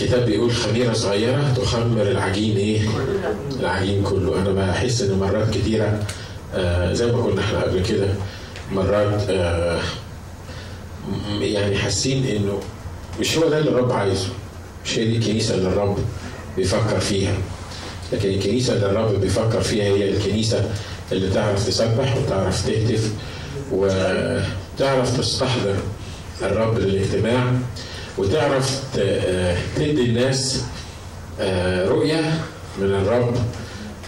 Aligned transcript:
الكتاب 0.00 0.26
بيقول 0.26 0.52
خميرة 0.52 0.92
صغيرة 0.92 1.54
تخمر 1.56 2.02
العجين 2.02 2.56
إيه؟ 2.56 2.80
العجين 3.60 4.02
كله، 4.02 4.38
أنا 4.38 4.50
بحس 4.52 5.02
إن 5.02 5.18
مرات 5.18 5.50
كتيرة 5.54 6.02
آه 6.54 6.92
زي 6.92 7.06
ما 7.12 7.24
قلنا 7.24 7.40
إحنا 7.40 7.62
قبل 7.62 7.82
كده 7.82 8.08
مرات 8.72 9.22
آه 9.30 9.80
يعني 11.40 11.76
حاسين 11.78 12.26
إنه 12.26 12.60
مش 13.20 13.38
هو 13.38 13.48
ده 13.48 13.58
اللي 13.58 13.70
الرب 13.70 13.92
عايزه، 13.92 14.28
مش 14.84 14.98
هي 14.98 15.04
دي 15.04 15.16
الكنيسة 15.16 15.54
اللي 15.54 15.68
الرب 15.68 15.98
بيفكر 16.56 17.00
فيها. 17.00 17.34
لكن 18.12 18.28
الكنيسة 18.28 18.72
اللي 18.74 18.86
الرب 18.86 19.20
بيفكر 19.20 19.60
فيها 19.60 19.84
هي 19.84 20.10
الكنيسة 20.10 20.70
اللي 21.12 21.30
تعرف 21.30 21.66
تسبح 21.66 22.16
وتعرف 22.16 22.66
تهتف 22.66 23.10
وتعرف 23.72 25.18
تستحضر 25.18 25.74
الرب 26.42 26.78
للاجتماع 26.78 27.52
وتعرف 28.18 28.80
آه، 28.98 29.56
تدي 29.76 30.02
الناس 30.04 30.62
آه، 31.40 31.88
رؤية 31.88 32.40
من 32.78 32.94
الرب 32.94 33.34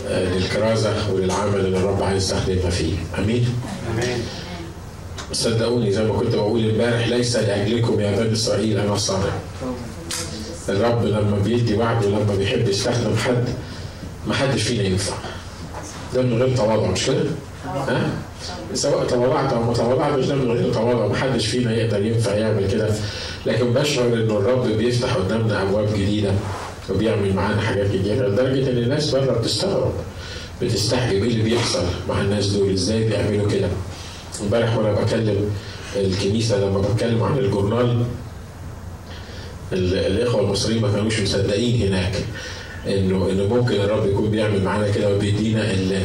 آه، 0.09 0.24
للكرازة 0.34 1.12
وللعمل 1.12 1.60
اللي 1.60 1.78
الرب 1.78 2.02
عايز 2.02 2.23
يستخدمها 2.23 2.70
فيه. 2.70 2.95
أمين؟ 3.19 3.48
آمين. 3.95 4.19
صدقوني 5.33 5.92
زي 5.92 6.05
ما 6.05 6.14
كنت 6.19 6.34
بقول 6.34 6.70
امبارح 6.70 7.09
ليس 7.09 7.36
لأجلكم 7.36 8.00
يا 8.00 8.20
بني 8.20 8.33
إسرائيل 8.33 8.78
أنا 8.78 8.97
صانع 8.97 9.33
الرب 10.69 11.05
لما 11.05 11.38
بيدي 11.45 11.75
وعد 11.75 12.05
ولما 12.05 12.34
بيحب 12.38 12.69
يستخدم 12.69 13.16
حد 13.16 13.45
ما 14.27 14.34
حدش 14.34 14.62
فينا 14.62 14.83
ينفع. 14.83 15.14
ده 16.14 16.22
من 16.22 16.42
غير 16.42 16.56
تواضع 16.56 16.86
مش 16.91 17.06
كده؟ 17.06 17.25
ها؟ 17.66 18.11
سواء 18.75 19.06
تواضعت 19.06 19.52
أو 19.52 19.62
ما 19.62 19.72
تواضعتش 19.75 20.25
ده 20.25 20.34
من 20.34 20.50
غير 20.52 20.72
تواضع 20.75 21.06
ما 21.06 21.16
حدش 21.16 21.47
فينا 21.47 21.72
يقدر 21.75 22.02
ينفع 22.06 22.34
يعمل 22.34 22.70
كده. 22.70 22.91
لكن 23.47 23.73
بشعر 23.73 24.06
انه 24.06 24.38
الرب 24.38 24.66
بيفتح 24.66 25.15
قدامنا 25.15 25.62
أبواب 25.62 25.88
جديدة 25.95 26.33
وبيعمل 26.91 27.34
معانا 27.34 27.61
حاجات 27.61 27.87
كتيرة 27.87 28.27
لدرجة 28.28 28.70
إن 28.70 28.78
الناس 28.78 29.11
بره 29.14 29.39
بتستغرب 29.39 29.92
بتستحي 30.62 31.11
إيه 31.11 31.22
اللي 31.22 31.42
بيحصل 31.42 31.83
مع 32.09 32.20
الناس 32.20 32.47
دول 32.47 32.72
إزاي 32.72 33.05
بيعملوا 33.09 33.50
كده. 33.50 33.69
امبارح 34.42 34.77
وأنا 34.77 34.92
بكلم 34.92 35.50
الكنيسة 35.97 36.59
لما 36.61 36.81
بتكلم 36.81 37.22
عن 37.22 37.39
الجورنال 37.39 38.03
ال- 39.72 39.94
الإخوة 39.94 40.41
المصريين 40.41 40.83
ما 40.83 40.92
كانوش 40.92 41.20
مصدقين 41.20 41.89
هناك 41.89 42.12
انه 42.86 43.31
إنه 43.31 43.44
ممكن 43.55 43.75
الرب 43.75 44.06
يكون 44.06 44.31
بيعمل 44.31 44.64
معانا 44.64 44.91
كده 44.91 45.14
وبيدينا 45.14 45.70
ال- 45.70 46.03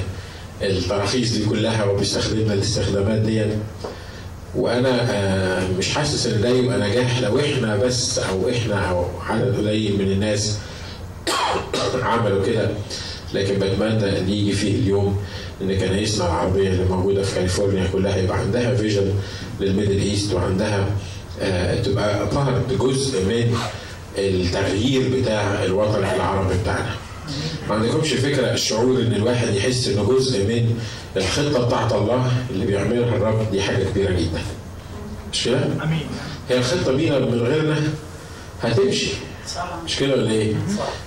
التراخيص 0.61 1.31
دي 1.34 1.45
كلها 1.45 1.86
وبيستخدمنا 1.86 2.54
الاستخدامات 2.54 3.22
دي 3.22 3.45
وأنا 4.56 5.12
آه، 5.12 5.68
مش 5.78 5.90
حاسس 5.90 6.28
إن 6.28 6.42
ده 6.42 6.50
يبقى 6.50 6.90
نجاح 6.90 7.20
لو 7.20 7.40
إحنا 7.40 7.76
بس 7.76 8.20
أو 8.20 8.50
إحنا 8.50 8.90
أو 8.90 9.06
عدد 9.30 9.58
قليل 9.58 9.98
من 9.98 10.12
الناس 10.12 10.58
عملوا 12.04 12.45
كده 12.45 12.70
لكن 13.34 13.60
بتمنى 13.60 14.20
إن 14.20 14.30
يجي 14.30 14.52
فيه 14.52 14.76
اليوم 14.76 15.18
إن 15.62 15.78
كنايسنا 15.80 16.26
العربية 16.26 16.68
اللي 16.68 16.86
موجودة 16.86 17.23
في 17.23 17.36
كاليفورنيا 17.36 17.88
كلها 17.94 18.18
يبقى 18.18 18.38
عندها 18.38 18.76
vision 18.76 19.14
لل 19.59 19.70
Middle 19.70 20.02
East 20.02 20.34
وعندها 20.34 20.88
آه، 21.42 21.82
تبقى 21.82 22.30
part 22.36 22.73
جزء 22.80 23.26
من 23.26 23.58
التغيير 24.17 25.22
بتاع 25.22 25.64
الوطن 25.64 26.00
العربي 26.00 26.54
بتاعنا. 26.62 26.95
ما 27.70 27.76
عندكمش 27.76 28.14
فكرة 28.14 28.54
الشعور 28.54 29.02
إن 29.02 29.14
الواحد 29.14 29.56
يحس 29.56 29.88
إنه 29.88 30.04
جزء 30.04 30.40
من 30.40 30.80
الخطه 31.17 31.66
بتاعت 31.67 31.94
الله 31.94 32.31
اللي 32.50 32.66
بيعملها 32.66 33.16
الرب 33.16 33.52
دي 33.52 33.61
حاجة 33.61 33.83
كبيرة 33.83 34.11
جدا. 34.11 34.42
مش 35.33 35.44
كده؟ 35.45 35.58
آمين 35.83 36.05
هي 36.50 36.58
الخطه 36.58 36.92
بينا 36.92 37.20
من 37.20 37.39
غيرنا 37.42 37.83
هتمشي 38.61 39.11
مش 39.86 39.95
كده 39.95 40.14
ولا 40.14 40.31
إيه؟ 40.31 40.53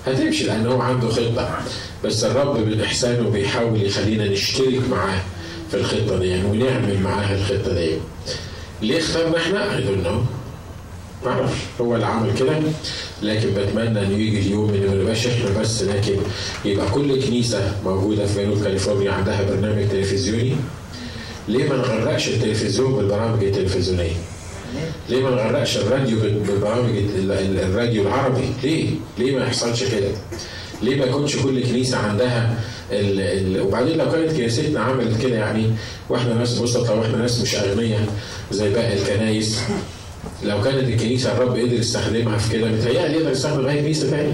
هتمشي 0.07 0.43
لأن 0.43 0.67
هو 0.67 0.81
عنده 0.81 1.07
خطه 1.09 1.57
بس 2.03 2.23
الرب 2.23 2.57
بالإحسان 2.65 3.29
بيحاول 3.29 3.81
يخلينا 3.83 4.25
نشترك 4.27 4.81
معاه 4.91 5.21
في 5.71 5.77
الخطه 5.77 6.19
دي 6.19 6.27
يعني 6.27 6.45
ونعمل 6.45 6.99
معاها 7.01 7.35
الخطه 7.35 7.73
دي. 7.73 7.91
ليه 8.81 8.99
اخترنا 8.99 9.37
إحنا؟ 9.37 9.77
I 9.77 9.81
don't 9.81 10.05
know. 10.07 10.36
هو 11.81 11.95
اللي 11.95 12.05
عمل 12.05 12.33
كده 12.39 12.59
لكن 13.21 13.49
بتمنى 13.53 13.99
إنه 14.05 14.17
يجي 14.17 14.39
اليوم 14.39 14.69
إنه 14.73 14.89
ما 14.91 15.01
نبقاش 15.01 15.27
إحنا 15.27 15.59
بس 15.61 15.83
لكن 15.83 16.15
يبقى 16.65 16.89
كل 16.91 17.21
كنيسة 17.25 17.75
موجودة 17.85 18.25
في 18.25 18.45
جنوب 18.45 18.63
كاليفورنيا 18.63 19.11
عندها 19.11 19.43
برنامج 19.49 19.89
تلفزيوني 19.89 20.55
ليه 21.47 21.69
ما 21.69 21.75
نغرقش 21.75 22.27
التلفزيون 22.27 22.95
بالبرامج 22.95 23.43
التلفزيونية؟ 23.43 24.11
ليه 25.09 25.23
ما 25.23 25.29
نغرقش 25.29 25.77
الراديو 25.77 26.19
بال- 26.19 26.39
بالبرامج 26.39 26.97
ال- 26.97 27.31
ال- 27.31 27.59
الراديو 27.59 28.01
العربي؟ 28.01 28.43
ليه؟ 28.63 28.89
ليه 29.17 29.35
ما 29.35 29.45
يحصلش 29.45 29.83
كده؟ 29.83 30.07
ليه 30.81 30.95
ما 30.95 31.05
يكونش 31.05 31.35
كل 31.35 31.63
كنيسة 31.63 31.97
عندها 31.97 32.59
ال 32.91 33.19
ال 33.19 33.61
وبعدين 33.61 33.97
لو 33.97 34.11
كانت 34.11 34.31
كنيستنا 34.31 34.79
عملت 34.79 35.21
كده 35.21 35.35
يعني 35.35 35.71
وإحنا 36.09 36.33
ناس 36.33 36.57
بسطة 36.59 36.93
وإحنا 36.99 37.17
ناس 37.17 37.41
مش 37.41 37.55
أغنياء 37.55 38.05
زي 38.51 38.69
باقي 38.73 38.93
الكنايس 38.93 39.59
لو 40.43 40.61
كانت 40.61 40.89
الكنيسة 40.89 41.31
الرب 41.31 41.51
قدر 41.57 41.73
يستخدمها 41.73 42.37
في 42.37 42.53
كده 42.57 42.67
متهيألي 42.67 43.13
يقدر 43.17 43.31
يستخدم 43.31 43.65
اي 43.65 43.81
كنيسه 43.81 44.09
تاني 44.09 44.33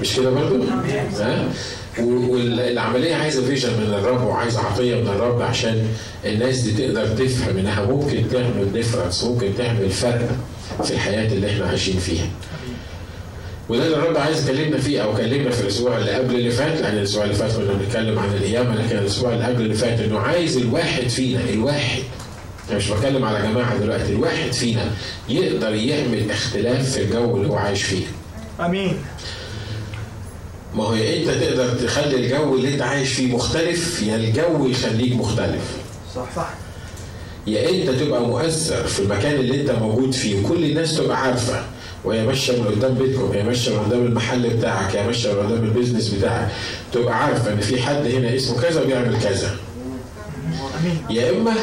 مش 0.00 0.16
كده 0.16 0.30
برضه؟ 0.30 0.64
ها؟ 1.20 1.48
والعملية 2.00 3.14
عايزة 3.14 3.46
vision 3.46 3.70
من 3.70 3.94
الرب 3.94 4.24
وعايزة 4.26 4.60
عطية 4.60 4.96
من 4.96 5.06
الرب 5.08 5.42
عشان 5.42 5.86
الناس 6.24 6.58
دي 6.60 6.72
تقدر 6.86 7.06
تفهم 7.06 7.58
إنها 7.58 7.84
ممكن 7.86 8.24
تعمل 8.32 8.72
difference 8.72 9.24
ممكن 9.24 9.50
تعمل 9.58 9.90
فرق 9.90 10.28
في 10.84 10.90
الحياة 10.90 11.32
اللي 11.32 11.50
إحنا 11.50 11.66
عايشين 11.66 11.98
فيها. 11.98 12.26
وده 13.68 13.86
اللي 13.86 13.96
الرب 13.96 14.16
عايز 14.16 14.48
يكلمنا 14.50 14.78
فيه 14.78 15.00
أو 15.00 15.16
كلمنا 15.16 15.50
في 15.50 15.60
الأسبوع 15.60 15.98
اللي 15.98 16.10
قبل 16.10 16.34
اللي 16.34 16.50
فات 16.50 16.80
لأن 16.80 16.96
الأسبوع 16.98 17.24
اللي 17.24 17.34
فات 17.34 17.52
كنا 17.52 17.72
بنتكلم 17.72 18.18
عن 18.18 18.28
القيامه 18.34 18.74
لكن 18.74 18.98
الأسبوع 18.98 19.32
اللي 19.32 19.44
قبل 19.44 19.62
اللي 19.62 19.74
فات 19.74 20.00
إنه 20.00 20.18
عايز 20.18 20.56
الواحد 20.56 21.08
فينا 21.08 21.40
الواحد 21.52 22.02
أنا 22.68 22.78
مش 22.78 22.90
بتكلم 22.90 23.24
على 23.24 23.48
جماعة 23.48 23.76
دلوقتي 23.78 24.12
الواحد 24.12 24.52
فينا 24.52 24.90
يقدر 25.28 25.74
يعمل 25.74 26.30
اختلاف 26.30 26.90
في 26.92 27.02
الجو 27.02 27.36
اللي 27.36 27.48
هو 27.48 27.56
عايش 27.56 27.82
فيه. 27.82 28.04
آمين. 28.60 28.98
ما 30.74 30.84
هو 30.84 30.94
يا 30.94 31.16
انت 31.22 31.30
تقدر 31.44 31.68
تخلي 31.86 32.16
الجو 32.16 32.54
اللي 32.56 32.74
أنت 32.74 32.82
عايش 32.82 33.12
فيه 33.12 33.34
مختلف 33.34 34.02
يا 34.02 34.16
الجو 34.16 34.66
يخليك 34.66 35.12
مختلف. 35.12 35.76
صح 36.14 36.26
صح. 36.36 36.50
يا 37.46 37.70
انت 37.70 37.90
تبقى 37.90 38.20
مؤثر 38.26 38.86
في 38.86 39.00
المكان 39.00 39.34
اللي 39.34 39.60
أنت 39.60 39.70
موجود 39.70 40.12
فيه 40.12 40.40
وكل 40.44 40.64
الناس 40.64 40.96
تبقى 40.96 41.20
عارفة. 41.22 41.62
وهي 42.04 42.26
ماشيه 42.26 42.62
من 42.62 42.66
قدام 42.68 42.94
بيتكم 42.94 43.32
هي 43.32 43.42
ماشيه 43.42 43.70
من 43.72 43.78
قدام 43.84 44.06
المحل 44.06 44.50
بتاعك 44.50 44.96
هي 44.96 45.06
ماشيه 45.06 45.32
من 45.32 45.38
قدام 45.46 45.64
البيزنس 45.64 46.08
بتاعك. 46.08 46.48
تبقى 46.92 47.24
عارفة 47.24 47.52
إن 47.52 47.60
في 47.60 47.82
حد 47.82 48.06
هنا 48.06 48.36
اسمه 48.36 48.60
كذا 48.62 48.84
بيعمل 48.84 49.18
كذا. 49.22 49.56
يا 51.10 51.30
إما 51.30 51.54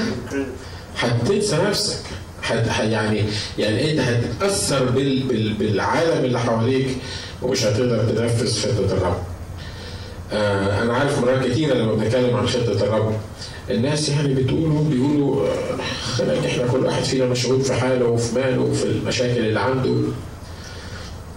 هتنسى 1.00 1.56
نفسك 1.58 2.00
حت 2.42 2.66
يعني 2.80 3.24
يعني 3.58 3.92
انت 3.92 4.00
هتتأثر 4.00 4.84
بال 4.86 5.24
بال 5.24 5.54
بالعالم 5.54 6.26
اللي 6.26 6.40
حواليك 6.40 6.88
ومش 7.42 7.64
هتقدر 7.64 8.04
تنفذ 8.04 8.62
خطة 8.62 8.94
الرب. 8.98 9.18
آه 10.34 10.82
أنا 10.84 10.94
عارف 10.94 11.20
مرات 11.22 11.46
كتيرة 11.48 11.74
لما 11.74 11.94
بنتكلم 11.94 12.36
عن 12.38 12.48
خطة 12.48 12.72
الرب 12.84 13.16
الناس 13.70 14.10
يعني 14.10 14.34
بيقولوا 14.34 14.84
بيقولوا 14.84 15.48
آه، 15.48 15.78
خلينا 16.16 16.48
إحنا 16.48 16.68
كل 16.68 16.86
واحد 16.86 17.04
فينا 17.04 17.26
مشغول 17.26 17.62
في 17.62 17.74
حاله 17.74 18.06
وفي 18.06 18.36
ماله 18.36 18.62
وفي 18.62 18.84
المشاكل 18.86 19.40
اللي 19.46 19.60
عنده. 19.60 19.96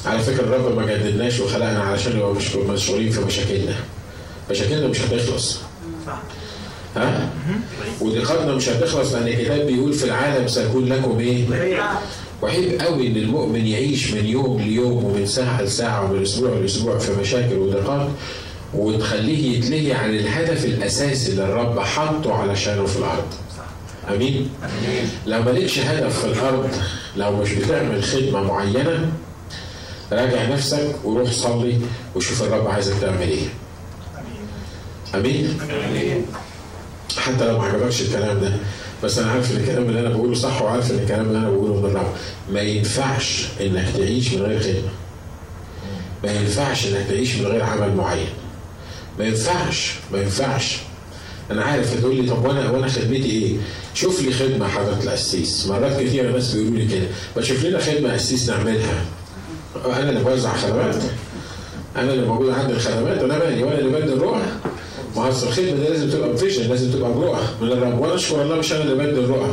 على 0.06 0.18
فكرة 0.18 0.40
الرب 0.42 0.76
ما 0.76 0.86
جددناش 0.86 1.40
وخلقنا 1.40 1.82
علشان 1.82 2.16
نبقى 2.16 2.32
مش 2.34 2.56
مشغولين 2.56 3.10
في 3.10 3.20
مشاكلنا. 3.20 3.74
مشاكلنا 4.50 4.86
مش 4.86 5.00
هتخلص. 5.00 5.58
ها؟ 6.96 7.28
ودقتنا 8.00 8.54
مش 8.54 8.68
هتخلص 8.68 9.12
لأن 9.12 9.26
الكتاب 9.28 9.66
بيقول 9.66 9.92
في 9.92 10.04
العالم 10.04 10.48
سيكون 10.48 10.86
لكم 10.88 11.18
إيه؟ 11.18 11.44
وعيب 12.42 12.80
قوي 12.80 13.06
إن 13.06 13.16
المؤمن 13.16 13.66
يعيش 13.66 14.12
من 14.12 14.26
يوم 14.26 14.60
ليوم 14.60 15.04
ومن 15.04 15.26
ساعة 15.26 15.62
لساعة 15.62 16.04
ومن 16.10 16.22
أسبوع 16.22 16.50
لأسبوع 16.58 16.98
في 16.98 17.12
مشاكل 17.20 17.54
وضيقات 17.58 18.08
وتخليه 18.74 19.58
يتلهي 19.58 19.92
عن 19.92 20.10
الهدف 20.10 20.64
الأساسي 20.64 21.30
اللي 21.32 21.44
الرب 21.44 21.78
حطه 21.80 22.34
علشانه 22.34 22.86
في 22.86 22.96
الأرض. 22.98 23.24
آمين؟ 24.14 24.48
لو 25.26 25.42
مالكش 25.42 25.78
هدف 25.78 26.18
في 26.20 26.26
الأرض 26.26 26.70
لو 27.16 27.36
مش 27.36 27.52
بتعمل 27.52 28.02
خدمة 28.04 28.42
معينة 28.42 29.12
راجع 30.12 30.46
نفسك 30.48 30.94
وروح 31.04 31.30
صلي 31.30 31.78
وشوف 32.14 32.42
الرب 32.42 32.66
عايزك 32.66 32.94
تعمل 33.00 33.20
إيه. 33.28 33.46
آمين؟ 35.14 35.58
حتى 37.18 37.46
لو 37.48 37.58
ما 37.58 37.64
عجبكش 37.64 38.02
الكلام 38.02 38.40
ده. 38.40 38.52
بس 39.04 39.18
أنا 39.18 39.30
عارف 39.30 39.52
إن 39.52 39.56
الكلام 39.56 39.82
اللي 39.88 40.00
أنا 40.00 40.08
بقوله 40.08 40.34
صح 40.34 40.62
وعارف 40.62 40.90
إن 40.90 40.98
الكلام 40.98 41.26
اللي 41.26 41.38
أنا 41.38 41.50
بقوله 41.50 41.80
من 41.80 41.90
الرب 41.90 42.12
ما 42.52 42.60
ينفعش 42.60 43.46
إنك 43.60 43.86
تعيش 43.96 44.32
من 44.34 44.42
غير 44.42 44.60
خدمة. 44.60 44.92
ما 46.24 46.32
ينفعش 46.32 46.86
إنك 46.86 47.06
تعيش 47.08 47.36
من 47.36 47.46
غير 47.46 47.62
عمل 47.62 47.94
معين. 47.96 48.28
ما 49.18 49.24
ينفعش 49.24 49.94
ما 50.12 50.18
ينفعش. 50.18 50.76
أنا 51.50 51.62
عارف 51.64 52.00
تقول 52.00 52.16
لي 52.16 52.30
طب 52.30 52.44
وأنا 52.44 52.70
وأنا 52.70 52.88
خدمتي 52.88 53.30
إيه؟ 53.30 53.56
شوف 53.94 54.22
لي 54.22 54.32
خدمة 54.32 54.68
حضرة 54.68 54.98
القسيس 55.02 55.66
مرات 55.66 56.00
كتير 56.02 56.32
ناس 56.32 56.54
بيقولوا 56.54 56.78
لي 56.78 56.86
كده. 56.86 57.06
ما 57.36 57.42
تشوف 57.42 57.64
لنا 57.64 57.78
خدمة 57.78 58.12
قسيس 58.12 58.48
نعملها. 58.50 59.04
أنا 59.86 60.10
اللي 60.10 60.22
بوزع 60.24 60.56
خدمات. 60.56 60.96
أنا 61.96 62.12
اللي 62.12 62.26
موجود 62.26 62.50
عندي 62.50 62.72
الخدمات 62.72 63.22
وأنا 63.22 63.38
مالي 63.38 63.62
وأنا 63.62 63.78
اللي 63.78 64.00
بدي 64.00 64.12
الرؤى 64.12 64.42
ما 65.16 65.28
أصل 65.28 65.46
الخدمة 65.46 65.70
دي 65.72 65.88
لازم 65.88 66.10
تبقى 66.10 66.32
بفيجن 66.32 66.68
لازم 66.68 66.90
تبقى 66.90 67.12
برؤى 67.12 67.40
من 67.62 67.68
الرب 67.72 68.00
وأنا 68.00 68.14
اشكر 68.14 68.42
الله 68.42 68.56
مش 68.56 68.72
أنا 68.72 68.82
اللي 68.84 68.94
بدي 68.94 69.20
الرؤى 69.20 69.50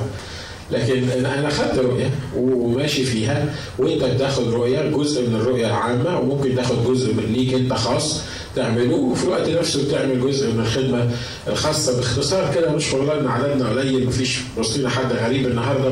لكن 0.71 1.09
أنا 1.09 1.39
أنا 1.39 1.49
خدت 1.49 1.79
رؤيه 1.79 2.09
وماشي 2.37 3.03
فيها 3.03 3.53
وأنت 3.79 4.03
بتاخد 4.03 4.53
رؤية 4.53 4.81
جزء 4.89 5.29
من 5.29 5.35
الرؤية 5.35 5.67
العامة 5.67 6.19
وممكن 6.19 6.55
تاخد 6.55 6.75
جزء 6.87 7.13
من 7.13 7.23
ليك 7.33 7.53
أنت 7.53 7.73
خاص 7.73 8.21
تعمله 8.55 8.95
وفي 8.95 9.23
الوقت 9.23 9.49
نفسه 9.49 9.87
بتعمل 9.87 10.21
جزء 10.21 10.51
من 10.51 10.59
الخدمة 10.59 11.09
الخاصة. 11.47 11.95
باختصار 11.97 12.51
كده 12.55 12.71
نشكر 12.75 13.01
الله 13.01 13.19
إن 13.19 13.27
عددنا 13.27 13.69
قليل 13.69 14.07
مفيش 14.07 14.39
وسطينا 14.57 14.89
حد 14.89 15.13
غريب 15.13 15.47
النهارده. 15.47 15.91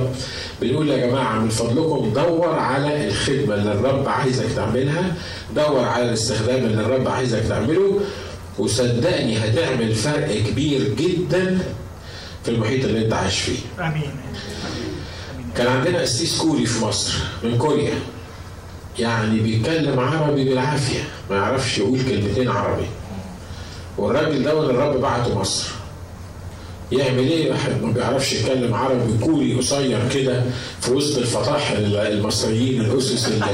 بنقول 0.61 0.89
يا 0.89 1.07
جماعة 1.07 1.39
من 1.39 1.49
فضلكم 1.49 2.11
دور 2.15 2.49
على 2.49 3.07
الخدمة 3.07 3.55
اللي 3.55 3.71
الرب 3.71 4.07
عايزك 4.07 4.45
تعملها 4.55 5.15
دور 5.55 5.79
على 5.85 6.05
الاستخدام 6.09 6.65
اللي 6.65 6.81
الرب 6.81 7.07
عايزك 7.07 7.41
تعمله. 7.49 7.99
وصدقني 8.59 9.37
هتعمل 9.37 9.95
فرق 9.95 10.37
كبير 10.37 10.93
جدا 10.97 11.59
في 12.43 12.51
المحيط 12.51 12.85
اللي 12.85 13.05
انت 13.05 13.13
عايش 13.13 13.39
فيه. 13.39 13.59
آمين. 13.79 14.11
كان 15.57 15.67
عندنا 15.67 16.01
قسيس 16.01 16.37
كوري 16.37 16.65
في 16.65 16.85
مصر 16.85 17.13
من 17.43 17.57
كوريا. 17.57 17.93
يعني 18.99 19.39
بيتكلم 19.39 19.99
عربي 19.99 20.43
بالعافية 20.49 20.99
ما 21.29 21.35
يعرفش 21.35 21.77
يقول 21.77 22.01
كلمتين 22.01 22.49
عربي. 22.49 22.85
والراجل 23.97 24.43
ده 24.43 24.51
الرب 24.69 25.01
بعته 25.01 25.39
مصر. 25.39 25.67
يعمل 26.91 27.19
إيه؟ 27.19 27.51
واحد 27.51 27.81
ما 27.83 27.91
بيعرفش 27.91 28.33
يتكلم 28.33 28.73
عربي 28.73 29.25
كوري 29.25 29.53
قصير 29.55 30.09
كده 30.13 30.43
في 30.81 30.91
وسط 30.91 31.17
الفطاح 31.17 31.71
المصريين 31.71 32.81
الأسس 32.81 33.27
اللي 33.27 33.45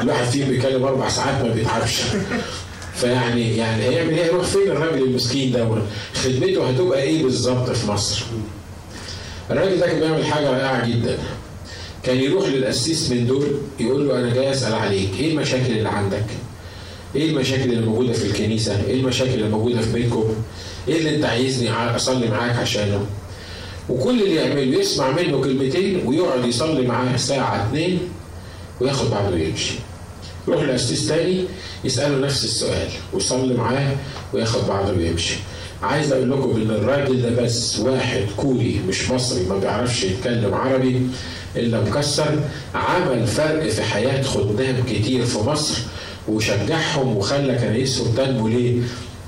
الواحد 0.00 0.24
فيهم 0.24 0.48
بيتكلم 0.48 0.84
أربع 0.84 1.08
ساعات 1.08 1.44
ما 1.44 1.52
بيتعبش. 1.54 2.00
فيعني 3.00 3.56
يعني 3.56 3.82
هيعمل 3.82 4.18
إيه 4.18 4.26
يروح 4.26 4.44
فين 4.46 4.62
الراجل 4.70 5.02
المسكين 5.02 5.52
ده؟ 5.52 5.68
خدمته 6.14 6.68
هتبقى 6.68 7.02
إيه 7.02 7.22
بالظبط 7.22 7.70
في 7.70 7.86
مصر؟ 7.90 8.22
الراجل 9.50 9.80
ده 9.80 9.86
كان 9.86 10.00
بيعمل 10.00 10.24
حاجة 10.24 10.50
رائعة 10.50 10.88
جدا. 10.88 11.18
كان 12.02 12.16
يروح 12.16 12.48
للقسيس 12.48 13.10
من 13.10 13.26
دول 13.26 13.46
يقول 13.80 14.08
له 14.08 14.18
أنا 14.18 14.34
جاي 14.34 14.50
أسأل 14.52 14.74
عليك 14.74 15.08
إيه 15.20 15.32
المشاكل 15.32 15.72
اللي 15.72 15.88
عندك؟ 15.88 16.24
إيه 17.16 17.30
المشاكل 17.30 17.62
اللي 17.72 17.86
موجودة 17.86 18.12
في 18.12 18.26
الكنيسة؟ 18.26 18.84
إيه 18.86 18.94
المشاكل 19.00 19.34
اللي 19.34 19.48
موجودة 19.48 19.80
في 19.80 19.92
بيتكم؟ 19.92 20.34
إيه 20.88 20.98
اللي 20.98 21.16
أنت 21.16 21.24
عايزني 21.24 21.70
أصلي 21.70 22.28
معاك 22.28 22.56
عشانه؟ 22.56 23.06
وكل 23.88 24.22
اللي 24.22 24.34
يعمله 24.34 24.78
يسمع 24.80 25.10
منه 25.10 25.40
كلمتين 25.40 26.06
ويقعد 26.06 26.44
يصلي 26.44 26.86
معاه 26.86 27.16
ساعة 27.16 27.66
اتنين 27.66 27.98
وياخد 28.80 29.10
بعضه 29.10 29.34
ويمشي. 29.34 29.74
يروح 30.50 30.62
لقسيس 30.64 31.08
تاني 31.08 31.44
يسأله 31.84 32.18
نفس 32.26 32.44
السؤال 32.44 32.88
ويصلي 33.12 33.54
معاه 33.54 33.92
وياخد 34.32 34.68
بعضه 34.68 34.92
ويمشي 34.92 35.34
عايز 35.82 36.12
أقول 36.12 36.30
لكم 36.30 36.50
إن 36.56 36.70
الراجل 36.70 37.22
ده 37.22 37.42
بس 37.42 37.78
واحد 37.78 38.24
كوري 38.36 38.80
مش 38.88 39.10
مصري 39.10 39.42
ما 39.46 39.58
بيعرفش 39.58 40.02
يتكلم 40.04 40.54
عربي 40.54 41.02
الا 41.56 41.80
مكسر 41.80 42.38
عمل 42.74 43.26
فرق 43.26 43.68
في 43.68 43.82
حياة 43.82 44.22
خدام 44.22 44.76
كتير 44.88 45.24
في 45.26 45.38
مصر 45.38 45.78
وشجعهم 46.28 47.16
وخلى 47.16 47.54
كنايسهم 47.54 48.14
تنمو 48.14 48.48
ليه؟ 48.48 48.80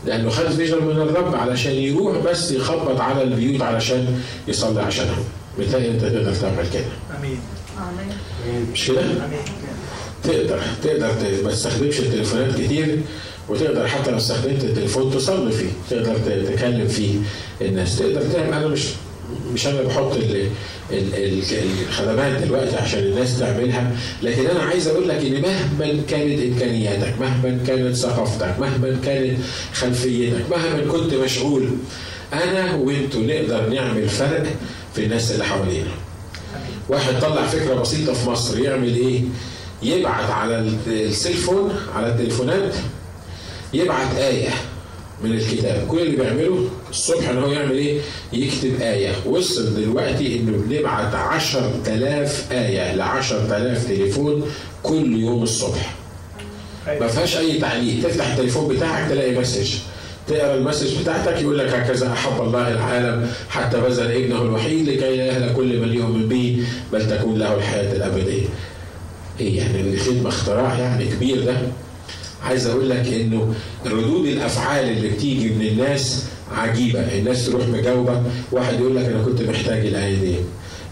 لأنه 0.07 0.31
خد 0.31 0.49
فيجن 0.49 0.85
من 0.85 0.91
الرب 1.03 1.35
علشان 1.35 1.73
يروح 1.73 2.19
بس 2.19 2.51
يخبط 2.51 3.01
على 3.01 3.23
البيوت 3.23 3.63
علشان 3.63 4.21
يصلي 4.49 4.83
عشانهم. 4.83 5.25
بالتالي 5.59 5.91
أنت 5.91 6.01
تقدر 6.01 6.35
تعمل 6.35 6.65
كده. 6.75 6.85
آمين 7.19 7.39
مش 8.73 8.87
كده؟ 8.87 9.01
آمين 9.01 9.39
تقدر 10.25 10.61
تقدر 10.83 11.13
ما 11.45 11.51
تستخدمش 11.51 12.01
التليفونات 12.01 12.61
كتير 12.61 12.99
وتقدر 13.49 13.89
حتى 13.89 14.11
لو 14.11 14.17
استخدمت 14.17 14.65
التليفون 14.65 15.15
تصلي 15.15 15.53
فيه 15.53 15.71
تقدر 15.91 16.17
تكلم 16.57 16.89
فيه 16.89 17.15
الناس 17.61 17.99
تقدر 17.99 18.23
تعمل 18.33 18.53
أنا 18.55 18.67
مش 18.67 18.87
مش 19.55 19.67
أنا 19.67 19.83
بحط 19.83 20.17
ال 20.17 20.47
ال 20.93 21.15
ال 21.15 21.43
الخدمات 21.89 22.43
دلوقتي 22.43 22.77
عشان 22.77 22.99
الناس 22.99 23.39
تعملها 23.39 23.97
لكن 24.23 24.47
أنا 24.47 24.61
عايز 24.63 24.89
أقول 24.89 25.09
لك 25.09 25.17
إن 25.25 25.43
مهما 25.43 26.03
كانت 26.09 26.43
إمكانياتك 26.43 27.15
مهما 27.21 27.59
كانت 27.67 27.97
ثقافتك 27.97 28.55
مهما 28.61 28.97
كانت 29.05 29.39
خلفيتك 29.75 30.45
مهما 30.51 30.93
كنت 30.93 31.15
مشغول 31.15 31.69
أنا 32.33 32.75
وأنتوا 32.75 33.21
نقدر 33.21 33.69
نعمل 33.69 34.09
فرق 34.09 34.47
في 34.95 35.05
الناس 35.05 35.33
اللي 35.33 35.45
حوالينا 35.45 35.91
واحد 36.89 37.21
طلع 37.21 37.47
فكرة 37.47 37.75
بسيطة 37.75 38.13
في 38.13 38.31
مصر 38.31 38.59
يعمل 38.59 38.97
إيه؟ 38.97 39.21
يبعت 39.82 40.31
على 40.31 40.58
ال- 40.58 40.76
السيلفون 40.88 41.73
على 41.96 42.06
التليفونات 42.08 42.75
يبعت 43.75 44.14
آية 44.17 44.49
من 45.25 45.32
الكتاب. 45.32 45.87
كل 45.88 45.99
اللي 45.99 46.17
بيعمله 46.17 46.69
الصبح 46.90 47.29
إن 47.29 47.38
هو 47.38 47.50
يعمل 47.50 47.73
إيه؟ 47.73 48.00
يكتب 48.32 48.81
آية. 48.81 49.12
وصل 49.26 49.75
دلوقتي 49.76 50.37
إنه 50.40 50.52
بنبعت 50.67 51.14
10000 51.14 52.52
آية 52.52 52.94
ل 52.94 53.00
10000 53.00 53.87
تليفون 53.87 54.43
كل 54.82 55.17
يوم 55.17 55.43
الصبح. 55.43 55.94
ما 57.00 57.06
فيهاش 57.06 57.37
أي 57.37 57.58
تعليق. 57.58 58.02
تفتح 58.08 58.26
التليفون 58.32 58.76
بتاعك 58.76 59.11
تلاقي 59.11 59.35
message. 59.38 59.75
تقرأ 60.28 60.55
ال 60.55 60.60
message 60.60 61.00
بتاعتك 61.02 61.40
يقول 61.43 61.58
لك 61.58 61.69
هكذا 61.69 62.12
أحب 62.12 62.40
الله 62.43 62.69
العالم 62.73 63.31
حتى 63.49 63.81
بذل 63.81 64.12
ابنه 64.12 64.43
الوحيد 64.43 64.88
لكي 64.88 65.17
لا 65.17 65.26
يهلك 65.26 65.52
كل 65.56 65.81
من 65.81 65.93
يؤمن 65.93 66.28
به 66.28 66.64
بل 66.93 67.08
تكون 67.11 67.38
له 67.38 67.55
الحياة 67.55 67.93
الأبدية. 67.96 68.46
إيه 69.43 69.59
يعني 69.59 69.81
الخدمة 69.81 70.29
اختراع 70.29 70.79
يعني 70.79 71.05
كبير 71.06 71.44
ده؟ 71.44 71.56
عايز 72.43 72.67
أقول 72.67 72.91
لك 72.91 73.06
إنه 73.06 73.55
ردود 73.87 74.27
الأفعال 74.27 74.85
اللي 74.89 75.09
بتيجي 75.09 75.49
من 75.49 75.67
الناس 75.67 76.25
عجيبة. 76.56 77.00
الناس 77.00 77.47
تروح 77.47 77.67
مجاوبة. 77.69 78.23
واحد 78.53 78.81
يقول 78.81 78.97
لك 78.97 79.05
أنا 79.05 79.23
كنت 79.25 79.43
محتاج 79.43 79.87
الآية 79.87 80.21
دي. 80.21 80.35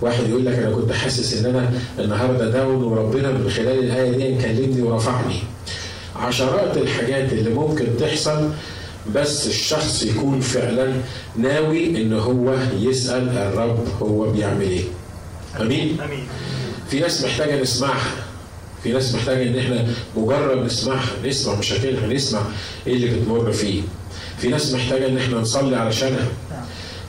واحد 0.02 0.28
يقول 0.28 0.46
لك 0.46 0.54
أنا 0.58 0.70
كنت 0.70 0.92
حاسس 0.92 1.34
إن 1.34 1.46
أنا 1.54 1.70
النهارده 1.98 2.50
داون 2.50 2.82
وربنا 2.84 3.30
من 3.32 3.50
خلال 3.50 3.78
الآية 3.84 4.10
دي 4.10 4.42
كلمني 4.42 4.82
ورفعني. 4.82 5.34
عشرات 6.16 6.76
الحاجات 6.76 7.32
اللي 7.32 7.50
ممكن 7.50 7.86
تحصل 8.00 8.48
بس 9.14 9.46
الشخص 9.46 10.02
يكون 10.02 10.40
فعلا 10.40 10.92
ناوي 11.36 11.86
إن 12.02 12.12
هو 12.12 12.54
يسأل 12.80 13.28
الرب 13.28 13.84
هو 14.02 14.30
بيعمل 14.32 14.62
إيه. 14.70 14.82
آمين؟ 15.60 16.00
آمين. 16.00 16.24
في 16.90 17.00
ناس 17.00 17.24
محتاجة 17.24 17.62
نسمعها. 17.62 18.10
في 18.82 18.92
ناس 18.92 19.14
محتاجه 19.14 19.42
إن 19.48 19.58
إحنا 19.58 19.86
مجرد 20.16 20.58
نسمعها 20.64 21.10
نسمع 21.24 21.54
مشاكلها 21.54 22.06
نسمع 22.06 22.42
إيه 22.86 22.94
اللي 22.94 23.06
بتمر 23.06 23.52
فيه. 23.52 23.82
في 24.38 24.48
ناس 24.48 24.72
محتاجة 24.72 25.06
إن 25.08 25.18
إحنا 25.18 25.36
نصلي 25.38 25.76
علشانها. 25.76 26.28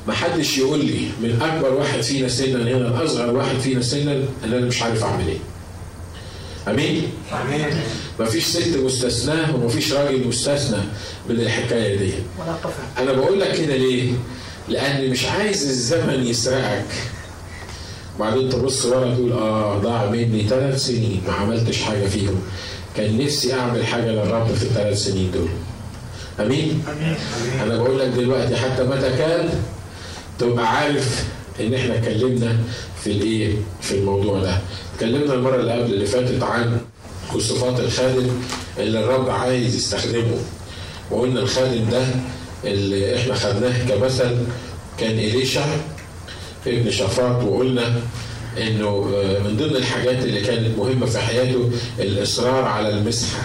ما 0.08 0.14
حدش 0.14 0.58
يقول 0.58 0.86
لي 0.86 1.08
من 1.22 1.42
أكبر 1.42 1.74
واحد 1.74 2.02
فينا 2.02 2.28
سنا 2.28 2.62
هنا 2.64 2.84
لاصغر 3.00 3.36
واحد 3.36 3.56
فينا 3.60 3.82
سنا 3.82 4.12
إن 4.14 4.28
أنا 4.54 4.66
مش 4.66 4.82
عارف 4.82 5.04
أعمل 5.04 5.28
إيه. 5.28 5.38
أمين؟ 6.68 7.04
أمين. 7.46 7.66
مفيش 8.20 8.46
ست 8.46 8.78
مستثناة 8.78 9.56
ومفيش 9.56 9.94
راجل 9.94 10.28
مستثنى 10.28 10.78
من 11.30 11.36
الحكاية 11.40 11.98
دي. 11.98 12.12
أنا 12.98 13.12
بقول 13.14 13.40
لك 13.40 13.56
كده 13.58 13.76
ليه؟ 13.76 14.12
لأن 14.70 15.10
مش 15.10 15.26
عايز 15.26 15.64
الزمن 15.70 16.26
يسرقك. 16.28 16.86
بعدين 18.22 18.50
تبص 18.50 18.86
ورا 18.86 19.14
تقول 19.16 19.32
آه 19.32 19.78
ضاع 19.78 20.06
مني 20.10 20.48
ثلاث 20.50 20.86
سنين 20.86 21.22
ما 21.28 21.34
عملتش 21.34 21.82
حاجة 21.82 22.06
فيهم. 22.08 22.36
كان 22.98 23.18
نفسي 23.18 23.54
أعمل 23.54 23.86
حاجة 23.86 24.12
للرب 24.12 24.48
في 24.56 24.64
الثلاث 24.64 25.04
سنين 25.04 25.32
دول. 25.32 25.50
أمين؟ 26.40 26.84
أمين. 26.92 27.16
أنا 27.64 27.78
بقول 27.84 28.00
لك 28.00 28.08
دلوقتي 28.08 28.56
حتى 28.56 28.84
متى 28.84 29.10
كان 29.18 29.50
تبقى 30.40 30.68
عارف 30.78 31.26
إن 31.60 31.74
إحنا 31.74 31.96
اتكلمنا 31.98 32.58
في 33.04 33.12
الإيه؟ 33.12 33.54
في 33.82 33.92
الموضوع 33.96 34.40
ده. 34.40 34.58
اتكلمنا 34.96 35.34
المرة 35.34 35.56
اللي 35.56 35.72
قبل 35.72 35.94
اللي 35.94 36.06
فاتت 36.06 36.44
عن 36.44 36.78
صفات 37.38 37.80
الخادم 37.80 38.28
اللي 38.78 39.00
الرب 39.00 39.30
عايز 39.30 39.76
يستخدمه. 39.76 40.38
وقلنا 41.12 41.40
الخادم 41.40 41.90
ده 41.92 42.06
اللي 42.64 43.16
إحنا 43.18 43.36
خدناه 43.36 43.88
كمثل 43.90 44.38
كان 44.98 45.12
إليشع 45.20 45.66
ابن 46.68 46.92
شفاط 46.92 47.44
وقلنا 47.44 48.02
إنه 48.58 49.12
آه، 49.16 49.40
من 49.40 49.58
ضمن 49.58 49.76
الحاجات 49.76 50.24
اللي 50.24 50.42
كانت 50.42 50.78
مهمة 50.78 51.06
في 51.06 51.20
حياته 51.20 51.72
الإصرار 52.00 52.64
على 52.66 52.90
المسحه 52.90 53.44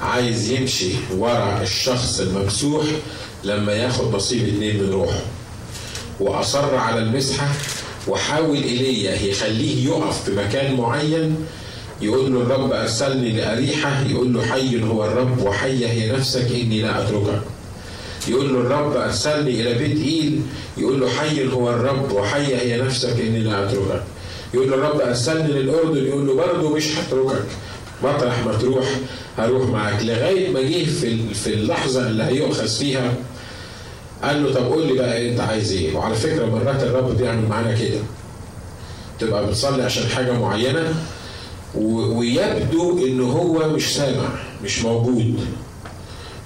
عايز 0.00 0.50
يمشي 0.50 0.90
ورا 1.18 1.62
الشخص 1.62 2.20
الممسوح 2.20 2.84
لما 3.44 3.72
ياخد 3.72 4.14
نصيب 4.14 4.48
اتنين 4.48 4.82
من 4.82 4.90
روحه. 4.90 5.20
وأصر 6.20 6.74
على 6.74 6.98
المسحه 6.98 7.48
وحاول 8.08 8.56
ايليا 8.56 9.14
يخليه 9.22 9.86
يقف 9.88 10.24
في 10.24 10.30
مكان 10.30 10.76
معين 10.76 11.36
يقول 12.02 12.34
له 12.34 12.40
الرب 12.40 12.72
أرسلني 12.72 13.32
لأريحه 13.32 14.02
يقول 14.06 14.34
له 14.34 14.46
حي 14.46 14.82
هو 14.82 15.04
الرب 15.04 15.38
وحي 15.42 15.86
هي 15.86 16.12
نفسك 16.12 16.50
إني 16.52 16.82
لا 16.82 17.02
أتركك. 17.02 17.40
يقول 18.28 18.54
له 18.54 18.60
الرب 18.60 18.96
أرسلني 18.96 19.60
إلى 19.60 19.74
بيت 19.74 19.96
إيل. 20.06 20.40
يقول 20.76 21.00
له 21.00 21.08
حي 21.08 21.48
هو 21.52 21.70
الرب 21.70 22.12
وحي 22.12 22.56
هي 22.56 22.80
نفسك 22.82 23.20
إني 23.20 23.40
لا 23.40 23.64
أتركك. 23.64 24.02
يقول 24.54 24.70
له 24.70 24.74
الرب 24.76 25.00
أرسلني 25.00 25.48
للأردن. 25.52 26.06
يقول 26.06 26.26
له 26.26 26.34
برضه 26.34 26.70
مش 26.76 26.98
هتركك. 26.98 27.44
مطرح 28.04 28.44
ما 28.46 28.52
تروح 28.52 28.86
هروح 29.38 29.68
معاك. 29.70 30.02
لغاية 30.02 30.50
ما 30.50 30.60
جه 30.60 30.84
في 30.84 31.34
في 31.34 31.54
اللحظة 31.54 32.06
اللي 32.08 32.24
هيؤخذ 32.24 32.68
فيها 32.68 33.14
قال 34.22 34.42
له 34.44 34.54
طب 34.54 34.66
قول 34.66 34.86
لي 34.86 34.92
بقى 34.94 35.30
أنت 35.30 35.40
عايز 35.40 35.72
إيه؟ 35.72 35.96
وعلى 35.96 36.14
فكرة 36.14 36.46
مرات 36.46 36.82
الرب 36.82 37.16
بيعمل 37.16 37.48
معانا 37.48 37.74
كده. 37.74 37.98
تبقى 39.20 39.46
بتصلي 39.46 39.82
عشان 39.82 40.06
حاجة 40.08 40.32
معينة 40.32 40.94
ويبدو 41.74 43.06
إن 43.06 43.20
هو 43.20 43.68
مش 43.68 43.94
سامع 43.96 44.28
مش 44.64 44.82
موجود. 44.82 45.40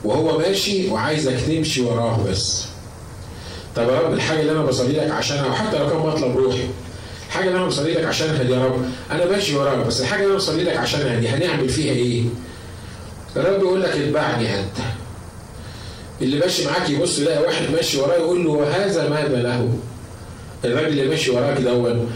وهو 0.05 0.39
ماشي 0.39 0.89
وعايزك 0.91 1.37
تمشي 1.47 1.81
وراه 1.83 2.25
بس 2.31 2.65
طب 3.77 3.83
يا 3.89 4.01
رب 4.01 4.13
الحاجة 4.13 4.41
اللي 4.41 4.53
أنا 4.53 4.63
بصلي 4.65 4.93
لك 4.93 5.11
عشانها 5.11 5.47
وحتى 5.47 5.79
لو 5.79 5.91
كان 5.91 5.99
مطلب 5.99 6.37
روحي 6.37 6.65
الحاجة 7.29 7.47
اللي 7.49 7.59
أنا 7.59 7.67
بصلي 7.67 7.93
لك 7.95 8.05
عشانها 8.05 8.43
دي 8.43 8.53
يا 8.53 8.65
رب 8.65 8.85
أنا 9.11 9.25
ماشي 9.25 9.57
وراك 9.57 9.87
بس 9.87 10.01
الحاجة 10.01 10.21
اللي 10.21 10.29
أنا 10.31 10.37
بصلي 10.37 10.65
لك 10.65 10.77
عشانها 10.77 11.21
دي 11.21 11.29
هنعمل 11.29 11.69
فيها 11.69 11.93
إيه؟ 11.93 12.23
الرب 13.37 13.61
يقول 13.63 13.83
لك 13.83 13.89
اتبعني 13.91 14.61
أنت 14.61 14.77
اللي 16.23 16.39
ماشي 16.39 16.65
معاك 16.67 16.91
يبص 16.91 17.19
يلاقي 17.19 17.43
واحد 17.43 17.71
ماشي 17.73 17.99
وراه 18.01 18.15
يقول 18.17 18.45
له 18.45 18.51
وهذا 18.51 19.09
ماذا 19.09 19.43
له؟ 19.43 19.69
الراجل 20.65 20.89
اللي 20.89 21.05
ماشي 21.09 21.31
وراك 21.31 21.59
دون 21.61 22.11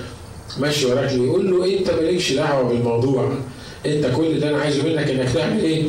ماشي 0.59 0.87
وراك 0.87 1.13
يقول 1.13 1.51
له 1.51 1.79
أنت 1.79 1.91
مالكش 1.91 2.33
دعوة 2.33 2.69
بالموضوع 2.69 3.33
أنت 3.87 4.07
كل 4.17 4.25
اللي 4.27 4.49
أنا 4.51 4.59
عايزه 4.59 4.83
منك 4.83 5.11
إنك 5.11 5.29
تعمل 5.35 5.61
إيه؟ 5.65 5.85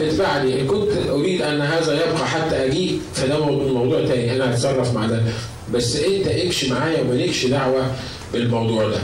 اتبعني 0.00 0.60
إن 0.60 0.66
كنت 0.66 0.88
أريد 1.10 1.42
أن 1.42 1.60
هذا 1.60 1.94
يبقى 1.94 2.26
حتى 2.26 2.64
اجيء 2.66 3.00
فده 3.14 3.44
موضوع 3.46 4.04
تاني. 4.06 4.36
أنا 4.36 4.54
هتصرف 4.54 4.94
مع 4.94 5.06
ده. 5.06 5.22
بس 5.74 5.96
أنت 5.96 6.26
امشي 6.26 6.70
معايا 6.70 7.00
ومالكش 7.02 7.46
دعوة 7.46 7.90
بالموضوع 8.32 8.88
ده. 8.88 8.98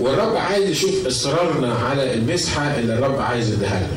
والرب 0.00 0.36
عايز 0.36 0.70
يشوف 0.70 1.06
إصرارنا 1.06 1.74
على 1.74 2.14
المسحة 2.14 2.78
اللي 2.78 2.94
الرب 2.94 3.20
عايز 3.20 3.52
يديها 3.52 3.78
لنا. 3.80 3.96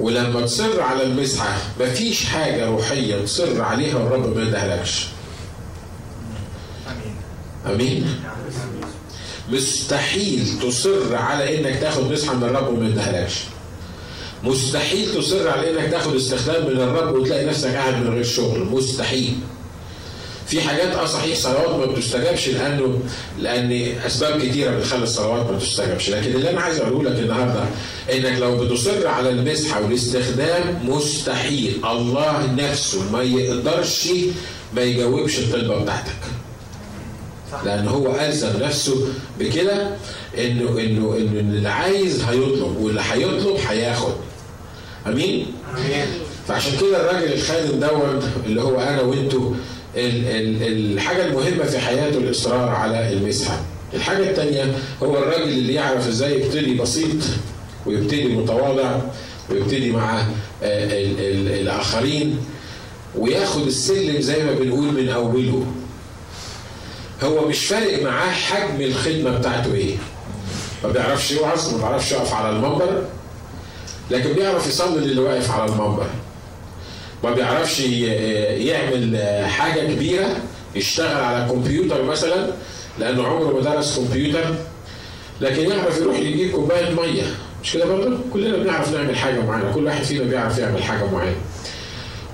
ولما 0.00 0.40
تصر 0.40 0.80
على 0.82 1.02
المسحة 1.02 1.56
مفيش 1.80 2.24
حاجة 2.24 2.66
روحية 2.66 3.16
تصر 3.24 3.62
عليها 3.62 3.96
والرب 3.96 4.36
ما 4.36 4.42
يديهالكش. 4.42 5.06
آمين. 7.66 8.06
مستحيل 9.50 10.46
تصر 10.62 11.16
على 11.16 11.58
إنك 11.60 11.80
تاخد 11.80 12.12
مسحة 12.12 12.34
من 12.34 12.42
الرب 12.44 12.68
وما 12.68 12.88
يديهالكش. 12.88 13.44
مستحيل 14.44 15.14
تصر 15.14 15.48
على 15.48 15.70
إنك 15.70 15.90
تاخد 15.90 16.14
استخدام 16.14 16.66
من 16.66 16.80
الرب 16.80 17.14
وتلاقي 17.14 17.46
نفسك 17.46 17.68
قاعد 17.74 17.94
من 17.96 18.14
غير 18.14 18.24
شغل. 18.24 18.60
مستحيل. 18.60 19.34
في 20.46 20.60
حاجات 20.60 20.94
آه 20.94 21.06
صحيح 21.06 21.36
صلوات 21.38 21.70
ما 21.70 21.86
بتستجابش 21.86 22.48
لأنه 22.48 23.00
لأن 23.40 23.72
أسباب 24.06 24.40
كتيرة 24.42 24.70
بتخلي 24.78 25.02
الصلوات 25.02 25.50
ما 25.50 25.58
تستجابش 25.58 26.10
لكن 26.10 26.34
اللي 26.34 26.50
أنا 26.50 26.60
عايز 26.60 26.80
أقوله 26.80 27.10
لك 27.10 27.18
النهارده 27.18 27.64
إنك 28.12 28.38
لو 28.40 28.64
بتصر 28.64 29.06
على 29.06 29.30
المسحه 29.30 29.82
والاستخدام 29.82 30.80
مستحيل. 30.88 31.80
الله 31.90 32.52
نفسه 32.58 33.10
ما 33.12 33.22
يقدرش 33.22 34.08
ما 34.76 34.82
يجاوبش 34.82 35.38
الطلبة 35.38 35.82
بتاعتك. 35.82 36.16
لأن 37.64 37.88
هو 37.88 38.16
ألزم 38.20 38.52
نفسه 38.62 39.08
بكده 39.40 39.96
إنه 40.38 40.70
إنه 40.70 41.16
إنه 41.16 41.40
اللي 41.40 41.68
عايز 41.68 42.22
هيطلب 42.22 42.76
واللي 42.80 43.02
هيطلب 43.12 43.56
هياخد. 43.68 44.14
أمين. 45.06 45.46
آمين. 45.76 46.06
فعشان 46.48 46.72
كده 46.80 47.00
الراجل 47.10 47.32
الخادم 47.32 47.80
دون 47.80 48.22
اللي 48.46 48.62
هو 48.62 48.80
أنا 48.80 49.00
وأنتوا 49.00 49.54
ال- 49.96 50.92
الحاجة 50.92 51.26
المهمة 51.26 51.64
في 51.64 51.78
حياته 51.78 52.18
الإصرار 52.18 52.68
على 52.68 53.12
المسحه 53.12 53.60
الحاجة 53.94 54.30
الثانية 54.30 54.74
هو 55.02 55.18
الراجل 55.18 55.42
اللي 55.48 55.74
يعرف 55.74 56.08
إزاي 56.08 56.40
يبتدي 56.40 56.74
بسيط 56.74 57.16
ويبتدي 57.86 58.28
متواضع 58.28 58.98
ويبتدي 59.50 59.90
مع 59.92 60.20
آه، 60.20 60.24
ال- 60.62 61.20
ال- 61.20 61.60
الآخرين 61.60 62.38
وياخد 63.18 63.66
السلم 63.66 64.20
زي 64.20 64.44
ما 64.44 64.52
بنقول 64.52 64.84
من 64.92 65.08
أوله. 65.08 65.66
هو 67.22 67.48
مش 67.48 67.66
فارق 67.66 68.02
معاه 68.02 68.30
حجم 68.30 68.80
الخدمة 68.80 69.38
بتاعته 69.38 69.74
إيه. 69.74 69.96
ما 70.84 70.88
بيعرفش 70.88 71.30
يوعظ 71.32 71.72
ما 71.72 71.78
بيعرفش 71.78 72.12
يقف 72.12 72.34
على 72.34 72.56
المنبر. 72.56 73.04
لكن 74.10 74.32
بيعرف 74.32 74.66
يصلي 74.66 75.06
للي 75.06 75.20
واقف 75.20 75.50
على 75.50 75.72
المنبر. 75.72 76.06
ما 77.24 77.30
بيعرفش 77.30 77.80
يعمل 77.80 79.18
حاجة 79.46 79.80
كبيرة 79.80 80.36
يشتغل 80.74 81.24
على 81.24 81.48
كمبيوتر 81.50 82.02
مثلا 82.02 82.50
لأنه 82.98 83.26
عمره 83.26 83.52
ما 83.54 83.60
درس 83.60 83.98
كمبيوتر 83.98 84.54
لكن 85.40 85.70
يعرف 85.70 86.00
يروح 86.00 86.18
يجيب 86.18 86.50
كوباية 86.50 86.90
مية. 86.94 87.22
مش 87.62 87.72
كده 87.72 87.84
برضه؟ 87.84 88.18
كلنا 88.32 88.56
بنعرف 88.56 88.92
نعمل 88.92 89.16
حاجة 89.16 89.40
معينة 89.40 89.72
كل 89.72 89.84
واحد 89.84 90.04
فينا 90.04 90.24
بيعرف 90.24 90.58
يعمل 90.58 90.82
حاجة 90.82 91.04
معينة. 91.10 91.36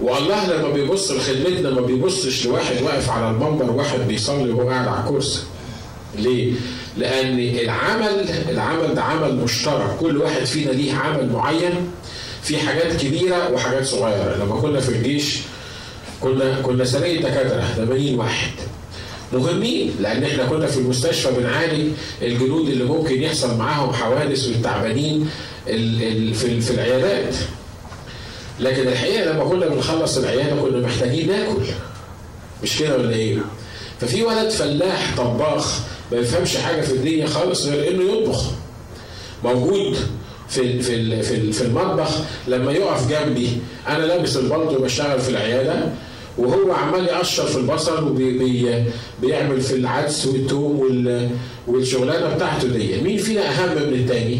والله 0.00 0.46
لما 0.52 0.68
بيبص 0.68 1.10
لخدمتنا 1.10 1.70
ما 1.70 1.80
بيبصش 1.80 2.46
لواحد 2.46 2.82
واقف 2.82 3.10
على 3.10 3.30
المنبر 3.30 3.70
وواحد 3.70 4.00
بيصلي 4.00 4.50
وهو 4.50 4.68
قاعد 4.68 4.88
على 4.88 5.00
الكرسي. 5.00 5.40
ليه؟ 6.18 6.52
لأن 6.98 7.38
العمل 7.38 8.26
العمل 8.48 8.94
ده 8.94 9.02
عمل 9.02 9.36
مشترك، 9.36 9.96
كل 10.00 10.16
واحد 10.16 10.44
فينا 10.44 10.70
ليه 10.70 10.94
عمل 10.94 11.32
معين 11.32 11.90
في 12.42 12.58
حاجات 12.58 12.96
كبيرة 13.00 13.52
وحاجات 13.52 13.84
صغيرة، 13.86 14.36
لما 14.44 14.60
كنا 14.60 14.80
في 14.80 14.88
الجيش 14.88 15.38
كنا 16.20 16.60
كنا 16.62 16.84
سرية 16.84 17.20
دكاترة 17.20 17.64
80 17.76 18.14
واحد. 18.18 18.50
مهمين 19.32 19.92
لأن 20.00 20.24
إحنا 20.24 20.44
كنا 20.46 20.66
في 20.66 20.76
المستشفى 20.78 21.32
بنعالج 21.32 21.88
الجنود 22.22 22.68
اللي 22.68 22.84
ممكن 22.84 23.22
يحصل 23.22 23.56
معاهم 23.58 23.92
حوادث 23.92 24.46
والتعبانين 24.48 25.28
ال- 25.68 26.02
ال- 26.02 26.60
في 26.62 26.70
العيادات. 26.70 27.34
لكن 28.60 28.88
الحقيقة 28.88 29.32
لما 29.32 29.44
كنا 29.44 29.66
بنخلص 29.68 30.16
العيادة 30.18 30.62
كنا 30.62 30.86
محتاجين 30.86 31.28
ناكل. 31.28 31.62
مش 32.62 32.78
كده 32.78 32.96
ولا 32.98 33.14
إيه؟ 33.14 33.38
ففي 34.00 34.22
ولد 34.22 34.48
فلاح 34.50 35.14
طباخ 35.16 35.80
ما 36.12 36.18
يفهمش 36.18 36.56
حاجة 36.56 36.80
في 36.80 36.92
الدنيا 36.92 37.26
خالص 37.26 37.66
غير 37.66 37.90
إنه 37.94 38.12
يطبخ 38.12 38.44
موجود 39.44 39.96
في 40.48 40.82
في 40.82 41.22
في 41.22 41.52
في 41.52 41.62
المطبخ 41.62 42.10
لما 42.48 42.72
يقف 42.72 43.08
جنبي 43.10 43.48
أنا 43.88 44.04
لابس 44.04 44.36
البلطو 44.36 44.76
وبشتغل 44.76 45.20
في 45.20 45.28
العيادة 45.28 45.74
وهو 46.38 46.72
عمال 46.72 47.04
يقشر 47.06 47.46
في 47.46 47.56
البصل 47.56 48.04
وبيعمل 49.22 49.60
في 49.60 49.74
العدس 49.76 50.26
والثوم 50.26 50.80
وال- 50.80 51.30
والشغلانة 51.66 52.34
بتاعته 52.34 52.68
دي 52.68 53.00
مين 53.00 53.18
فينا 53.18 53.40
أهم 53.50 53.76
من 53.88 53.94
التاني؟ 53.94 54.38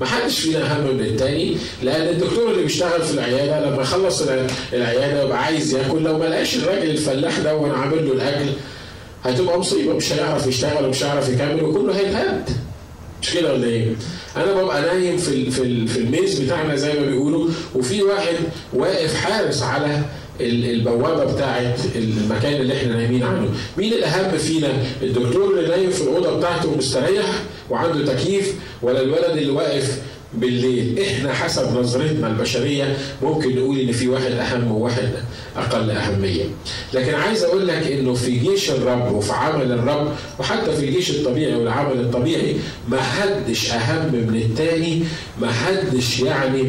ما 0.00 0.06
حدش 0.06 0.40
فينا 0.40 0.58
أهم 0.76 0.94
من 0.94 1.00
التاني 1.00 1.56
لأن 1.82 2.08
الدكتور 2.08 2.50
اللي 2.50 2.62
بيشتغل 2.62 3.02
في 3.02 3.14
العيادة 3.14 3.66
لما 3.70 3.82
يخلص 3.82 4.22
الع- 4.22 4.46
العيادة 4.72 5.22
يبقى 5.22 5.44
عايز 5.44 5.74
ياكل 5.74 6.02
لو 6.02 6.18
ما 6.18 6.24
لقاش 6.24 6.56
الراجل 6.56 6.90
الفلاح 6.90 7.38
ده 7.38 7.56
وأنا 7.56 7.74
عامل 7.74 8.06
له 8.08 8.12
الأكل 8.12 8.46
هتبقى 9.28 9.58
مصيبه 9.58 9.92
مش 9.92 10.12
هيعرف 10.12 10.46
يشتغل 10.46 10.84
ومش 10.86 11.04
هيعرف 11.04 11.28
يكمل 11.28 11.64
وكله 11.64 11.96
هيتهد 11.98 12.50
مش 13.22 13.34
كده 13.34 13.52
ولا 13.52 13.66
إيه؟ 13.66 13.86
أنا 14.36 14.52
ببقى 14.52 14.82
نايم 14.82 15.16
في 15.16 15.50
في 15.50 15.86
في 15.86 15.98
الميز 15.98 16.40
بتاعنا 16.40 16.76
زي 16.76 16.92
ما 17.00 17.06
بيقولوا 17.06 17.48
وفي 17.74 18.02
واحد 18.02 18.34
واقف 18.74 19.14
حارس 19.14 19.62
على 19.62 20.00
ال- 20.40 20.70
البوابة 20.70 21.24
بتاعت 21.32 21.80
المكان 21.96 22.60
اللي 22.60 22.76
إحنا 22.76 22.96
نايمين 22.96 23.22
عنه، 23.22 23.48
مين 23.78 23.92
الأهم 23.92 24.38
فينا؟ 24.38 24.68
الدكتور 25.02 25.58
اللي 25.58 25.68
نايم 25.68 25.90
في 25.90 26.02
الأوضة 26.02 26.36
بتاعته 26.38 26.76
مستريح 26.76 27.24
وعنده 27.70 28.12
تكييف 28.14 28.54
ولا 28.82 29.00
الولد 29.00 29.36
اللي 29.36 29.50
واقف 29.50 29.98
بالليل؟ 30.34 30.98
إحنا 31.02 31.32
حسب 31.32 31.78
نظرتنا 31.78 32.26
البشرية 32.26 32.96
ممكن 33.22 33.56
نقول 33.56 33.78
إن 33.78 33.92
في 33.92 34.08
واحد 34.08 34.32
أهم 34.32 34.72
وواحد 34.72 35.08
أقل 35.56 35.90
أهمية. 35.90 36.44
لكن 36.94 37.14
عايز 37.14 37.44
أقول 37.44 37.68
لك 37.68 37.86
إنه 37.92 38.14
في 38.14 38.30
جيش 38.38 38.70
الرب 38.70 39.12
وفي 39.14 39.32
عمل 39.32 39.72
الرب 39.72 40.12
وحتى 40.38 40.72
في 40.76 40.84
الجيش 40.84 41.10
الطبيعي 41.10 41.54
والعمل 41.54 42.00
الطبيعي 42.00 42.56
ما 42.88 43.00
حدش 43.02 43.70
أهم 43.72 44.14
من 44.14 44.36
التاني 44.50 45.02
ما 45.40 45.52
حدش 45.52 46.20
يعني 46.20 46.64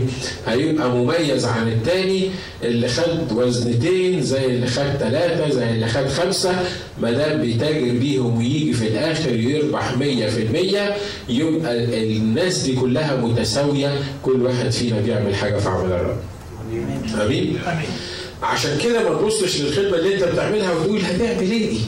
هيبقى 0.48 0.90
مميز 0.90 1.46
عن 1.46 1.68
التاني 1.68 2.30
اللي 2.64 2.88
خد 2.88 3.32
وزنتين 3.32 4.22
زي 4.22 4.46
اللي 4.46 4.68
خد 4.68 4.84
ثلاثة 5.00 5.50
زي 5.50 5.70
اللي 5.70 5.88
خد 5.88 6.08
خمسة 6.08 6.56
ما 7.02 7.12
دام 7.12 7.42
بيتاجر 7.42 7.92
بيهم 8.00 8.38
ويجي 8.38 8.74
في 8.74 8.88
الآخر 8.88 9.36
يربح 9.36 9.98
مية 9.98 10.28
في 10.28 10.42
المية 10.42 10.96
يبقى 11.30 11.84
الناس 12.04 12.58
دي 12.58 12.76
كلها 12.76 13.16
متساوية 13.50 14.00
كل 14.24 14.42
واحد 14.42 14.72
فينا 14.72 15.00
بيعمل 15.02 15.36
حاجة 15.36 15.58
في 15.58 15.70
عمل 15.70 15.92
الرب 15.92 16.18
آمين 17.22 17.60
عشان 18.44 18.78
كده 18.84 19.10
ما 19.10 19.16
تبصش 19.22 19.62
للخدمة 19.62 19.98
اللي 19.98 20.16
انت 20.16 20.24
بتعملها 20.24 20.74
وتقول 20.74 21.02
هتعمل 21.02 21.52
إيه 21.52 21.70
دي؟ 21.70 21.82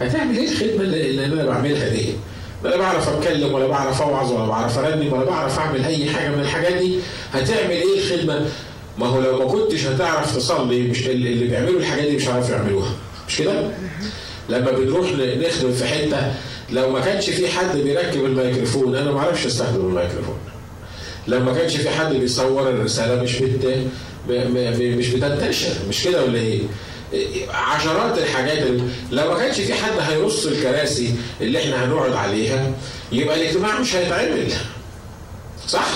هتعمل 0.00 0.36
إيه 0.36 0.48
الخدمة 0.48 0.82
اللي, 0.82 1.24
أنا 1.24 1.44
بعملها 1.44 1.88
دي؟ 1.88 2.06
لا 2.64 2.76
بعرف 2.76 3.08
أتكلم 3.08 3.52
ولا 3.54 3.66
بعرف 3.66 4.02
أوعظ 4.02 4.32
ولا 4.32 4.46
بعرف 4.46 4.78
ارنم 4.78 5.12
ولا 5.12 5.24
بعرف 5.24 5.58
أعمل 5.58 5.84
أي 5.84 6.10
حاجة 6.10 6.28
من 6.28 6.40
الحاجات 6.40 6.72
دي 6.72 6.98
هتعمل 7.32 7.70
إيه 7.70 7.98
الخدمة؟ 7.98 8.46
ما 8.98 9.06
هو 9.06 9.20
لو 9.20 9.38
ما 9.38 9.44
كنتش 9.44 9.86
هتعرف 9.86 10.36
تصلي 10.36 10.82
مش 10.82 11.06
اللي 11.06 11.32
اللي 11.32 11.44
بيعملوا 11.46 11.80
الحاجات 11.80 12.08
دي 12.10 12.16
مش 12.16 12.28
هيعرفوا 12.28 12.54
يعملوها 12.54 12.90
مش 13.28 13.38
كده؟ 13.38 13.70
لما 14.48 14.70
بنروح 14.70 15.12
نخدم 15.12 15.72
في 15.72 15.84
حتة 15.84 16.32
لو 16.70 16.90
ما 16.90 17.00
كانش 17.00 17.30
في 17.30 17.48
حد 17.48 17.76
بيركب 17.76 18.24
الميكروفون 18.24 18.96
أنا 18.96 19.10
ما 19.10 19.18
أعرفش 19.18 19.46
أستخدم 19.46 19.80
الميكروفون 19.80 20.36
لو 21.28 21.40
ما 21.40 21.54
كانش 21.54 21.76
في 21.76 21.90
حد 21.90 22.14
بيصور 22.14 22.70
الرسالة 22.70 23.22
مش 23.22 23.38
بت 23.38 23.78
مش 24.80 25.08
بتنتشر 25.08 25.70
مش 25.88 26.04
كده 26.04 26.24
ولا 26.24 26.38
إيه؟ 26.38 26.60
عشرات 27.50 28.18
الحاجات 28.18 28.58
اللي 28.58 28.82
لو 29.10 29.30
ما 29.32 29.38
كانش 29.38 29.60
في 29.60 29.74
حد 29.74 29.92
هيرص 30.00 30.46
الكراسي 30.46 31.14
اللي 31.40 31.58
إحنا 31.58 31.84
هنقعد 31.84 32.12
عليها 32.12 32.72
يبقى 33.12 33.36
الاجتماع 33.42 33.80
مش 33.80 33.94
هيتعمل 33.96 34.52
صح؟ 35.68 35.88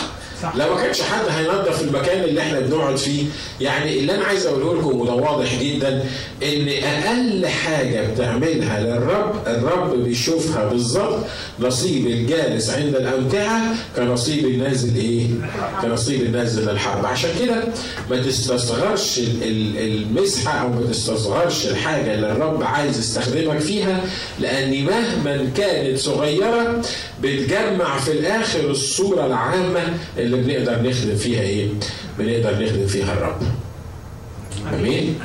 لو 0.56 0.74
ما 0.74 0.82
كانش 0.82 1.02
حد 1.02 1.24
هينظف 1.30 1.82
المكان 1.82 2.24
اللي 2.24 2.40
إحنا 2.40 2.60
بنقعد 2.60 2.96
فيه 2.96 3.24
يعني 3.60 3.98
اللي 3.98 4.14
أنا 4.14 4.24
عايز 4.24 4.46
أقوله 4.46 4.74
لكم 4.80 5.00
وده 5.00 5.12
واضح 5.12 5.62
جدا 5.62 6.04
إن 6.42 6.68
أقل 6.84 7.46
حاجة 7.46 8.00
بتعملها 8.12 8.80
للرب 8.80 9.34
الرب 9.46 10.04
بيشوفها 10.04 10.64
بالظبط 10.64 11.24
نصيب 11.60 12.06
الجالس 12.06 12.70
عند 12.70 12.94
الأمتعة 12.96 13.60
كنصيب 13.96 14.44
النازل 14.44 14.96
إيه؟ 14.96 15.26
كنصيب 15.82 16.22
النازل 16.22 16.68
للحرب 16.70 17.06
عشان 17.06 17.30
كده 17.40 17.64
ما 18.10 18.22
تستصغرش 18.22 19.20
المسحة 19.42 20.52
أو 20.62 20.68
ما 20.68 20.86
تستصغرش 20.90 21.66
الحاجة 21.66 22.14
اللي 22.14 22.32
الرب 22.32 22.62
عايز 22.62 22.98
يستخدمك 22.98 23.58
فيها 23.58 24.00
لأن 24.40 24.84
مهما 24.84 25.48
كانت 25.56 25.98
صغيرة 25.98 26.82
بتجمع 27.22 27.98
في 27.98 28.12
الآخر 28.12 28.70
الصورة 28.70 29.26
العامة 29.26 29.94
اللي 30.18 30.31
بنقدر 30.36 30.82
نخدم 30.90 31.16
فيها 31.16 31.40
إيه؟ 31.42 31.68
بنقدر 32.18 32.64
نخدم 32.64 32.86
فيها 32.86 33.12
الرب. 33.12 33.42
آمين؟ 34.74 35.18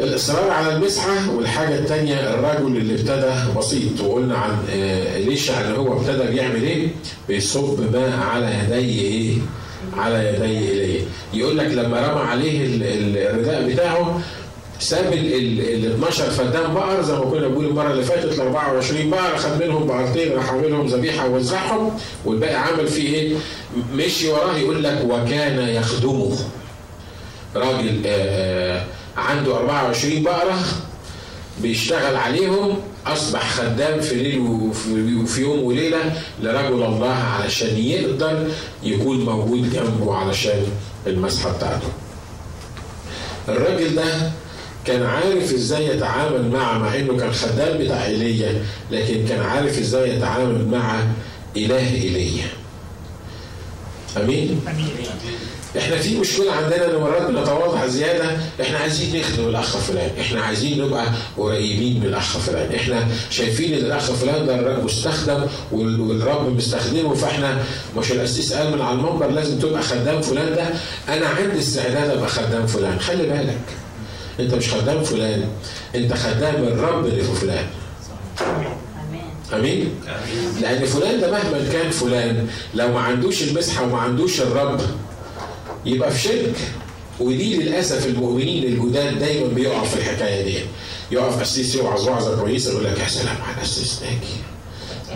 الاصرار 0.00 0.50
على 0.50 0.76
المسحة 0.76 1.30
والحاجة 1.30 1.78
الثانية 1.78 2.14
الرجل 2.34 2.76
اللي 2.76 2.94
ابتدى 2.94 3.58
بسيط 3.58 4.00
وقلنا 4.00 4.36
عن 4.36 4.56
ليش 5.16 5.50
ان 5.50 5.72
هو 5.72 5.92
ابتدى 6.00 6.30
بيعمل 6.30 6.62
إيه؟ 6.62 6.88
بيصب 7.28 7.92
ماء 7.92 8.18
على 8.32 8.46
يدي 8.64 9.00
إيه؟ 9.00 9.34
على 9.96 10.28
يدي 10.28 10.44
ايليا 10.70 11.00
يقول 11.34 11.58
لك 11.58 11.66
لما 11.66 12.00
رمى 12.08 12.20
عليه 12.20 12.66
الرداء 13.30 13.68
بتاعه 13.72 14.20
ساب 14.82 15.12
ال 15.12 15.92
12 15.94 16.30
فدان 16.30 16.74
بقر 16.74 17.02
زي 17.02 17.12
ما 17.12 17.24
كنا 17.24 17.48
بنقول 17.48 17.64
المرة 17.64 17.90
اللي 17.90 18.02
فاتت 18.02 18.32
ال 18.32 18.40
24 18.40 19.10
بقر 19.10 19.36
خد 19.36 19.62
منهم 19.62 19.86
بقرتين 19.86 20.32
راح 20.32 20.50
عاملهم 20.50 20.86
ذبيحة 20.86 21.28
ووزعهم 21.28 21.90
والباقي 22.24 22.54
عمل 22.54 22.88
فيه 22.88 23.14
إيه؟ 23.14 23.36
مشي 23.94 24.28
وراه 24.28 24.56
يقول 24.56 24.84
لك 24.84 25.04
وكان 25.08 25.68
يخدمه. 25.68 26.36
راجل 27.56 28.02
آآ 28.06 28.84
عنده 29.16 29.56
24 29.56 30.22
بقرة 30.22 30.58
بيشتغل 31.62 32.16
عليهم 32.16 32.76
أصبح 33.06 33.50
خدام 33.50 34.00
في 34.00 34.14
ليل 34.14 34.40
وفي 35.22 35.40
يوم 35.40 35.62
وليلة 35.62 36.22
لرجل 36.42 36.82
الله 36.82 37.14
علشان 37.14 37.76
يقدر 37.78 38.46
يكون 38.82 39.24
موجود 39.24 39.72
جنبه 39.72 40.14
علشان 40.14 40.62
المسحة 41.06 41.52
بتاعته. 41.56 41.88
الراجل 43.48 43.94
ده 43.94 44.04
كان 44.86 45.02
عارف 45.02 45.52
إزاي 45.54 45.86
يتعامل 45.86 46.48
مع 46.50 46.78
مع 46.78 46.96
إنه 46.96 47.16
كان 47.16 47.32
خدام 47.32 47.78
بتاع 47.78 48.06
إيليا 48.06 48.64
لكن 48.90 49.26
كان 49.28 49.40
عارف 49.40 49.78
إزاي 49.78 50.16
يتعامل 50.16 50.66
مع 50.68 51.00
إله 51.56 51.94
إيليا. 51.94 52.44
أمين؟ 54.16 54.60
أمين 54.68 54.88
إحنا 55.78 55.96
في 55.96 56.18
مشكلة 56.18 56.52
عندنا 56.52 56.90
إن 56.90 57.00
مرات 57.00 57.22
بنتواضع 57.30 57.86
زيادة 57.86 58.24
إحنا 58.60 58.78
عايزين 58.78 59.20
نخدم 59.20 59.48
الأخ 59.48 59.76
فلان 59.76 60.10
إحنا 60.20 60.40
عايزين 60.42 60.84
نبقى 60.84 61.06
قريبين 61.38 62.00
من 62.00 62.06
الأخ 62.06 62.38
فلان 62.38 62.74
إحنا 62.74 63.08
شايفين 63.30 63.74
إن 63.74 63.78
الأخ 63.84 64.10
فلان 64.12 64.46
ده 64.46 64.82
مستخدم 64.84 65.46
والرب 65.72 66.56
مستخدمه 66.56 67.14
فإحنا 67.14 67.58
مش 67.96 68.12
القسيس 68.12 68.52
قال 68.52 68.72
من 68.72 68.80
على 68.82 68.94
المنبر 68.98 69.26
لازم 69.30 69.58
تبقى 69.58 69.82
خدام 69.82 70.22
فلان 70.22 70.54
ده 70.54 70.66
أنا 71.14 71.26
عندي 71.26 71.58
استعداد 71.58 72.10
أبقى 72.10 72.28
خدام 72.28 72.66
فلان 72.66 73.00
خلي 73.00 73.22
بالك 73.26 73.60
انت 74.42 74.54
مش 74.54 74.70
خدام 74.74 75.04
فلان 75.04 75.44
انت 75.94 76.12
خدام 76.14 76.54
الرب 76.54 77.06
لفلان 77.06 77.66
آمين؟ 79.54 79.94
لأن 80.60 80.84
فلان 80.86 81.20
ده 81.20 81.30
مهما 81.30 81.68
كان 81.72 81.90
فلان 81.90 82.46
لو 82.74 82.88
ما 82.92 83.00
عندوش 83.00 83.42
المسحة 83.42 83.84
وما 83.84 83.98
عندوش 83.98 84.40
الرب 84.40 84.80
يبقى 85.86 86.10
في 86.10 86.18
شرك. 86.22 86.54
ودي 87.20 87.56
للأسف 87.56 88.06
المؤمنين 88.06 88.64
الجداد 88.64 89.18
دايما 89.18 89.46
بيقعوا 89.48 89.84
في 89.86 89.96
الحكاية 89.96 90.44
دي. 90.44 90.58
يقف 91.10 91.40
قسيس 91.40 91.74
يوعظ 91.74 92.08
وعظه 92.08 92.40
كويسة 92.40 92.70
يقول 92.72 92.84
لك 92.84 92.98
يا 92.98 93.08
سلام 93.08 93.36
على 93.42 93.56
القسيس 93.56 94.02
ناجي 94.02 94.42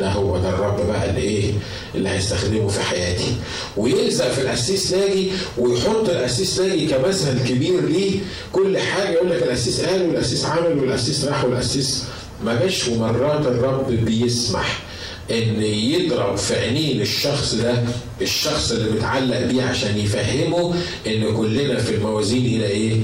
ده 0.01 0.09
هو 0.13 0.39
ده 0.39 0.49
الرب 0.49 0.87
بقى 0.87 1.11
اللي 1.11 1.21
إيه 1.21 1.53
اللي 1.95 2.09
هيستخدمه 2.09 2.69
في 2.69 2.81
حياتي 2.81 3.37
ويلزق 3.77 4.29
في 4.33 4.41
القسيس 4.41 4.93
ناجي 4.95 5.31
ويحط 5.59 6.09
القسيس 6.09 6.61
ناجي 6.61 6.87
كمثل 6.87 7.49
كبير 7.49 7.81
ليه 7.89 8.19
كل 8.53 8.79
حاجة 8.79 9.09
يقول 9.11 9.31
لك 9.31 9.43
القسيس 9.43 9.81
قال 9.81 10.03
والقسيس 10.09 10.45
عمل 10.45 10.79
والقسيس 10.79 11.25
راح 11.25 11.45
والقسيس 11.45 12.05
ما 12.45 12.61
جاش 12.61 12.89
ومرات 12.89 13.47
الرب 13.47 13.91
بيسمح 13.91 14.83
إن 15.31 15.63
يضرب 15.63 16.37
في 16.37 16.55
عينين 16.55 17.01
الشخص 17.01 17.55
ده 17.55 17.83
الشخص 18.23 18.73
اللي 18.73 18.91
متعلق 18.91 19.41
بيه 19.41 19.63
عشان 19.63 19.99
يفهمه 19.99 20.75
إن 21.07 21.35
كلنا 21.37 21.79
في 21.79 21.95
الموازين 21.95 22.47
إلى 22.47 22.67
إيه؟ 22.67 22.97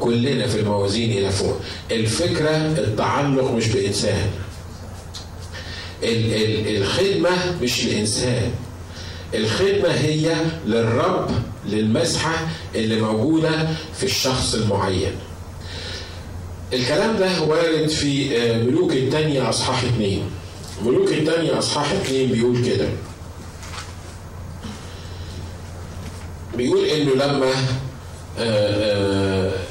كلنا 0.00 0.46
في 0.46 0.60
الموازين 0.60 1.10
إلى 1.18 1.30
فوق. 1.30 1.56
الفكرة 1.90 2.50
التعلق 2.56 3.50
مش 3.50 3.66
بإنسان. 3.68 4.26
ال 6.02 6.34
ال 6.34 6.76
الخدمة 6.76 7.56
مش 7.62 7.84
لانسان. 7.84 8.50
الخدمة 9.34 9.88
هي 9.88 10.34
للرب 10.66 11.30
للمسحة 11.66 12.48
اللي 12.74 13.00
موجودة 13.00 13.68
في 13.96 14.04
الشخص 14.04 14.54
المعين. 14.54 15.12
الكلام 16.72 17.16
ده 17.16 17.42
وارد 17.42 17.88
في 17.88 18.28
ملوك 18.66 18.92
الثانية 18.92 19.48
أصحاح 19.48 19.82
اثنين. 19.84 20.22
ملوك 20.84 21.12
الثانية 21.12 21.58
أصحاح 21.58 21.92
اثنين 21.92 22.28
بيقول 22.32 22.64
كده 22.64 22.88
بيقول 26.56 26.84
إنه 26.84 27.14
لما 27.14 27.50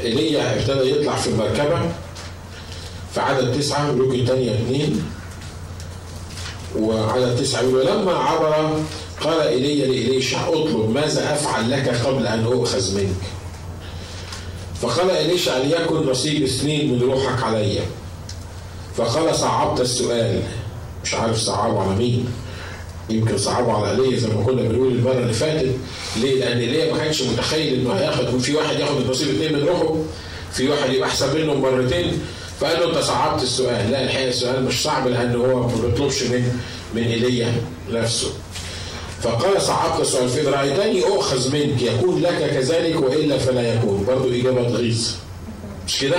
إيليا 0.03 0.55
ابتدى 0.59 0.91
يطلع 0.91 1.15
في 1.15 1.27
المركبة 1.29 1.91
في 3.13 3.19
عدد 3.19 3.59
تسعة 3.59 3.91
ملوك 3.91 4.13
الثانية 4.15 4.51
اثنين 4.51 5.03
وعدد 6.79 7.35
تسعة 7.35 7.67
ولما 7.67 8.13
عبر 8.13 8.79
قال 9.21 9.39
إيليا 9.41 9.85
لإليشع 9.87 10.47
اطلب 10.49 10.89
ماذا 10.89 11.33
أفعل 11.33 11.71
لك 11.71 11.89
قبل 12.05 12.27
أن 12.27 12.43
أؤخذ 12.43 12.95
منك؟ 12.97 13.15
فقال 14.81 15.11
إليشع 15.11 15.57
ليكن 15.57 15.95
نصيب 16.09 16.43
اثنين 16.43 16.93
من 16.93 17.01
روحك 17.01 17.43
علي. 17.43 17.79
فقال 18.97 19.35
صعبت 19.35 19.81
السؤال. 19.81 20.41
مش 21.03 21.13
عارف 21.13 21.37
صعبوا 21.37 21.79
على 21.81 21.95
مين. 21.95 22.25
يمكن 23.09 23.37
صعبوا 23.37 23.73
على 23.73 23.91
ايليا 23.91 24.19
زي 24.19 24.27
ما 24.27 24.43
كنا 24.43 24.61
بنقول 24.61 24.87
المرة 24.87 25.11
اللي 25.19 25.33
فاتت. 25.33 25.75
ليه؟ 26.17 26.39
لأن 26.39 26.57
ايليا 26.57 26.93
ما 26.93 26.97
كانش 26.99 27.21
متخيل 27.21 27.73
إنه 27.79 27.93
هياخد 27.93 28.37
في 28.37 28.55
واحد 28.55 28.79
ياخد 28.79 29.01
النصيب 29.01 29.27
اثنين 29.29 29.53
من 29.53 29.67
روحه 29.67 29.95
في 30.53 30.69
واحد 30.69 30.93
يبقى 30.93 31.09
أحسن 31.09 31.35
منه 31.35 31.53
مرتين. 31.53 32.19
فقال 32.59 32.79
له 32.79 32.89
انت 32.89 32.97
صعبت 32.97 33.43
السؤال. 33.43 33.91
لا 33.91 34.03
الحقيقة 34.03 34.29
السؤال 34.29 34.63
مش 34.63 34.83
صعب 34.83 35.07
لأن 35.07 35.35
هو 35.35 35.67
ما 35.67 35.75
بيطلبش 35.75 36.23
من 36.23 36.59
من 36.95 37.03
ايليا 37.03 37.53
نفسه. 37.91 38.27
فقال 39.21 39.61
صعبت 39.61 40.01
السؤال. 40.01 40.29
فإن 40.29 40.45
رأيتني 40.53 41.03
أؤخذ 41.03 41.53
منك. 41.53 41.81
يكون 41.81 42.21
لك 42.21 42.51
كذلك 42.53 43.01
وإلا 43.01 43.37
فلا 43.37 43.73
يكون. 43.73 44.05
برضو 44.07 44.29
إجابة 44.29 44.69
تغيظ. 44.69 45.11
مش 45.87 45.99
كده؟ 45.99 46.17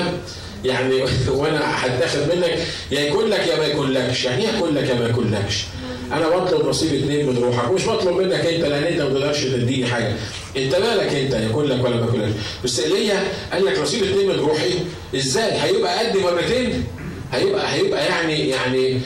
يعني 0.64 0.94
وأنا 1.36 1.86
هتاخد 1.86 2.20
منك. 2.36 2.58
يا 2.90 3.00
يكون 3.00 3.24
لك 3.24 3.46
يا 3.46 3.56
ما 3.56 3.64
يكون 3.64 3.90
لكش. 3.90 4.24
يعني 4.24 4.42
إيه 4.42 4.56
يكون 4.56 4.74
لك 4.74 4.88
يا 4.88 4.94
ما 4.94 5.06
يكون 5.06 5.30
لكش؟ 5.34 5.64
أنا 6.12 6.28
بطلب 6.28 6.68
نصيب 6.68 6.94
اثنين 6.94 7.26
من 7.26 7.38
روحك. 7.38 7.70
مش 7.72 7.86
بطلب 7.88 8.16
منك 8.16 8.46
أنت 8.46 8.64
لأن 8.64 8.84
أنت 8.84 9.00
ما 9.00 9.08
تقدرش 9.08 9.44
تديني 9.44 9.86
حاجة. 9.86 10.12
انت 10.56 10.74
مالك 10.74 11.14
انت 11.14 11.34
يكون 11.50 11.64
لك 11.64 11.84
ولا 11.84 11.96
ما 11.96 12.06
يكون 12.06 12.20
لك 12.22 12.32
بس 12.64 12.80
إيليا 12.80 13.22
قال 13.52 13.64
لك 13.64 13.78
نصيب 13.78 14.02
اثنين 14.02 14.28
من 14.28 14.34
روحي. 14.34 14.70
إزاي؟ 15.16 15.52
هيبقى 15.52 15.98
قد 16.06 16.16
مرتين؟ 16.16 16.84
هيبقى 17.32 17.74
هيبقى 17.74 18.04
يعني 18.06 18.48
يعني 18.48 19.00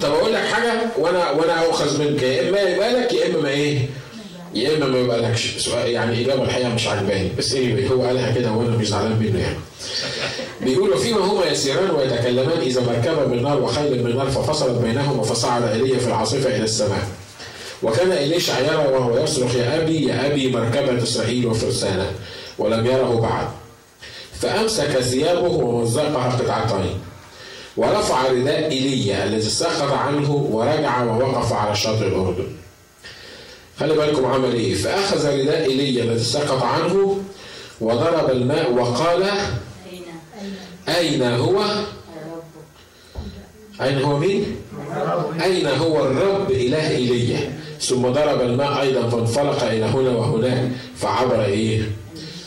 طب 0.00 0.10
أقول 0.12 0.32
لك 0.34 0.44
حاجة 0.44 0.72
وأنا 0.98 1.30
وأنا 1.30 1.64
اؤخذ 1.66 2.00
منك. 2.02 2.22
يا 2.22 2.48
إما 2.48 2.60
يبقى 2.60 2.92
لك 3.00 3.12
يا 3.12 3.26
إما 3.26 3.40
ما 3.40 3.48
إيه؟ 3.48 3.78
يا 4.54 4.76
إما 4.76 4.86
ما 4.86 4.98
يبقى 4.98 5.20
لكش 5.20 5.56
سؤال 5.58 5.90
يعني 5.90 6.24
إجابة 6.24 6.42
الحقيقة 6.42 6.68
مش 6.68 6.86
عجباني. 6.86 7.30
بس 7.38 7.52
إيه 7.52 7.88
هو 7.88 8.02
قالها 8.02 8.32
كده 8.34 8.52
وأنا 8.52 8.76
مش 8.76 8.88
زعلان 8.88 9.18
منه 9.18 9.40
يعني. 9.40 9.56
بيقولوا 10.60 10.96
فيما 10.98 11.18
هما 11.20 11.46
يسيران 11.46 11.90
ويتكلمان 11.90 12.60
إذا 12.60 12.80
مركبا 12.80 13.26
من 13.26 13.42
نار 13.42 13.62
وخيل 13.62 14.04
من 14.04 14.16
نار 14.16 14.30
ففصلت 14.30 14.78
بينهما 14.82 15.22
فصعد 15.22 15.62
إيليا 15.62 15.98
في 15.98 16.06
العاصفة 16.06 16.56
إلى 16.56 16.64
السماء. 16.64 17.08
وكان 17.82 18.12
إليشع 18.12 18.58
يرى 18.58 18.76
وهو 18.76 19.18
يصرخ 19.18 19.54
يا 19.54 19.82
أبي 19.82 20.06
يا 20.06 20.26
أبي 20.26 20.52
مركبة 20.52 21.02
إسرائيل 21.02 21.46
وفرسانة 21.46 22.10
ولم 22.58 22.86
يره 22.86 23.20
بعد. 23.20 23.48
فأمسك 24.40 25.00
ثيابه 25.00 25.48
ومزقها 25.48 26.30
قطعتين. 26.30 26.98
ورفع 27.76 28.26
رداء 28.30 28.70
ايليا 28.70 29.24
الذي 29.24 29.50
سقط 29.50 29.92
عنه 29.92 30.32
ورجع 30.32 31.02
ووقف 31.02 31.52
على 31.52 31.76
شاطئ 31.76 32.06
الأردن. 32.06 32.48
خلي 33.80 33.94
بالكم 33.94 34.24
عمل 34.24 34.54
إيه؟ 34.54 34.74
فأخذ 34.74 35.40
رداء 35.40 35.64
ايليا 35.64 36.04
الذي 36.04 36.24
سقط 36.24 36.62
عنه 36.62 37.20
وضرب 37.80 38.30
الماء 38.30 38.72
وقال 38.72 39.30
أين 40.88 41.22
هو؟ 41.22 41.64
أين 43.82 44.02
هو 44.02 44.18
مين؟ 44.18 44.56
أين 45.44 45.66
هو 45.66 46.04
الرب 46.04 46.50
إله 46.50 46.90
ايليا 46.90 47.55
ثم 47.80 48.02
ضرب 48.08 48.40
الماء 48.40 48.80
أيضا 48.80 49.08
فانفلق 49.08 49.64
إلى 49.64 49.84
هنا 49.84 50.10
وهناك 50.10 50.68
فعبر 50.96 51.44
إيه؟ 51.44 51.82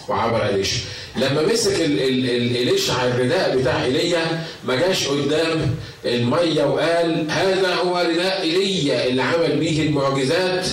وعبر 0.10 0.46
اليشا 0.50 0.80
لما 1.18 1.42
مسك 1.54 1.82
اليشع 1.82 3.06
الرداء 3.08 3.58
بتاع 3.58 3.84
إيليا 3.84 4.44
ما 4.66 4.76
جاش 4.76 5.08
قدام 5.08 5.76
المية 6.06 6.64
وقال 6.64 7.26
هذا 7.32 7.76
هو 7.76 7.98
رداء 8.10 8.42
إيليا 8.42 9.08
اللي 9.08 9.22
عمل 9.22 9.60
به 9.60 9.82
المعجزات. 9.82 10.68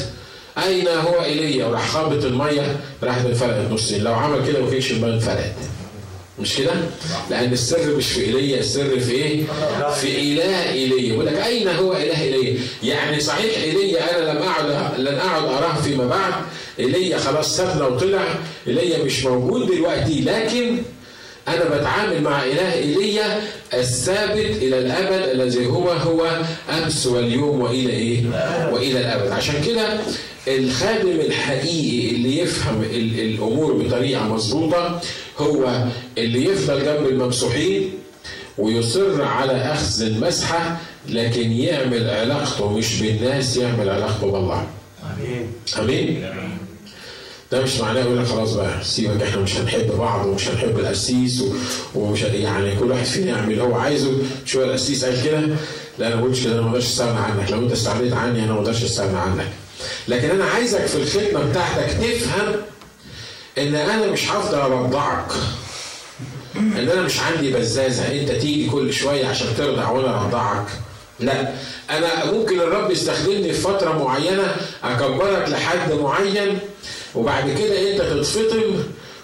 أين 0.67 0.89
هو 0.89 1.25
إيليا؟ 1.25 1.67
وراح 1.67 1.89
خابط 1.89 2.25
المية 2.25 2.77
راحت 3.03 3.25
انفرقت 3.27 3.71
نصين 3.71 4.05
لو 4.05 4.15
عمل 4.15 4.47
كده 4.47 4.63
ما 4.65 4.71
كانش 4.71 4.93
الميه 4.93 5.15
انفرقت 5.15 5.55
مش 6.39 6.57
كده؟ 6.57 6.73
لأن 7.31 7.53
السر 7.53 7.97
مش 7.97 8.07
في 8.07 8.21
إيليا، 8.21 8.61
السر 8.61 9.01
في 9.01 9.13
إيه؟ 9.13 9.43
في 10.01 10.21
إله 10.21 10.73
إيليا، 10.73 11.13
يقول 11.13 11.27
لك 11.27 11.35
أين 11.35 11.69
هو 11.69 11.93
إله 11.93 12.23
إيليا؟ 12.23 12.61
يعني 12.83 13.21
صحيح 13.21 13.63
إيليا 13.63 14.17
أنا 14.17 14.33
لم 14.33 14.43
أعد 14.43 15.01
لن 15.01 15.19
أعد 15.19 15.45
أراه 15.45 15.75
فيما 15.75 16.07
بعد، 16.07 16.33
إيليا 16.79 17.19
خلاص 17.19 17.57
سابنا 17.57 17.87
وطلع، 17.87 18.25
إيليا 18.67 18.99
مش 18.99 19.25
موجود 19.25 19.71
دلوقتي، 19.71 20.21
لكن 20.21 20.79
أنا 21.49 21.65
بتعامل 21.65 22.23
مع 22.23 22.45
إله 22.45 22.75
إيليا 22.75 23.41
الثابت 23.75 24.57
إلى 24.63 24.79
الأبد 24.79 25.29
الذي 25.29 25.67
هو 25.67 25.91
هو 25.91 26.41
أمس 26.71 27.07
واليوم 27.07 27.61
وإلى 27.61 27.93
إيه؟ 27.93 28.23
وإلى 28.73 29.01
الأبد، 29.01 29.31
عشان 29.31 29.65
كده 29.67 29.99
الخادم 30.49 31.21
الحقيقي 31.21 32.17
اللي 32.17 32.39
يفهم 32.39 32.83
ال- 32.83 33.21
الأمور 33.21 33.73
بطريقة 33.73 34.23
مظبوطة 34.29 35.01
هو 35.39 35.85
اللي 36.19 36.45
يفضل 36.45 36.85
جنب 36.85 37.07
الممسوحين 37.07 37.91
ويصر 38.59 39.23
على 39.23 39.53
أخذ 39.53 40.03
المسحة 40.03 40.77
لكن 41.09 41.53
يعمل 41.53 42.11
علاقته 42.11 42.73
مش 42.73 43.01
بالناس 43.03 43.57
يعمل 43.57 43.89
علاقته 43.89 44.31
بالله. 44.33 44.67
آمين. 45.19 45.47
آمين؟ 45.79 46.27
ده 47.53 47.63
مش 47.63 47.81
معناه 47.81 48.01
يقول 48.01 48.19
لك 48.19 48.27
خلاص 48.27 48.53
بقى 48.53 48.85
سيبك 48.85 49.23
إحنا 49.23 49.41
مش 49.43 49.57
هنحب 49.57 49.93
بعض 49.99 50.27
ومش 50.27 50.49
هنحب 50.49 50.79
القسيس 50.79 51.43
ومش 51.95 52.23
يعني 52.23 52.77
كل 52.77 52.91
واحد 52.91 53.05
فينا 53.05 53.27
يعمل 53.27 53.51
اللي 53.53 53.63
هو 53.63 53.75
عايزه. 53.75 54.11
شوية 54.45 54.65
القسيس 54.65 55.05
قال 55.05 55.25
كده 55.25 55.41
لا 55.99 56.07
أنا 56.07 56.15
ما 56.17 56.21
بقولش 56.21 56.45
كده 56.45 56.53
أنا 56.53 56.61
ما 56.63 56.69
أقدرش 56.69 56.85
أستغنى 56.87 57.19
عنك. 57.19 57.51
لو 57.51 57.59
أنت 57.59 57.73
استغنيت 57.73 58.13
عني 58.13 58.45
أنا 58.45 58.53
ما 58.53 58.59
أقدرش 58.59 58.83
أستغنى 58.85 59.19
عنك. 59.19 59.49
لكن 60.09 60.31
أنا 60.31 60.45
عايزك 60.45 60.87
في 60.87 60.97
الخدمة 60.97 61.51
بتاعتك 61.51 61.93
تفهم 61.93 62.53
إن 63.59 63.75
أنا 63.75 64.07
مش 64.07 64.31
هفضل 64.31 64.59
أرضعك. 64.59 65.33
إن 66.57 66.89
أنا 66.93 67.01
مش 67.03 67.21
عندي 67.21 67.53
بزازة. 67.53 68.21
أنت 68.21 68.31
تيجي 68.33 68.71
كل 68.71 68.93
شوية 68.93 69.27
عشان 69.27 69.47
ترضع 69.59 69.91
وأنا 69.91 70.21
أرضعك. 70.21 70.67
لا. 71.21 71.53
أنا 71.91 72.33
ممكن 72.33 72.61
الرب 72.61 72.91
يستخدمني 72.91 73.53
في 73.53 73.61
فترة 73.61 74.05
معينة 74.05 74.57
أكبرك 74.85 75.49
لحد 75.49 75.93
معين 75.93 76.59
وبعد 77.15 77.45
كده 77.59 77.93
أنت 77.93 78.01
تتفطم 78.03 78.83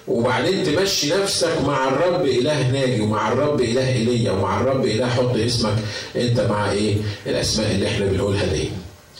وبعدين 0.08 0.64
تمشي 0.64 1.14
نفسك 1.14 1.60
مع 1.66 1.88
الرب 1.88 2.24
إله 2.24 2.70
ناجي 2.70 3.00
ومع 3.00 3.32
الرب 3.32 3.60
إله 3.60 3.88
ايليا 3.88 4.32
ومع 4.32 4.60
الرب 4.60 4.84
إله 4.86 5.08
حط 5.08 5.36
اسمك 5.36 5.74
أنت 6.16 6.40
مع 6.40 6.70
إيه؟ 6.70 6.96
الأسماء 7.26 7.70
اللي 7.70 7.88
إحنا 7.88 8.06
بنقولها 8.06 8.46
دي. 8.46 8.70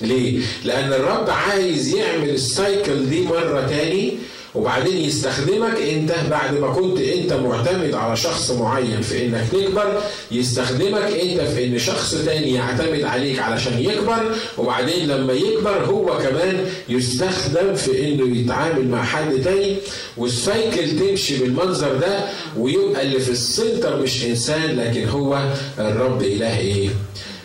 ليه؟ 0.00 0.40
لأن 0.64 0.92
الرب 0.92 1.30
عايز 1.30 1.94
يعمل 1.94 2.30
السايكل 2.30 3.08
دي 3.10 3.20
مرة 3.22 3.66
تاني 3.66 4.12
وبعدين 4.54 4.96
يستخدمك 4.96 5.76
انت 5.80 6.14
بعد 6.30 6.58
ما 6.58 6.72
كنت 6.72 7.00
انت 7.00 7.32
معتمد 7.32 7.94
على 7.94 8.16
شخص 8.16 8.50
معين 8.50 9.00
في 9.02 9.26
انك 9.26 9.44
تكبر 9.52 10.00
يستخدمك 10.30 11.02
انت 11.02 11.40
في 11.40 11.64
ان 11.64 11.78
شخص 11.78 12.14
تاني 12.14 12.54
يعتمد 12.54 13.02
عليك 13.02 13.38
علشان 13.38 13.78
يكبر 13.82 14.34
وبعدين 14.58 15.08
لما 15.08 15.32
يكبر 15.32 15.84
هو 15.84 16.18
كمان 16.18 16.64
يستخدم 16.88 17.74
في 17.74 18.04
انه 18.08 18.36
يتعامل 18.38 18.88
مع 18.88 19.02
حد 19.04 19.42
تاني 19.44 19.76
وال 20.16 20.40
cycle 20.40 20.98
تمشي 20.98 21.36
بالمنظر 21.38 21.94
ده 21.96 22.24
ويبقى 22.58 23.02
اللي 23.02 23.20
في 23.20 23.30
ال 23.30 23.41
center 23.41 24.02
مش 24.02 24.24
إنسان 24.24 24.76
لكن 24.76 25.08
هو 25.08 25.44
الرب 25.78 26.22
إله 26.22 26.58
إيه؟ 26.58 26.88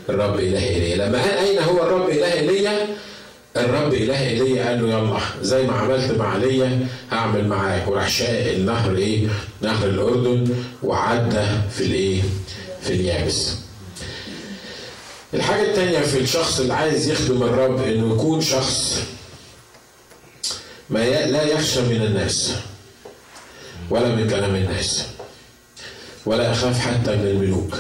الرب 0.09 0.39
اله 0.39 0.63
ايليا 0.63 1.07
لما 1.07 1.21
قال 1.21 1.37
أين 1.37 1.59
هو 1.59 1.83
الرب 1.83 2.09
اله 2.09 2.33
ايليا 2.33 2.87
الرب 3.57 3.93
اله 3.93 4.27
ايليا 4.27 4.65
قال 4.69 4.81
له 4.81 4.89
يلا 4.89 5.19
زي 5.41 5.63
ما 5.63 5.73
عملت 5.73 6.11
مع 6.11 6.35
ايليا 6.35 6.87
هعمل 7.11 7.47
معاك. 7.47 7.87
وراح 7.87 8.09
شاق 8.09 8.51
النهر 8.51 8.95
إيه؟ 8.95 9.27
نهر 9.61 9.87
الأردن 9.87 10.55
وعدى 10.83 11.45
في 11.71 11.81
الإيه؟ 11.83 12.21
في 12.81 12.93
اليابس. 12.93 13.55
الحاجة 15.33 15.61
التانية 15.61 15.99
في 15.99 16.19
الشخص 16.19 16.59
اللي 16.59 16.73
عايز 16.73 17.09
يخدم 17.09 17.43
الرب 17.43 17.81
إنه 17.81 18.13
يكون 18.15 18.41
شخص 18.41 19.01
ما 20.89 20.99
لا 21.09 21.43
يخشى 21.43 21.81
من 21.81 22.01
الناس 22.01 22.51
ولا 23.89 24.15
من 24.15 24.29
كلام 24.29 24.55
الناس 24.55 25.05
ولا 26.25 26.51
يخاف 26.51 26.79
حتى 26.79 27.15
من 27.15 27.27
الملوك. 27.27 27.77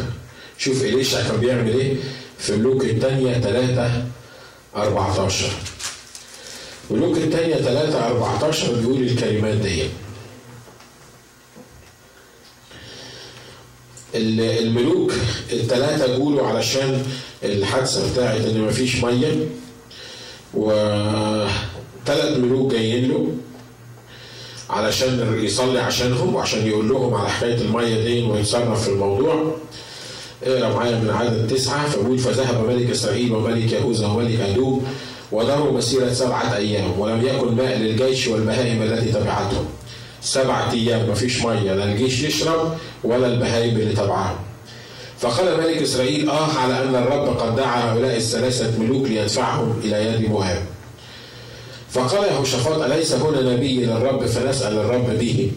شوف 0.57 0.83
إليشع 0.83 1.27
كان 1.27 1.37
بيعمل 1.37 1.79
إيه؟ 1.79 1.95
في 2.39 2.55
ملوك 2.55 2.83
الثانية 2.85 3.33
3 3.39 4.05
14 4.75 5.45
ملوك 6.91 7.17
الثانية 7.17 7.55
3 7.55 8.07
14 8.07 8.73
بيقول 8.73 9.01
الكلمات 9.01 9.55
دي. 9.57 9.83
ال- 14.15 14.41
الملوك 14.67 15.13
الثلاثة 15.51 16.17
جولوا 16.17 16.47
علشان 16.47 17.05
الحادثة 17.43 18.13
بتاعت 18.13 18.41
إن 18.41 18.61
مفيش 18.61 19.03
مية. 19.03 19.47
وثلاث 20.53 22.37
ملوك 22.37 22.71
جايين 22.71 23.09
له 23.11 23.27
علشان 24.69 25.39
يصلي 25.43 25.79
عشانهم 25.79 26.35
وعشان 26.35 26.67
يقول 26.67 26.89
لهم 26.89 27.13
على 27.13 27.29
حكاية 27.29 27.55
المية 27.61 28.03
دي 28.03 28.21
ويتصرف 28.21 28.83
في 28.83 28.89
الموضوع. 28.89 29.55
اقرا 30.43 30.69
معايا 30.69 30.95
من 30.95 31.09
عدد 31.09 31.47
تسعة 31.47 31.89
فبيقول 31.89 32.19
فذهب 32.19 32.69
ملك 32.69 32.89
إسرائيل 32.89 33.31
وملك 33.31 33.71
يهوذا 33.71 34.07
وملك 34.07 34.39
أدوم 34.39 34.85
وداروا 35.31 35.71
مسيرة 35.71 36.13
سبعة 36.13 36.55
أيام 36.55 36.99
ولم 36.99 37.27
يكن 37.27 37.55
ماء 37.55 37.77
للجيش 37.77 38.27
والبهائم 38.27 38.81
التي 38.81 39.11
تبعتهم. 39.11 39.65
سبعة 40.21 40.71
أيام 40.73 41.09
مفيش 41.09 41.45
مية 41.45 41.73
لا 41.73 41.83
الجيش 41.83 42.21
يشرب 42.21 42.77
ولا 43.03 43.27
البهائم 43.27 43.77
اللي 43.77 43.93
تبعهم. 43.93 44.35
فقال 45.19 45.57
ملك 45.57 45.81
إسرائيل 45.81 46.29
آه 46.29 46.53
على 46.57 46.83
أن 46.83 46.95
الرب 46.95 47.37
قد 47.37 47.55
دعا 47.55 47.91
هؤلاء 47.93 48.17
الثلاثة 48.17 48.79
ملوك 48.79 49.07
ليدفعهم 49.07 49.79
إلى 49.83 50.05
يد 50.05 50.29
مواب 50.29 50.61
فقال 51.89 52.31
يهوشافاط 52.31 52.81
أليس 52.81 53.13
هنا 53.13 53.53
نبي 53.53 53.85
للرب؟ 53.85 54.25
فنسأل 54.25 54.73
الرب 54.77 55.17
به. 55.19 55.51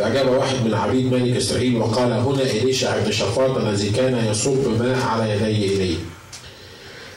فأجاب 0.00 0.28
واحد 0.28 0.56
من 0.64 0.74
عبيد 0.74 1.12
ملك 1.12 1.36
إسرائيل 1.36 1.76
وقال 1.76 2.12
هنا 2.12 2.42
إليشع 2.42 2.98
بن 2.98 3.12
شفاط 3.12 3.56
الذي 3.56 3.90
كان 3.90 4.26
يصب 4.30 4.68
ماء 4.82 4.98
على 5.06 5.30
يدي 5.32 5.74
إليه 5.74 5.96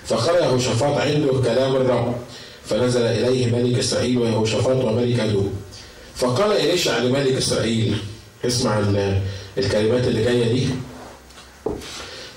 فقال 0.05 0.35
يهوشافاط 0.43 0.97
عنده 0.97 1.31
كلام 1.45 1.75
الرب 1.75 2.15
فنزل 2.65 3.01
إليه 3.01 3.45
ملك 3.55 3.79
إسرائيل 3.79 4.17
ويهوشافاط 4.17 4.83
وملك 4.85 5.19
أدوم 5.19 5.53
فقال 6.15 6.51
إليشع 6.51 6.97
لملك 6.97 7.33
إسرائيل؟ 7.37 7.97
اسمع 8.45 8.79
ال- 8.79 9.21
الكلمات 9.57 10.07
اللي 10.07 10.23
جاية 10.23 10.51
دي. 10.53 10.67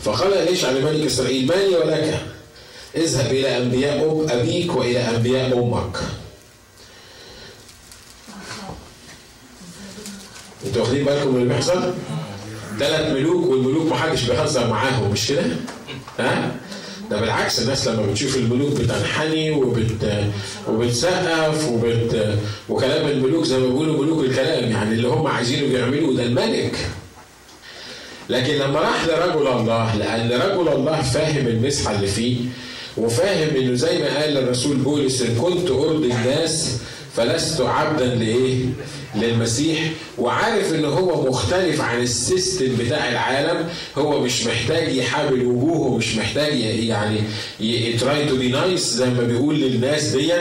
فقال 0.03 0.35
إليشع 0.35 0.71
لملك 0.71 1.07
إسرائيل؟ 1.07 1.47
مالي 1.47 1.77
ولك؟ 1.77 2.21
اذهب 2.97 3.31
إلى 3.33 3.57
أنبياء 3.59 3.99
أب- 3.99 4.33
أبيك 4.33 4.77
وإلى 4.77 4.99
أنبياء 4.99 5.59
أمك. 5.59 5.97
أنتوا 10.67 10.83
واخدين 10.83 11.05
بالكم 11.05 11.29
من 11.35 11.43
اللي 11.43 11.55
بيحصل؟ 11.55 11.95
ثلاث 12.79 13.13
ملوك 13.13 13.47
والملوك 13.51 13.93
محدش 13.93 14.23
بيهزر 14.23 14.67
معاهم 14.71 15.11
مش 15.13 15.29
كده؟ 15.29 15.43
ها؟ 16.19 16.57
ده 17.11 17.21
بالعكس 17.21 17.59
الناس 17.63 17.89
لما 17.89 18.07
بتشوف 18.07 18.37
الملوك 18.37 18.73
بتنحني 18.73 19.51
وبت 19.51 20.25
وبتسقف 20.69 21.69
وبت 21.69 22.39
وكلام 22.69 23.09
الملوك 23.09 23.45
زي 23.45 23.59
ما 23.59 23.67
بيقولوا 23.67 24.05
ملوك 24.05 24.25
الكلام 24.25 24.71
يعني 24.71 24.95
اللي 24.95 25.09
هم 25.09 25.27
عايزينه 25.27 25.67
بيعملوه 25.73 26.15
ده 26.17 26.23
الملك 26.23 26.77
لكن 28.31 28.55
لما 28.55 28.81
راح 28.81 29.05
لرجل 29.07 29.47
الله 29.47 29.97
لأن 29.97 30.31
رجل 30.33 30.69
الله 30.69 31.03
فاهم 31.03 31.47
المسحة 31.47 31.95
اللي 31.95 32.07
فيه 32.07 32.37
وفاهم 32.97 33.57
إنه 33.57 33.75
زي 33.75 33.99
ما 33.99 34.21
قال 34.23 34.39
الرسول 34.39 34.77
بولس 34.77 35.23
إن 35.23 35.35
كنت 35.35 35.71
أرضي 35.71 36.13
الناس 36.13 36.77
فلست 37.17 37.61
عبدا 37.61 38.07
لإيه 38.15 38.65
للمسيح 39.15 39.91
وعارف 40.19 40.75
إن 40.75 40.85
هو 40.85 41.29
مختلف 41.31 41.81
عن 41.81 42.03
ال 42.03 42.13
system 42.13 42.77
بتاع 42.77 43.09
العالم. 43.09 43.69
هو 43.99 44.21
مش 44.21 44.47
محتاج 44.47 44.95
يحابي 44.97 45.45
وجوه 45.47 45.97
مش 45.97 46.17
محتاج 46.17 46.59
يعني 46.61 47.21
try 47.99 48.29
to 48.29 48.37
be 48.37 48.49
nice 48.49 48.81
زي 48.95 49.11
ما 49.11 49.23
بيقول 49.23 49.61
للناس 49.61 50.03
دي 50.05 50.33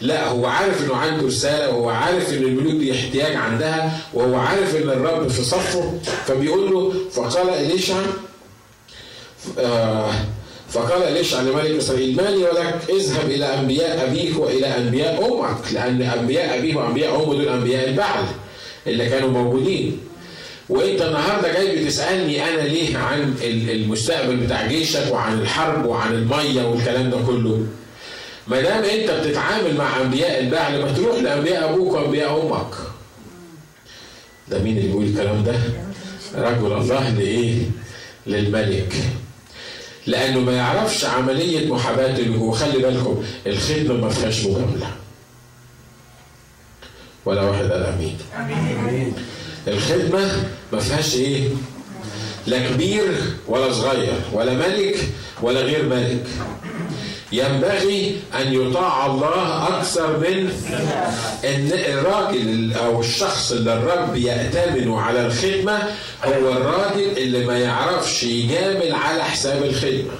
لا 0.00 0.28
هو 0.28 0.46
عارف 0.46 0.84
إنه 0.84 0.96
عنده 0.96 1.26
رسالة 1.26 1.70
وهو 1.70 1.88
عارف 1.88 2.30
إن 2.32 2.42
الملوك 2.42 2.74
دي 2.74 2.92
احتياج 2.92 3.36
عندها 3.36 3.98
وهو 4.14 4.34
عارف 4.34 4.76
إن 4.76 4.88
الرب 4.90 5.28
في 5.28 5.42
صفه. 5.44 5.98
فبيقول 6.26 6.70
له 6.70 6.92
فقال 7.12 7.48
إليشع 7.48 7.96
آه 9.58 10.10
فقال 10.72 11.02
إليشع 11.02 11.40
لملك 11.40 11.70
إسرائيل؟ 11.70 12.16
مالي 12.16 12.36
ولك 12.36 12.80
اذهب 12.88 13.30
إلى 13.30 13.44
أنبياء 13.60 14.04
أبيك 14.08 14.38
وإلى 14.38 14.66
أنبياء 14.66 15.24
أمك 15.34 15.72
لأن 15.72 16.02
أنبياء 16.02 16.58
أبيه 16.58 16.76
وأنبياء 16.76 17.14
أمه 17.16 17.34
دول 17.34 17.48
أنبياء 17.48 17.88
البعل 17.88 18.24
اللي 18.86 19.08
كانوا 19.10 19.30
موجودين. 19.30 19.98
وأنت 20.68 21.02
النهارده 21.02 21.52
جاي 21.52 21.84
بتسألني 21.84 22.48
أنا 22.48 22.60
ليه 22.60 22.96
عن 22.98 23.34
المستقبل 23.42 24.36
بتاع 24.36 24.66
جيشك 24.66 25.12
وعن 25.12 25.40
الحرب 25.40 25.86
وعن 25.86 26.12
المية 26.14 26.62
والكلام 26.62 27.10
ده 27.10 27.16
كله؟ 27.26 27.66
ما 28.48 28.60
دام 28.60 28.84
أنت 28.84 29.10
بتتعامل 29.10 29.76
مع 29.76 30.00
أنبياء 30.00 30.40
البعل 30.40 30.82
ما 30.82 30.92
تروح 30.92 31.16
لأنبياء 31.18 31.70
أبوك 31.70 31.92
وأنبياء 31.94 32.42
أمك. 32.42 32.74
ده 34.48 34.58
مين 34.58 34.76
اللي 34.78 34.88
بيقول 34.88 35.04
الكلام 35.04 35.44
ده؟ 35.44 35.54
رجل 36.34 36.72
الله 36.72 37.08
لإيه؟ 37.10 37.54
للملك. 38.26 38.94
لأنه 40.06 40.40
ما 40.40 40.52
يعرفش 40.52 41.04
عملية 41.04 41.72
محاباه 41.72 42.16
الوجوه 42.16 42.42
وخلي 42.48 42.78
بالكم 42.78 43.24
الخدمة 43.46 43.94
ما 43.94 44.08
فيهاش 44.08 44.44
مجاملة. 44.44 44.90
ولا 47.24 47.42
واحد 47.42 47.64
قال 47.64 47.82
آمين. 47.82 48.18
الخدمة 49.68 50.44
ما 50.72 50.80
فيهاش 50.80 51.14
إيه؟ 51.14 51.48
لا 52.46 52.68
كبير 52.68 53.12
ولا 53.48 53.72
صغير 53.72 54.12
ولا 54.32 54.52
ملك 54.54 54.96
ولا 55.42 55.60
غير 55.60 55.84
ملك 55.88 56.26
ينبغي 57.32 58.20
أن 58.40 58.52
يطاع 58.52 59.06
الله 59.06 59.68
أكثر 59.78 60.16
من 60.18 60.52
إن 61.44 61.70
الراجل 61.72 62.72
أو 62.72 63.00
الشخص 63.00 63.52
اللي 63.52 63.72
الرب 63.72 64.16
يأتمنه 64.16 65.00
على 65.00 65.26
الخدمة 65.26 65.78
هو 66.24 66.52
الراجل 66.52 67.18
اللي 67.18 67.46
ما 67.46 67.58
يعرفش 67.58 68.22
يجامل 68.22 68.94
على 68.94 69.24
حساب 69.24 69.62
الخدمة. 69.62 70.12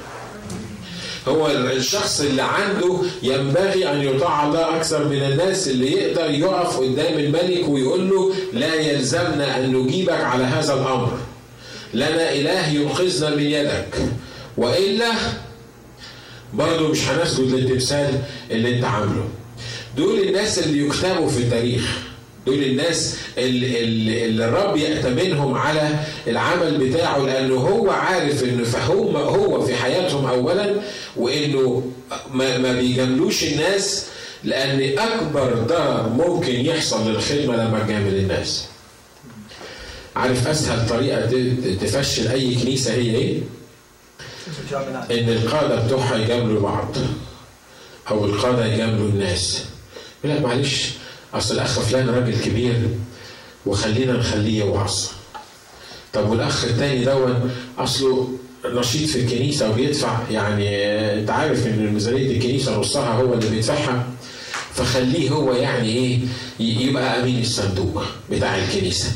هو 1.29 1.51
الشخص 1.51 2.21
اللي 2.21 2.43
عنده 2.43 2.99
ينبغي 3.23 3.91
أن 3.91 4.03
يطاع 4.03 4.47
الله 4.47 4.77
أكثر 4.77 5.05
من 5.05 5.23
الناس 5.23 5.69
اللي 5.69 5.93
يقدر 5.93 6.31
يقف 6.31 6.77
قدام 6.77 7.19
الملك 7.19 7.69
ويقول 7.69 8.11
له 8.11 8.35
لا 8.53 8.75
يلزمنا 8.75 9.57
أن 9.57 9.73
نجيبك 9.73 10.21
على 10.25 10.45
هذا 10.45 10.75
الأمر. 10.75 11.19
لنا 11.95 12.33
إله 12.33 12.69
ينقذنا 12.69 13.37
من 13.37 13.43
يدك. 13.43 13.95
وإلا 14.57 15.13
برضه 16.55 16.89
مش 16.89 17.09
هنسجد 17.09 17.55
للتمثال 17.55 18.19
اللي 18.51 18.77
انت 18.77 18.85
عامله 18.85 19.25
دول 19.97 20.21
الناس 20.21 20.59
اللي 20.59 20.87
يكتبوا 20.87 21.29
في 21.29 21.39
التاريخ 21.39 21.99
دول 22.47 22.63
الناس 22.63 23.17
اللي, 23.39 23.85
اللي 24.25 24.45
الرب 24.45 24.77
يأتمنهم 24.77 25.55
على 25.55 25.89
العمل 26.27 26.79
بتاعه 26.79 27.19
لأنه 27.19 27.55
هو 27.55 27.91
عارف 27.91 28.45
إنه 28.45 28.65
فهم 28.65 29.17
هو 29.17 29.61
في 29.67 29.75
حياتهم 29.75 30.27
أولا 30.27 30.75
وإنه 31.17 31.93
ما, 32.35 32.59
ما 32.59 32.73
بيجاملوش 32.73 33.45
الناس 33.45 34.07
لأن 34.45 34.99
أكبر 34.99 35.55
ضرر 35.55 36.09
ممكن 36.09 36.53
يحصل 36.67 37.11
للخدمة 37.11 37.57
لما 37.57 37.83
تجامل 37.87 38.15
الناس. 38.15 38.65
عارف 40.17 40.47
أسهل 40.49 40.89
طريقة 40.89 41.31
تفشل 41.81 42.29
أي 42.29 42.55
كنيسة 42.55 42.95
هي 42.95 43.15
إيه؟ 43.17 43.39
إن 45.11 45.29
القادة 45.29 45.87
بتوعها 45.87 46.17
يجاملوا 46.17 46.61
بعض 46.63 46.97
أو 48.11 48.25
القادة 48.25 48.67
يجاملوا 48.67 49.09
الناس. 49.09 49.65
يقول 50.25 50.37
لك 50.37 50.43
معلش 50.43 50.91
أصل 51.35 51.55
الأخ 51.55 51.81
فلان 51.81 52.09
راجل 52.11 52.41
كبير 52.45 52.89
وخلينا 53.67 54.13
نخليه 54.13 54.59
يوعظ. 54.59 55.07
طب 56.13 56.31
والأخ 56.31 56.65
التاني 56.65 57.05
دون 57.05 57.51
أصله 57.79 58.39
نشيط 58.67 59.11
في 59.11 59.19
الكنيسة 59.21 59.71
وبيدفع 59.71 60.19
يعني 60.31 60.69
أنت 61.21 61.31
عارف 61.31 61.67
إن 61.67 61.93
ميزانيه 61.95 62.37
الكنيسة 62.37 62.79
نصها 62.79 63.09
هو 63.15 63.35
اللي 63.35 63.49
بيدفعها. 63.51 64.07
فخليه 64.75 65.31
هو 65.31 65.53
يعني 65.55 65.89
إيه 65.89 66.19
يبقى 66.61 67.21
أمين 67.21 67.41
الصندوق 67.41 68.05
بتاع 68.31 68.57
الكنيسة. 68.59 69.13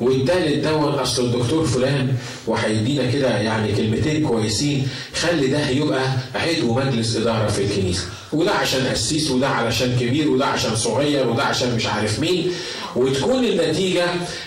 والتالت 0.00 0.66
دون 0.66 0.92
أصل 0.94 1.24
الدكتور 1.24 1.66
فلان 1.66 2.14
وهيدينا 2.46 3.10
كده 3.10 3.38
يعني 3.38 3.72
كلمتين 3.72 4.26
كويسين 4.28 4.88
خلي 5.14 5.46
ده 5.46 5.68
يبقى 5.68 6.02
عضو 6.34 6.74
مجلس 6.74 7.16
إدارة 7.16 7.46
في 7.48 7.62
الكنيسة. 7.64 8.04
وده 8.32 8.50
عشان 8.50 8.86
قسيس 8.86 9.30
وده 9.30 9.48
علشان 9.48 9.96
كبير 10.00 10.28
وده 10.30 10.46
عشان 10.46 10.76
صغير 10.76 11.28
وده 11.28 11.42
عشان 11.42 11.76
مش 11.76 11.86
عارف 11.86 12.18
مين. 12.20 12.52
وتكون 12.96 13.44
النتيجة 13.44 14.04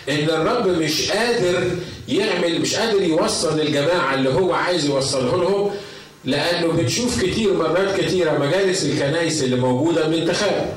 إن 0.10 0.30
الرب 0.30 0.68
مش 0.68 1.12
قادر 1.12 1.72
يعمل 2.10 2.62
مش 2.62 2.76
قادر 2.76 3.02
يوصل 3.02 3.60
للجماعه 3.60 4.14
اللي 4.16 4.30
هو 4.30 4.54
عايز 4.54 4.86
يوصله 4.86 5.38
لهم 5.44 5.70
لأنه 6.26 6.68
بنشوف 6.68 7.24
كتير 7.24 7.54
مرات 7.54 8.02
كتيرة 8.02 8.38
مجالس 8.38 8.86
الكنايس 8.86 9.44
اللي 9.44 9.56
موجودة 9.56 10.08
بانتخاب 10.08 10.74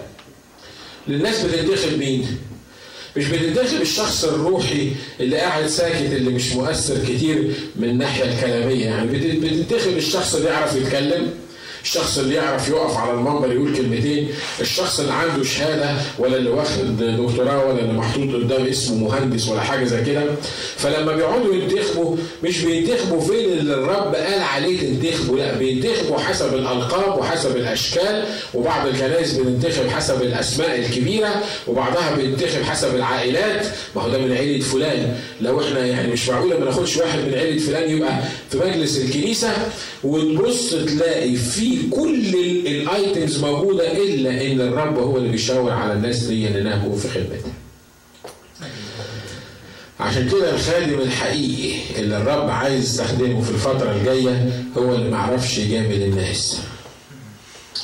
للناس 1.09 1.45
بتنتخب 1.45 1.99
مين؟ 1.99 2.39
مش 3.17 3.29
بتنتخب 3.29 3.81
الشخص 3.81 4.25
الروحي 4.25 4.91
اللي 5.21 5.37
قاعد 5.37 5.67
ساكت 5.67 6.13
اللي 6.13 6.31
مش 6.31 6.53
مؤثر 6.53 6.95
كتير 7.05 7.53
من 7.77 7.89
الناحية 7.89 8.25
الكلامية. 8.25 8.85
يعني 8.85 9.07
بتنتخب 9.39 9.97
الشخص 9.97 10.35
اللي 10.35 10.49
يعرف 10.49 10.77
يتكلم 10.77 11.31
الشخص 11.87 12.19
اللي 12.19 12.35
يعرف 12.35 12.69
يقف 12.69 12.97
على 12.97 13.13
المنبر 13.13 13.53
يقول 13.53 13.77
كلمتين 13.77 14.29
الشخص 14.61 15.01
اللي 15.01 15.13
عنده 15.13 15.45
شهادة 15.45 15.91
ولا 16.19 16.37
اللي 16.37 16.51
واخد 16.51 16.97
دكتوراه 16.97 17.67
ولا 17.67 17.81
اللي 17.81 17.93
محطوط 17.93 18.35
قدام 18.35 18.67
اسمه 18.67 18.97
مهندس 19.09 19.49
ولا 19.49 19.61
حاجة 19.61 19.85
زي 19.85 20.05
كده 20.05 20.23
فلما 20.77 21.13
بيقعدوا 21.13 21.55
ينتخبوا 21.55 22.17
مش 22.45 22.61
بينتخبوا 22.61 23.21
فين 23.21 23.53
اللي 23.53 23.75
الرب 23.75 24.15
قال 24.15 24.41
عليه 24.43 24.81
تنتخبوا 24.81 25.39
لا 25.39 25.55
بينتخبوا 25.59 26.19
حسب 26.19 26.55
الألقاب 26.55 27.19
وحسب 27.19 27.57
الأشكال 27.57 28.25
وبعض 28.55 28.87
الكنائس 28.87 29.33
بتنتخب 29.35 29.89
حسب 29.89 30.23
الأسماء 30.23 30.79
الكبيرة 30.79 31.43
وبعضها 31.67 32.15
بينتخب 32.17 32.63
حسب 32.63 32.95
العائلات. 32.95 33.67
ما 33.97 34.03
هو 34.03 34.09
ده 34.09 34.19
من 34.19 34.33
عيلة 34.33 34.65
فلان. 34.65 35.17
لو 35.41 35.61
إحنا 35.61 35.87
يعني 35.87 36.13
مش 36.13 36.29
معقولة 36.29 36.59
ما 36.59 36.65
ناخدش 36.65 36.97
واحد 36.97 37.19
من 37.19 37.35
عيلة 37.35 37.59
فلان 37.67 37.91
يبقى 37.91 38.19
في 38.51 38.59
مجلس 38.59 38.99
الكنيسة 38.99 39.49
وتبص 40.05 40.71
تلاقي 40.71 41.37
في 41.37 41.76
كل 41.91 42.35
الايتمز 42.67 43.45
موجودة 43.45 43.93
إلا 43.93 44.47
إن 44.47 44.61
الرب 44.61 44.99
هو 44.99 45.17
اللي 45.17 45.29
بيشاور 45.29 45.71
على 45.71 45.93
الناس 45.93 46.19
دي 46.19 46.49
إنها 46.49 46.79
تكون 46.85 46.99
في 46.99 47.09
خدمته. 47.09 47.53
عشان 50.01 50.29
كده 50.29 50.55
الخادم 50.55 51.01
الحقيقي 51.01 51.75
اللي 51.99 52.17
الرب 52.17 52.51
عايز 52.51 52.85
يستخدمه 52.85 53.41
في 53.41 53.51
الفترة 53.51 53.93
الجاية 53.93 54.51
هو 54.79 54.95
اللي 54.95 55.11
ما 55.11 55.19
عرفش 55.19 55.59
يجامل 55.59 56.03
الناس. 56.03 56.61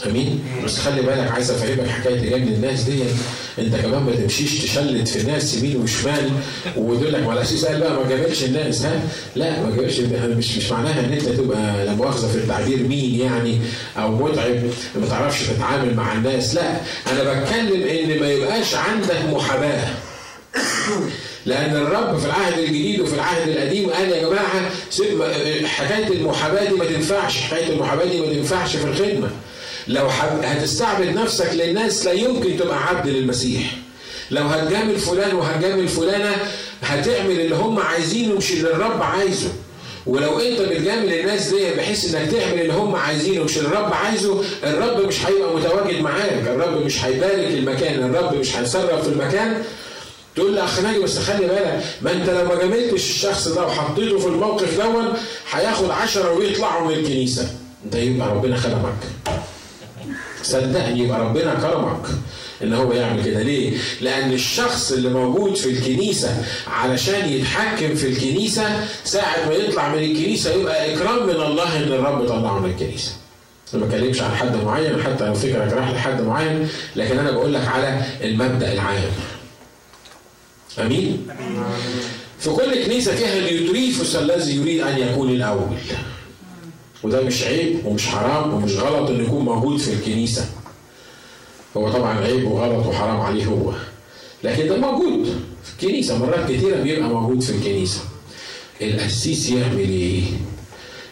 امين؟ 0.07 0.41
بس 0.65 0.79
خلي 0.79 1.03
بالك 1.03 1.31
عايز 1.31 1.51
افهمك 1.51 1.89
حكاية 1.89 2.31
جامل 2.31 2.49
الناس 2.49 2.81
دي 2.83 3.03
انت 3.59 3.77
كمان 3.77 4.03
ما 4.03 4.13
تمشيش 4.15 4.63
تشلت 4.65 5.09
في 5.09 5.21
الناس 5.21 5.55
يمين 5.57 5.77
وشمال 5.77 6.31
وتقول 6.77 7.13
لك 7.13 7.23
ما 7.27 7.33
الاسيس 7.33 7.65
قال 7.65 7.81
بقى 7.81 7.93
ما 7.95 8.09
جاملش 8.09 8.45
الناس 8.45 8.85
ها؟ 8.85 9.01
لا 9.37 9.63
ما 9.63 9.77
جاملش 9.77 10.01
مش 10.01 10.57
مش 10.57 10.71
معناها 10.73 11.01
إن 11.01 11.13
أنت 11.13 11.23
تبقى 11.29 11.87
لا 11.87 11.95
مؤاخذة 11.95 12.29
في 12.33 12.39
التعبير 12.39 12.79
مين 12.83 13.21
يعني 13.21 13.59
أو 13.97 14.11
متعب 14.17 14.57
ما 15.01 15.07
تعرفش 15.09 15.43
تتعامل 15.43 15.95
مع 15.95 16.13
الناس 16.13 16.55
لا 16.55 16.71
أنا 17.13 17.23
بتكلم 17.41 17.83
إن 17.83 18.21
ما 18.21 18.31
يبقاش 18.31 18.75
عندك 18.75 19.21
محاباة 19.33 19.85
لأن 21.47 21.77
الرب 21.77 22.19
في 22.19 22.27
العهد 22.27 22.59
الجديد 22.59 23.01
وفي 23.01 23.15
العهد 23.15 23.49
القديم 23.49 23.91
قال 23.91 24.11
يا 24.11 24.23
جماعة 24.29 24.71
حكاية 25.67 26.09
المحاباة 26.09 26.65
دي 26.69 26.75
ما 26.75 26.85
تنفعش، 26.85 27.37
حكاية 27.41 27.73
المحاباة 27.73 28.05
دي 28.05 28.21
ما 28.21 28.27
تنفعش 28.27 28.77
في 28.77 28.85
الخدمة. 28.85 29.31
لو 29.89 30.07
هتستعبد 30.43 31.07
نفسك 31.09 31.51
للناس 31.53 32.05
لا 32.07 32.13
يمكن 32.13 32.57
تبقى 32.57 32.89
عبد 32.89 33.09
للمسيح. 33.09 33.63
لو 34.31 34.43
هتجامل 34.43 34.99
فلان 34.99 35.35
وهتجامل 35.35 35.89
فلانة 35.89 36.37
هتعمل 36.83 37.41
اللي 37.41 37.55
هم 37.55 37.79
عايزينه 37.79 38.35
مش 38.35 38.53
اللي 38.53 38.71
الرب 38.71 39.03
عايزه. 39.03 39.49
ولو 40.07 40.39
انت 40.41 40.61
بتجامل 40.61 41.13
الناس 41.13 41.49
دي 41.49 41.71
بحيث 41.71 42.15
انك 42.15 42.31
تعمل 42.31 42.61
اللي 42.61 42.73
هم 42.73 42.95
عايزينه 42.97 43.45
مش 43.45 43.59
الرب 43.59 43.93
عايزه 43.93 44.45
الرب 44.65 45.07
مش 45.07 45.27
هيبقى 45.27 45.55
متواجد 45.57 46.01
معاك 46.01 46.33
الرب 46.47 46.85
مش 46.85 47.05
هيبارك 47.05 47.47
المكان 47.51 48.03
الرب 48.05 48.35
مش 48.35 48.57
هيتصرف 48.57 49.03
في 49.03 49.09
المكان 49.09 49.63
تقول 50.37 50.53
لي 50.55 50.65
أخ 50.65 50.81
ناجي 50.81 50.99
بس 50.99 51.19
خلي 51.19 51.47
بالك 51.47 51.85
ما 52.03 52.13
انت 52.13 52.31
لو 52.31 52.45
ما 52.49 52.55
جاملتش 52.55 53.11
الشخص 53.11 53.49
ده 53.49 53.67
وحطيته 53.67 54.19
في 54.19 54.27
الموقف 54.27 54.81
دون 54.83 55.09
هياخد 55.53 55.91
عشرة 55.91 56.33
ويطلعوا 56.33 56.89
من 56.89 56.95
الكنيسة 56.95 57.49
ده 57.93 57.99
يبقى 57.99 58.29
ربنا 58.29 58.57
خدمك 58.57 58.95
صدقني 60.43 61.01
يبقى 61.01 61.21
ربنا 61.21 61.55
كرمك 61.55 62.07
إن 62.63 62.73
هو 62.75 62.93
يعمل 62.93 63.25
كده. 63.25 63.43
ليه؟ 63.43 63.79
لأن 64.01 64.33
الشخص 64.33 64.93
اللي 64.93 65.09
موجود 65.09 65.57
في 65.57 65.69
الكنيسة 65.71 66.45
علشان 66.67 67.29
يتحكم 67.29 67.95
في 67.95 68.07
الكنيسة 68.09 68.85
ساعة 69.05 69.49
ما 69.49 69.55
يطلع 69.55 69.89
من 69.95 69.99
الكنيسة 69.99 70.55
يبقى 70.55 70.95
إكرام 70.95 71.27
من 71.27 71.35
الله 71.35 71.77
إن 71.77 71.83
الرب 71.83 72.29
طلعه 72.29 72.59
من 72.59 72.71
الكنيسة. 72.71 73.13
ما 73.75 73.87
بتكلمش 73.87 74.21
عن 74.23 74.31
حد 74.37 74.57
معين 74.65 75.03
حتى 75.03 75.27
لو 75.27 75.35
فكرك 75.35 75.73
راح 75.73 75.91
لحد 75.91 76.21
معين 76.23 76.69
لكن 76.97 77.19
أنا 77.19 77.31
بقول 77.31 77.55
لك 77.55 77.69
على 77.69 78.03
المبدأ 78.25 78.73
العام. 78.73 79.11
آمين؟ 80.79 81.27
في 82.41 82.51
كل 82.51 82.85
كنيسة 82.85 83.15
فيها 83.17 83.39
اليوتريفوس 83.39 84.17
الذي 84.17 84.57
يريد 84.57 84.81
أن 84.81 84.99
يكون 84.99 85.31
الأول. 85.31 85.77
وده 87.05 87.23
مش 87.23 87.43
عيب 87.43 87.87
ومش 87.87 88.07
حرام 88.07 88.55
ومش 88.55 88.73
غلط 88.77 89.11
إنه 89.11 89.23
يكون 89.23 89.45
موجود 89.45 89.79
في 89.79 89.93
الكنيسة. 89.93 90.47
هو 91.77 91.91
طبعا 91.93 92.19
عيب 92.21 92.45
وغلط 92.45 92.87
وحرام 92.87 93.21
عليه 93.21 93.45
هو. 93.45 93.73
لكن 94.45 94.69
ده 94.69 94.77
موجود 94.77 95.25
في 95.65 95.73
الكنيسة. 95.85 96.19
مرات 96.19 96.51
كتيره 96.53 96.77
بيبقى 96.83 97.09
موجود 97.09 97.41
في 97.43 97.51
الكنيسة. 97.51 98.01
القسيس 98.83 99.51
يعمل 99.51 99.79
إيه؟ 99.79 100.23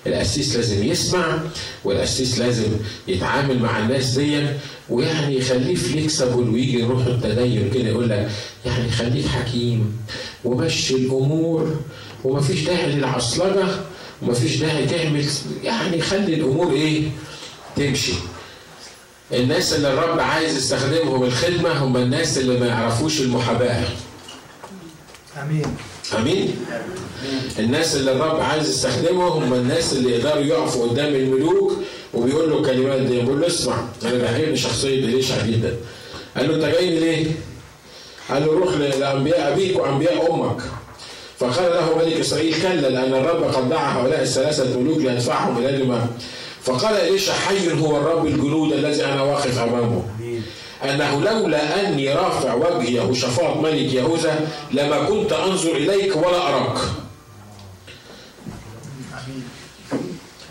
القسيس 0.07 0.57
لازم 0.57 0.85
يسمع 0.85 1.38
والقسيس 1.85 2.38
لازم 2.38 2.68
يتعامل 3.09 3.59
مع 3.59 3.79
الناس 3.79 4.18
دي 4.18 4.46
ويعني 4.88 5.37
يخليه 5.38 5.74
فليكسبل 5.74 6.48
ويجي 6.50 6.79
يروح 6.81 7.07
التدين 7.07 7.70
كده 7.70 7.88
يقول 7.88 8.09
لك 8.09 8.31
يعني 8.66 8.90
خليك 8.90 9.26
حكيم 9.26 9.96
ومشي 10.44 10.94
الأمور 10.94 11.76
ومفيش 12.24 12.61
داعي 12.64 12.92
للعصلجة. 12.92 13.66
ومفيش 14.23 14.57
داعي 14.57 14.87
تعمل 14.87 15.27
يعني 15.65 16.01
خلي 16.01 16.35
الأمور 16.35 16.73
إيه 16.73 17.03
تمشي. 17.77 18.13
الناس 19.33 19.73
اللي 19.73 19.93
الرب 19.93 20.19
عايز 20.21 20.57
يستخدمهم 20.57 21.23
الخدمة 21.23 21.73
هم 21.85 21.97
الناس 21.97 22.39
اللي 22.39 22.61
ما 22.61 22.67
يعرفوش 22.67 23.21
المحاباة. 23.21 23.85
آمين. 25.43 25.77
آمين؟ 26.19 26.57
الناس 27.59 27.97
اللي 27.97 28.13
الرب 28.13 28.41
عايز 28.41 28.69
يستخدمهم 28.69 29.43
هم 29.43 29.55
الناس 29.55 29.93
اللي 29.93 30.11
يقدروا 30.11 30.43
يقفوا 30.45 30.89
قدام 30.89 31.15
الملوك 31.15 31.73
وبيقول 32.15 32.51
له 32.51 32.59
الكلمات 32.59 33.01
دي. 33.01 33.21
بيقول 33.21 33.41
له 33.41 33.47
اسمع 33.47 33.85
أنا 34.03 34.15
بيعجبني 34.15 34.57
شخصية 34.57 35.05
إليشع 35.05 35.47
جدا. 35.47 35.77
قال 36.37 36.49
له 36.49 36.55
أنت 36.55 36.65
جاي 36.65 37.01
ليه؟ 37.01 37.27
قال 38.31 38.47
له 38.47 38.53
روح 38.53 38.75
لأنبياء 38.75 39.53
أبيك 39.53 39.77
وأنبياء 39.79 40.35
أمك. 40.35 40.63
فقال 41.40 41.72
له 41.72 41.98
ملك 41.98 42.20
إسرائيل 42.20 42.55
كلا 42.62 42.88
لأن 42.88 43.14
الرب 43.14 43.42
قد 43.55 43.68
دعا 43.68 43.92
هؤلاء 44.00 44.22
الثلاثة 44.22 44.79
ملوك 44.81 44.98
ليدفعهم 44.98 45.59
إلى 45.59 45.79
دماء. 45.85 46.09
فقال 46.62 46.94
اليشع 46.94 47.33
حي 47.33 47.72
هو 47.81 47.96
الرب 47.96 48.26
الجنود 48.26 48.72
الذي 48.72 49.05
أنا 49.05 49.22
واقف 49.22 49.59
أمامه؟ 49.59 50.03
أنه 50.85 51.20
لولا 51.20 51.88
أني 51.88 52.12
رافع 52.14 52.55
وجه 52.55 52.90
يهوشافاط 52.90 53.57
ملك 53.57 53.92
يهوذا 53.94 54.48
لما 54.72 55.05
كنت 55.05 55.33
أنظر 55.33 55.76
إليك 55.76 56.16
ولا 56.16 56.48
أراك. 56.48 56.79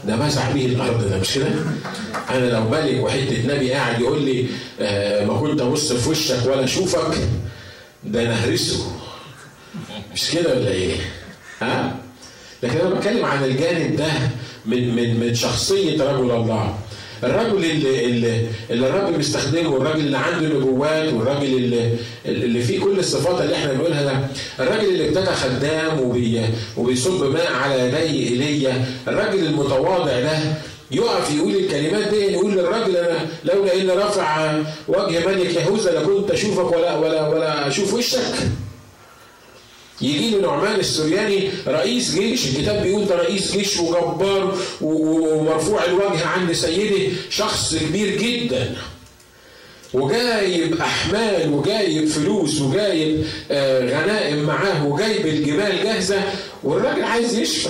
ده 0.08 0.15
مسح 0.15 0.52
به 0.52 0.65
الأرض 0.65 1.10
ده 1.10 1.17
مش 1.17 1.34
كده؟ 1.36 1.47
أنا 2.30 2.45
لو 2.45 2.69
ملك 2.69 3.04
وحتة 3.04 3.47
نبي 3.56 3.73
قاعد 3.73 4.02
يقول 4.02 4.21
لي 4.21 4.45
آه 4.82 5.25
ما 5.25 5.39
كنت 5.39 5.62
أبص 5.62 5.93
في 5.93 6.10
وشك 6.10 6.45
ولا 6.45 6.63
أشوفك 6.63 7.17
ده 8.04 8.23
نهرسه 8.23 8.91
مش 10.13 10.32
كده 10.32 10.54
ولا 10.56 10.72
إيه؟ 10.72 10.95
ها؟ 11.62 11.95
لكن 12.63 12.78
أنا 12.80 12.89
بتكلم 12.95 13.26
عن 13.26 13.43
الجانب 13.43 13.95
ده 13.95 14.12
من 14.65 14.95
من 14.95 15.19
من 15.19 15.36
شخصية 15.36 16.04
رجل 16.04 16.32
الله 16.32 16.76
الرجل 17.24 17.65
اللي, 17.65 18.06
اللي, 18.06 18.45
اللي 18.69 18.88
الرب 18.89 19.13
بيستخدمه 19.17 19.78
الراجل 19.78 20.00
اللي 20.00 20.17
عنده 20.17 20.48
نبوات 20.48 21.13
والراجل 21.13 21.43
اللي, 21.45 21.95
اللي 22.26 22.62
فيه 22.62 22.80
كل 22.80 23.00
الصفات 23.00 23.41
اللي 23.41 23.56
إحنا 23.56 23.74
بنقولها 23.74 24.04
ده 24.04 24.19
الراجل 24.60 24.89
اللي 24.89 25.08
ابتدى 25.10 25.26
خدام 25.36 26.00
وبي 26.00 26.41
وبيصب 26.78 27.24
ماء 27.34 27.54
على 27.54 27.80
يدي 27.88 28.28
ايليا 28.30 28.86
الراجل 29.08 29.45
المتواضع 29.45 30.19
ده 30.19 30.39
يقف 30.91 31.36
يقول 31.36 31.56
الكلمات 31.56 32.08
دي 32.08 32.15
يقول 32.15 32.52
للراجل 32.52 32.98
أنا 32.98 33.17
لولا 33.45 33.82
إن 33.82 33.89
رفع 33.89 34.54
وجه 34.88 35.28
ملك 35.28 35.56
يهوذا 35.56 35.91
لكنت 36.00 36.32
أشوفك 36.32 36.72
ولا 36.72 36.95
ولا 36.98 37.28
ولا 37.28 37.67
أشوف 37.67 37.93
وشك 37.93 38.34
يجي 40.02 40.30
له 40.30 40.42
نعمان 40.42 40.80
السرياني 40.80 41.50
رئيس 41.68 42.16
جيش 42.16 42.48
الكتاب 42.48 42.84
بيقول 42.84 43.06
ده 43.06 43.16
رئيس 43.16 43.52
جيش 43.52 43.80
وجبار 43.80 44.58
ومرفوع 44.82 45.86
الوجه 45.86 46.26
عند 46.26 46.52
سيده 46.52 47.16
شخص 47.30 47.76
كبير 47.76 48.18
جدا. 48.18 48.76
وجايب 49.94 50.82
أحمال 50.82 51.54
وجايب 51.54 52.08
فلوس 52.08 52.62
وجايب 52.62 53.26
غنائم 53.92 54.44
معاه 54.44 54.88
وجايب 54.88 55.26
الجمال 55.26 55.84
جاهزة 55.84 56.24
والراجل 56.64 57.04
عايز 57.04 57.38
يشفى. 57.40 57.70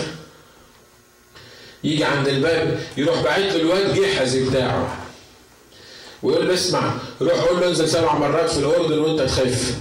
يجي 1.84 2.04
عند 2.04 2.28
الباب 2.28 2.80
يروح 2.98 3.22
باعت 3.22 3.40
له 3.40 3.56
الواد 3.56 4.02
جحزي 4.02 4.50
بتاعه. 4.50 4.98
ويقول 6.24 6.48
له 6.48 6.54
اسمع 6.54 6.94
روح 7.22 7.34
قول 7.34 7.62
له 7.62 7.68
انزل 7.68 7.90
سبع 7.90 8.18
مرات 8.18 8.50
في 8.50 8.58
الأردن 8.58 9.00
وانت 9.00 9.22
تخف. 9.22 9.76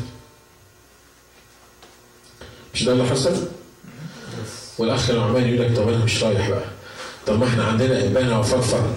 مش 2.79 2.85
ده 2.85 2.93
اللي 2.93 3.05
حصل؟ 3.05 3.37
والأخ 4.79 5.11
نعمان 5.11 5.49
يقول 5.55 5.67
لك 5.71 5.77
طب 5.77 5.88
أنا 5.88 6.05
مش 6.05 6.23
رايح 6.25 6.49
بقى 6.51 6.64
طب 7.27 7.38
ما 7.38 7.47
إحنا 7.47 7.64
عندنا 7.64 8.05
ابانا 8.05 8.38
وفرفر 8.38 8.91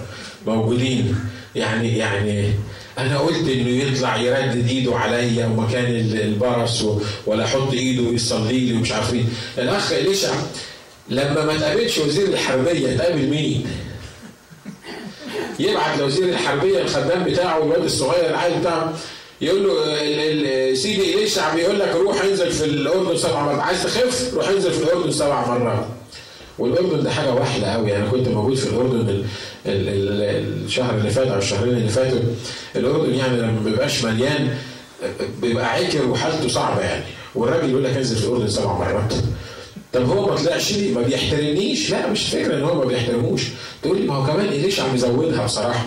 موجودين 0.46 1.18
يعني 1.54 1.98
يعني 1.98 2.50
أنا 2.98 3.18
قلت 3.18 3.48
إنه 3.48 3.68
يطلع 3.68 4.16
يردد 4.16 4.68
إيده 4.68 4.96
عليا 4.96 5.46
ومكان 5.46 5.84
البرص 6.14 6.84
ولا 7.26 7.44
أحط 7.44 7.72
إيده 7.72 8.02
ويصلي 8.02 8.60
لي 8.60 8.72
ومش 8.72 8.92
عارف 8.92 9.14
إيه 9.14 9.24
الأخ 9.58 9.92
إليشع 9.92 10.34
لما 11.08 11.44
ما 11.44 11.56
تقابلش 11.58 11.98
وزير 11.98 12.28
الحربية 12.28 12.96
تقابل 12.96 13.26
مين؟ 13.28 13.66
يبعت 15.58 15.98
لوزير 15.98 16.28
الحربية 16.28 16.80
الخدام 16.82 17.24
بتاعه 17.24 17.62
الواد 17.62 17.84
الصغير 17.84 18.30
العيل 18.30 18.58
بتاعه 18.60 18.92
يقول 19.42 19.62
له 19.68 20.74
سيدي 20.74 21.14
إليشع 21.14 21.54
بيقول 21.54 21.80
لك؟ 21.80 21.88
روح 21.96 22.22
انزل 22.24 22.50
في 22.50 22.64
الأردن 22.64 23.16
سبع 23.16 23.42
مرات. 23.44 23.60
عايز 23.60 23.82
تخف؟ 23.82 24.34
روح 24.34 24.48
انزل 24.48 24.72
في 24.72 24.82
الأردن 24.82 25.10
سبع 25.10 25.58
مرات. 25.58 25.86
والأردن 26.58 27.02
ده 27.02 27.10
حاجة 27.10 27.32
واحدة 27.34 27.66
قوي 27.66 27.96
أنا 27.96 28.06
كنت 28.10 28.28
موجود 28.28 28.56
في 28.56 28.66
الأردن 28.66 29.24
الشهر 29.66 30.94
اللي 30.98 31.10
فات 31.10 31.26
أو 31.28 31.38
الشهرين 31.38 31.74
اللي 31.74 31.88
فاتوا. 31.88 32.18
الأردن 32.76 33.14
يعني 33.14 33.38
لما 33.38 33.52
ما 33.52 33.60
بيبقاش 33.70 34.04
مليان 34.04 34.56
بيبقى 35.42 35.72
عكر 35.74 36.06
وحالته 36.08 36.48
صعبة 36.48 36.80
يعني. 36.80 37.04
والراجل 37.34 37.70
يقول 37.70 37.84
لك 37.84 37.96
انزل 37.96 38.16
في 38.16 38.24
الأردن 38.24 38.48
سبع 38.48 38.78
مرات. 38.78 39.14
طب 39.92 40.08
هو 40.08 40.26
ما 40.28 40.36
طلعش 40.36 40.72
ليه؟ 40.72 40.94
ما 40.94 41.02
بيحترمنيش؟ 41.02 41.90
لا 41.90 42.06
مش 42.06 42.28
فكرة 42.28 42.54
إن 42.54 42.62
هو 42.62 42.74
ما 42.74 42.84
بيحترموش. 42.84 43.42
تقول 43.82 43.98
لي 44.00 44.06
ما 44.06 44.14
هو 44.14 44.26
كمان 44.26 44.46
إليشع 44.48 44.92
مزودها 44.92 45.44
بصراحة. 45.44 45.86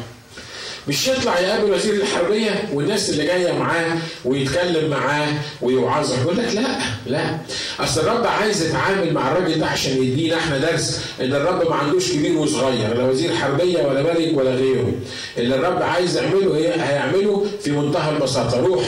مش 0.87 1.07
يطلع 1.07 1.39
يقابل 1.39 1.71
وزير 1.73 1.93
الحربية 1.93 2.69
والناس 2.73 3.09
اللي 3.09 3.25
جاية 3.25 3.51
معاه 3.51 3.97
ويتكلم 4.25 4.89
معاه 4.89 5.27
ويوعظه 5.61 6.21
يقول 6.21 6.37
لك 6.37 6.53
لا 6.55 6.67
لا. 7.07 7.37
أصل 7.79 8.01
الرب 8.01 8.25
عايز 8.27 8.61
يتعامل 8.65 9.13
مع 9.13 9.31
الراجل 9.31 9.59
ده 9.59 9.65
عشان 9.65 10.03
يدينا 10.03 10.37
إحنا 10.37 10.57
درس 10.57 11.01
إن 11.21 11.33
الرب 11.33 11.69
ما 11.69 11.75
عندوش 11.75 12.11
كبير 12.11 12.37
وصغير 12.37 12.97
لا 12.97 13.03
وزير 13.03 13.35
حربية 13.35 13.83
ولا 13.83 14.01
ملك 14.03 14.37
ولا 14.37 14.51
غيره. 14.55 14.91
اللي 15.37 15.55
الرب 15.55 15.81
عايز 15.81 16.17
يعمله 16.17 16.57
هيعمله 16.89 17.45
في 17.61 17.71
منتهى 17.71 18.11
البساطة. 18.11 18.59
روح 18.59 18.83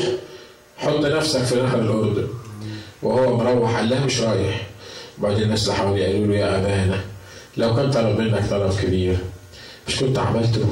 حط 0.77 1.05
نفسك 1.05 1.43
في 1.43 1.55
نهر 1.55 1.79
الاردن 1.79 2.27
وهو 3.03 3.37
مروح 3.37 3.75
قال 3.75 3.89
لا 3.89 3.99
مش 3.99 4.21
رايح. 4.21 4.67
وبعدين 5.19 5.43
الناس 5.43 5.63
اللي 5.63 5.73
حواليه 5.75 6.05
قالوا 6.05 6.27
له 6.27 6.35
يا 6.35 6.57
أبانا 6.57 7.01
لو 7.57 7.75
كان 7.75 7.91
طلب 7.91 8.19
منك 8.19 8.49
طلب 8.49 8.73
كبير 8.83 9.17
مش 9.87 9.95
كنت 9.99 10.19
عملته؟ 10.19 10.65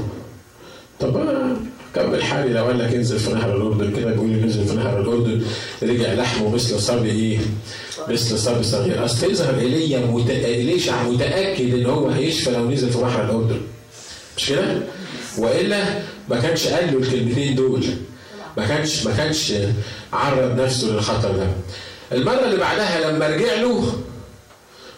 طب 0.99 1.17
أنا 1.17 1.58
كمل 1.95 2.23
حالي 2.23 2.53
لو 2.53 2.65
قال 2.65 2.79
لك 2.79 2.93
انزل 2.93 3.19
في 3.19 3.34
نهر 3.34 3.55
الأردن 3.55 3.95
كده 3.95 4.12
بيقول 4.12 4.29
لي 4.29 4.41
نزل 4.41 4.65
في 4.65 4.75
نهر 4.75 5.01
الأردن 5.01 5.41
رجع 5.84 6.13
لحمه 6.13 6.49
مثل 6.49 6.79
صبي 6.79 7.10
إيه؟ 7.10 7.38
مثل 8.10 8.39
صبي 8.39 8.63
صغير. 8.63 9.05
اصل 9.05 9.31
يظهر 9.31 9.60
ايليا 9.60 9.99
مت... 9.99 10.31
متأكد 11.08 11.73
إن 11.73 11.85
هو 11.85 12.10
هيشفى 12.10 12.52
لو 12.52 12.71
نزل 12.71 12.89
في 12.89 12.98
بحر 12.98 13.25
الأردن. 13.25 13.62
مش 14.37 14.50
كده؟ 14.50 14.77
وإلا 15.37 15.83
ما 16.29 16.39
كانش 16.39 16.67
قال 16.67 16.93
له 16.93 17.00
الكلمتين 17.00 17.56
دول. 17.56 17.83
ما 18.58 18.67
كانش 18.67 19.06
ما 19.06 19.13
كانش 19.17 19.54
عرض 20.13 20.60
نفسه 20.62 20.87
للخطر 20.87 21.31
ده. 21.37 21.48
المرة 22.12 22.46
اللي 22.46 22.58
بعدها 22.58 23.12
لما 23.12 23.27
رجع 23.27 23.54
له 23.54 23.93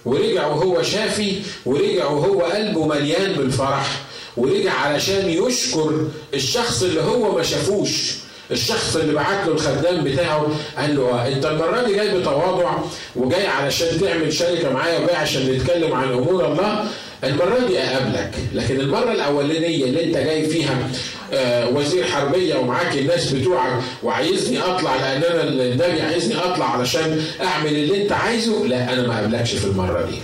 ورجع 0.06 0.48
وهو 0.48 0.82
شافي 0.82 1.40
ورجع 1.66 2.06
وهو 2.06 2.42
قلبه 2.42 2.88
مليان 2.88 3.34
بالفرح. 3.34 4.02
ورجع 4.38 4.74
علشان 4.74 5.30
يشكر 5.30 6.08
الشخص 6.34 6.84
اللي 6.84 7.02
هو 7.02 7.36
ما 7.38 7.44
شافوش. 7.44 8.14
الشخص 8.52 8.96
اللي 8.96 9.14
بعت 9.14 9.48
له 9.48 9.54
الخدام 9.54 10.04
بتاعه 10.04 10.48
قال 10.78 10.96
له 10.96 11.02
آه 11.10 11.28
انت 11.28 11.46
المرة 11.46 11.82
دي 11.84 11.96
جاي 11.96 12.18
بتواضع 12.20 12.72
وجاي 13.16 13.48
علشان 13.48 14.02
تعمل 14.02 14.34
شركة 14.34 14.74
معايا 14.74 15.00
وجاي 15.00 15.16
عشان 15.16 15.52
نتكلم 15.52 15.94
عن 15.94 16.12
أمور 16.12 16.46
الله. 16.46 16.86
المرة 17.24 17.60
دي 17.68 17.80
أقابلك. 17.80 18.32
لكن 18.54 18.80
المرة 18.80 19.12
الأولانية 19.12 19.84
اللي 19.86 20.04
انت 20.04 20.18
جاي 20.18 20.46
فيها 20.50 20.90
آه، 21.34 21.70
وزير 21.70 22.04
حربية 22.04 22.56
ومعاك 22.56 22.98
الناس 22.98 23.32
بتوعك 23.32 23.80
وعايزني 24.04 24.60
أطلع 24.60 24.96
لأن 24.96 25.24
أنا 25.24 25.44
النبي 25.44 26.02
عايزني 26.02 26.36
أطلع 26.36 26.66
علشان 26.78 27.24
أعمل 27.44 27.70
اللي 27.70 28.02
انت 28.04 28.12
عايزه 28.12 28.66
لا 28.68 28.94
أنا 28.94 29.08
ما 29.08 29.16
قابلكش 29.16 29.54
في 29.54 29.66
المرة 29.66 30.02
دي. 30.02 30.18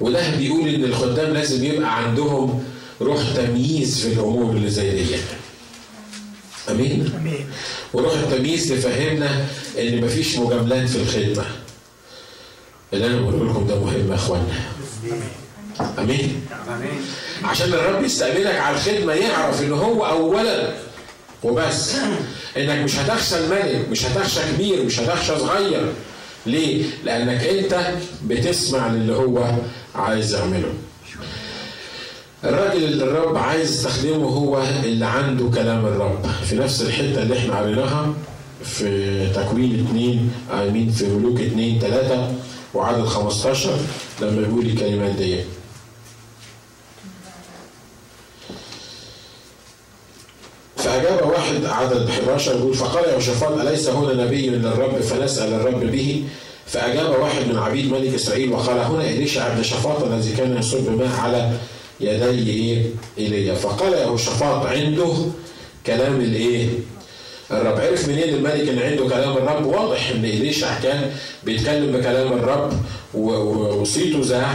وده 0.00 0.36
بيقول 0.36 0.68
إن 0.68 0.84
الخدام 0.84 1.32
لازم 1.34 1.64
يبقى 1.64 2.02
عندهم 2.04 2.64
روح 3.00 3.22
تمييز 3.36 4.06
في 4.06 4.12
الأمور 4.12 4.50
اللي 4.56 4.70
زي 4.70 4.90
دي. 4.90 5.16
آمين؟ 6.70 7.12
آمين. 7.20 7.46
وروح 7.94 8.12
التمييز 8.12 8.68
تفهمنا 8.68 9.44
إن 9.78 10.04
مفيش 10.04 10.36
مجاملات 10.38 10.88
في 10.88 10.96
الخدمة. 10.96 11.44
اللي 12.92 13.06
أنا 13.06 13.20
بقول 13.20 13.50
لكم 13.50 13.66
ده 13.66 13.80
مهم 13.80 14.10
يا 14.10 14.14
اخوانا 14.14 14.54
آمين؟ 15.98 16.42
آمين. 16.68 17.00
عشان 17.44 17.72
الرب 17.72 18.04
يستقبلك 18.04 18.54
على 18.54 18.76
الخدمة 18.76 19.12
يعرف 19.12 19.62
إن 19.62 19.72
هو 19.72 20.06
اولا 20.06 20.74
وبس. 21.42 21.94
إنك 22.56 22.84
مش 22.84 22.96
هتخشى 22.98 23.36
الملك 23.38 23.88
مش 23.90 24.04
هتخشى 24.06 24.40
كبير 24.54 24.82
مش 24.84 25.00
هتخشى 25.00 25.38
صغير. 25.38 25.92
ليه؟ 26.46 26.84
لأنك 27.04 27.44
أنت 27.44 27.90
بتسمع 28.24 28.88
للي 28.88 29.14
هو 29.16 29.52
عايز 29.98 30.34
يعمله 30.34 30.68
الراجل 32.44 32.84
اللي 32.84 33.04
الرب 33.04 33.36
عايز 33.36 33.70
يستخدمه 33.70 34.26
هو 34.26 34.62
اللي 34.84 35.06
عنده 35.06 35.50
كلام 35.54 35.86
الرب. 35.86 36.26
في 36.44 36.56
نفس 36.56 36.82
الحتة 36.82 37.22
اللي 37.22 37.38
إحنا 37.38 37.58
قريناها 37.58 38.14
في 38.64 39.30
تكوين 39.34 39.86
اثنين 39.86 40.32
امين 40.52 40.90
في 40.90 41.06
ملوك 41.08 41.40
اثنين 41.40 41.78
ثلاثة 41.80 42.32
وعدد 42.74 43.04
15 43.04 43.70
لما 44.20 44.42
يقول 44.42 44.66
الكلمات 44.66 45.12
دي. 45.14 45.40
فأجاب 50.76 51.26
واحد 51.30 51.64
عدد 51.64 52.08
11 52.08 52.56
يقول 52.56 52.74
فقال 52.74 53.08
يهوشافاط 53.10 53.52
أليس 53.58 53.88
هنا 53.88 54.24
نبي 54.24 54.50
من 54.50 54.64
الرب؟ 54.64 55.00
فنسأل 55.00 55.52
الرب 55.52 55.80
به. 55.80 56.24
فأجاب 56.68 57.20
واحد 57.20 57.46
من 57.48 57.58
عبيد 57.58 57.92
ملك 57.92 58.14
إسرائيل 58.14 58.52
وقال 58.52 58.78
هنا 58.78 59.04
إليشع 59.10 59.54
بن 59.54 59.62
شفاط 59.62 60.02
الذي 60.02 60.32
كان 60.36 60.56
يصب 60.58 60.90
ماء 60.98 61.20
على 61.20 61.50
يدي 62.00 62.82
إيليا 63.18 63.54
فقال 63.54 63.92
يهوشافاط 63.92 64.66
عنده 64.66 65.12
كلام 65.86 66.20
الإيه؟ 66.20 66.66
الرب. 67.50 67.80
عرف 67.80 68.08
منين 68.08 68.34
الملك 68.34 68.68
إن 68.68 68.78
عنده 68.78 69.08
كلام 69.08 69.32
الرب؟ 69.36 69.66
واضح 69.66 70.10
إن 70.10 70.24
إليشع 70.24 70.80
كان 70.80 71.10
بيتكلم 71.44 71.92
بكلام 71.92 72.32
الرب 72.32 72.72
وصيته 73.14 74.20
ذاع 74.22 74.54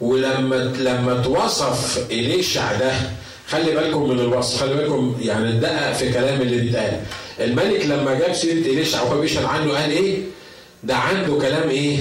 ولما 0.00 0.54
لما 0.78 1.22
توصف 1.22 2.06
إليشع 2.10 2.72
ده 2.78 2.92
خلي 3.48 3.70
بالكم 3.74 4.08
من 4.10 4.20
الوصف 4.20 4.60
خلي 4.60 4.74
بالكم 4.74 5.16
يعني 5.22 5.48
الدقق 5.48 5.92
في 5.92 6.12
كلام 6.12 6.40
اللي 6.42 6.56
بيتقال 6.60 7.00
الملك 7.40 7.86
لما 7.86 8.14
جاب 8.14 8.32
سيرة 8.34 8.66
إليشع 8.66 9.02
وهو 9.02 9.20
بيشهد 9.20 9.44
عنه 9.44 9.72
قال 9.72 9.90
إيه؟ 9.90 10.18
ده 10.84 10.96
عنده 10.96 11.38
كلام 11.38 11.68
إيه؟ 11.68 11.98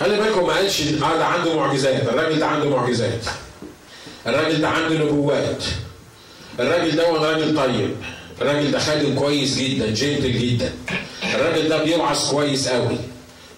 خلي 0.00 0.16
بالكم 0.20 0.46
ما 0.46 0.52
قالش 0.52 0.80
آه 1.02 1.16
ده 1.18 1.24
عنده 1.24 1.56
معجزات. 1.56 2.02
الراجل 2.08 2.38
ده 2.38 2.46
عنده 2.46 2.70
معجزات. 2.70 3.24
الراجل 4.26 4.60
ده 4.60 4.68
عنده 4.68 4.98
نبوات. 5.04 5.64
الراجل 6.60 6.96
ده 6.96 7.10
راجل 7.12 7.56
طيب. 7.56 7.90
الراجل 8.42 8.70
ده 8.70 8.78
خادم 8.78 9.14
كويس 9.14 9.58
جدا 9.58 9.86
جنتل 9.90 10.32
جدا. 10.38 10.72
الراجل 11.34 11.68
ده 11.68 11.84
بيوعظ 11.84 12.30
كويس 12.30 12.68
قوي. 12.68 12.96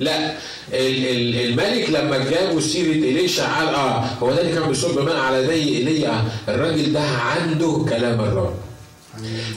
لا 0.00 0.30
ال- 0.72 1.06
ال- 1.06 1.36
الملك 1.50 1.90
لما 1.90 2.18
جابوا 2.18 2.60
سيرة 2.60 2.92
إليشع 3.10 3.58
قال 3.58 3.68
آه 3.74 4.04
هو 4.22 4.32
ده 4.32 4.40
اللي 4.40 4.52
كان 4.52 4.68
بيصب 4.68 4.98
ماء 4.98 5.16
على 5.16 5.42
يدي 5.44 5.78
ايليا 5.78 6.24
الراجل 6.48 6.92
ده 6.92 7.00
عنده 7.00 7.84
كلام 7.88 8.20
الرب. 8.20 8.54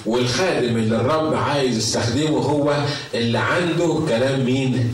والخادم 0.06 0.78
اللي 0.78 0.96
الرب 0.96 1.34
عايز 1.34 1.78
يستخدمه 1.78 2.38
هو 2.38 2.76
اللي 3.14 3.38
عنده 3.38 4.02
كلام 4.08 4.46
مين؟ 4.46 4.94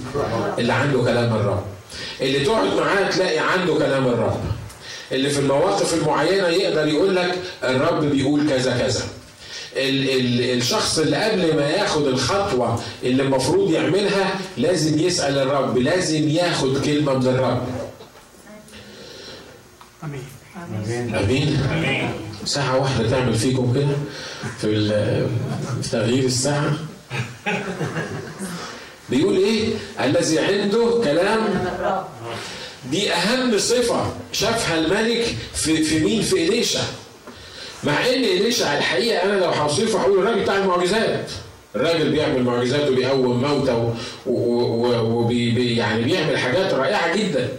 اللي 0.59 0.73
عنده 0.73 1.01
كلام 1.03 1.33
الرب. 1.33 1.63
اللي 2.21 2.39
تقعد 2.45 2.73
معاه 2.77 3.09
تلاقي 3.09 3.37
عنده 3.39 3.73
كلام 3.75 4.05
الرب. 4.07 4.39
اللي 5.11 5.29
في 5.29 5.39
المواقف 5.39 5.93
المعينة 5.93 6.47
يقدر 6.47 6.87
يقول 6.87 7.15
لك 7.15 7.35
الرب 7.63 8.03
بيقول 8.05 8.49
كذا 8.49 8.77
كذا. 8.77 9.01
ال 9.75 10.09
ال 10.09 10.57
الشخص 10.57 10.99
اللي 10.99 11.17
قبل 11.17 11.55
ما 11.55 11.69
ياخد 11.69 12.07
الخطوة 12.07 12.79
اللي 13.03 13.23
المفروض 13.23 13.71
يعملها 13.71 14.35
لازم 14.57 14.99
يسأل 14.99 15.37
الرب 15.37 15.77
لازم 15.77 16.29
ياخد 16.29 16.85
كلمة 16.85 17.13
من 17.13 17.27
الرب. 17.27 17.61
آمين. 21.15 21.55
آمين. 21.71 22.09
ساعة 22.45 22.81
واحدة 22.81 23.09
تعمل 23.09 23.33
فيكم 23.35 23.73
كده 23.73 23.95
في 24.61 25.89
تغيير 25.91 26.23
الساعة. 26.23 26.73
بيقول 29.09 29.37
إيه؟ 29.37 29.73
الذي 30.03 30.39
عنده 30.39 31.01
كلام. 31.03 31.39
دي 32.91 33.13
أهم 33.13 33.57
صفة. 33.57 34.05
شافها 34.31 34.77
الملك 34.79 35.35
في 35.53 35.83
في 35.83 35.99
مين؟ 35.99 36.21
في 36.21 36.47
إليشع 36.47 36.81
مع 37.83 37.99
إن 38.07 38.23
إليشع 38.23 38.77
الحقيقة 38.77 39.23
أنا 39.23 39.39
لو 39.39 39.49
هوصفه 39.49 39.99
هقول 39.99 40.19
الراجل 40.19 40.41
بتاع 40.41 40.57
المعجزات. 40.57 41.31
الراجل 41.75 42.11
بيعمل 42.11 42.43
معجزات 42.43 42.89
وبيقوم 42.89 43.41
موتى 43.41 43.93
وبي 44.25 45.75
يعني 45.75 46.01
بيعمل 46.03 46.37
حاجات 46.37 46.73
رائعة 46.73 47.15
جدا. 47.17 47.49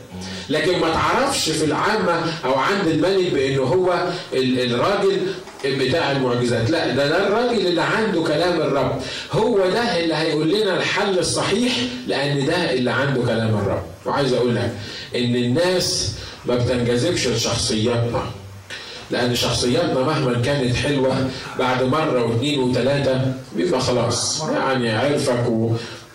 لكن 0.48 0.78
ما 0.78 0.90
تعرفش 0.92 1.48
في 1.50 1.64
العامة 1.64 2.20
أو 2.44 2.54
عند 2.54 2.86
الملك 2.86 3.32
بأنه 3.32 3.62
هو 3.62 4.08
ال- 4.32 4.72
الراجل 4.74 5.20
بتاع 5.64 6.12
المعجزات. 6.12 6.70
لا 6.70 6.88
ده 6.94 7.08
ده 7.08 7.26
الراجل 7.26 7.66
اللي 7.66 7.82
عنده 7.82 8.22
كلام 8.22 8.60
الرب. 8.60 9.00
هو 9.32 9.58
ده 9.58 10.00
اللي 10.00 10.14
هيقول 10.14 10.48
لنا 10.48 10.76
الحل 10.76 11.18
الصحيح 11.18 11.72
لأن 12.06 12.46
ده 12.46 12.72
اللي 12.72 12.90
عنده 12.90 13.20
كلام 13.22 13.48
الرب. 13.54 13.82
وعايز 14.06 14.32
أقول 14.32 14.56
لك 14.56 14.72
إن 15.16 15.36
الناس 15.36 16.12
ما 16.46 16.54
بتنجذبش 16.54 17.26
لشخصياتنا 17.28 18.22
لأن 19.10 19.34
شخصياتنا 19.34 20.00
مهما 20.00 20.42
كانت 20.42 20.76
حلوة 20.76 21.28
بعد 21.58 21.82
مرة 21.82 22.24
واثنين 22.24 22.58
وثلاثه 22.58 23.32
بيبقى 23.56 23.80
خلاص. 23.80 24.42
يعني 24.52 24.90
عرفك. 24.90 25.44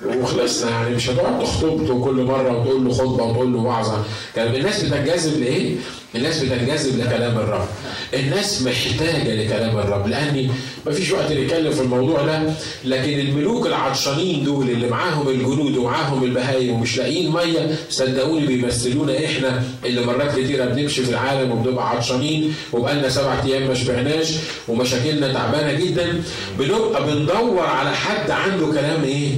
وخلصنا 0.05 0.71
يعني 0.71 0.95
مش 0.95 1.09
هتقعد 1.09 1.39
تخطبته 1.43 2.03
كل 2.03 2.23
مرة 2.23 2.57
وتقول 2.61 2.85
له 2.85 2.93
خطبة 2.93 3.23
وتقول 3.23 3.53
له 3.53 3.59
وعظة 3.59 4.03
كان 4.35 4.55
الناس 4.55 4.83
بتنجذب 4.83 5.39
لإيه؟ 5.39 5.75
الناس 6.15 6.43
بتنجذب 6.43 6.99
لكلام 6.99 7.37
الرب 7.37 7.67
الناس 8.13 8.61
محتاجة 8.61 9.35
لكلام 9.43 9.77
الرب 9.77 10.07
لاني 10.07 10.49
مفيش 10.87 11.11
وقت 11.11 11.31
نتكلم 11.31 11.71
في 11.71 11.81
الموضوع 11.81 12.21
ده 12.25 12.41
لكن 12.85 13.19
الملوك 13.19 13.67
العطشانين 13.67 14.43
دول 14.43 14.69
اللي 14.69 14.87
معاهم 14.87 15.27
الجنود 15.29 15.77
ومعاهم 15.77 16.23
البهايم 16.23 16.73
ومش 16.73 16.97
لاقيين 16.97 17.31
مية 17.31 17.75
صدقوني 17.89 18.45
بيمثلونا 18.45 19.25
إحنا 19.25 19.63
اللي 19.85 20.01
مرات 20.05 20.39
كتيرة 20.39 20.65
بنمشي 20.65 21.03
في 21.03 21.09
العالم 21.09 21.51
وبنبقى 21.51 21.89
عطشانين 21.89 22.53
وبقالنا 22.73 23.09
سبع 23.09 23.43
أيام 23.43 23.67
ما 23.67 23.73
شبعناش 23.73 24.33
ومشاكلنا 24.67 25.33
تعبانة 25.33 25.73
جدا 25.73 26.21
بنبقى 26.59 27.05
بندور 27.07 27.59
على 27.65 27.95
حد 27.95 28.31
عنده 28.31 28.65
كلام 28.67 29.03
إيه؟ 29.03 29.29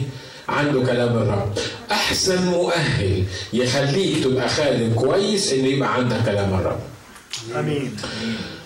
عنده 0.50 0.82
كلام 0.82 1.18
الرب 1.18 1.54
أحسن 1.92 2.46
مؤهل 2.46 3.24
يخليك 3.54 4.24
تبقى 4.24 4.50
خادم 4.50 4.94
كويس 4.94 5.54
ان 5.54 5.66
يبقى 5.66 5.94
عندك 5.94 6.26
كلام 6.26 6.54
الرب 6.54 6.80
آمين. 7.56 7.96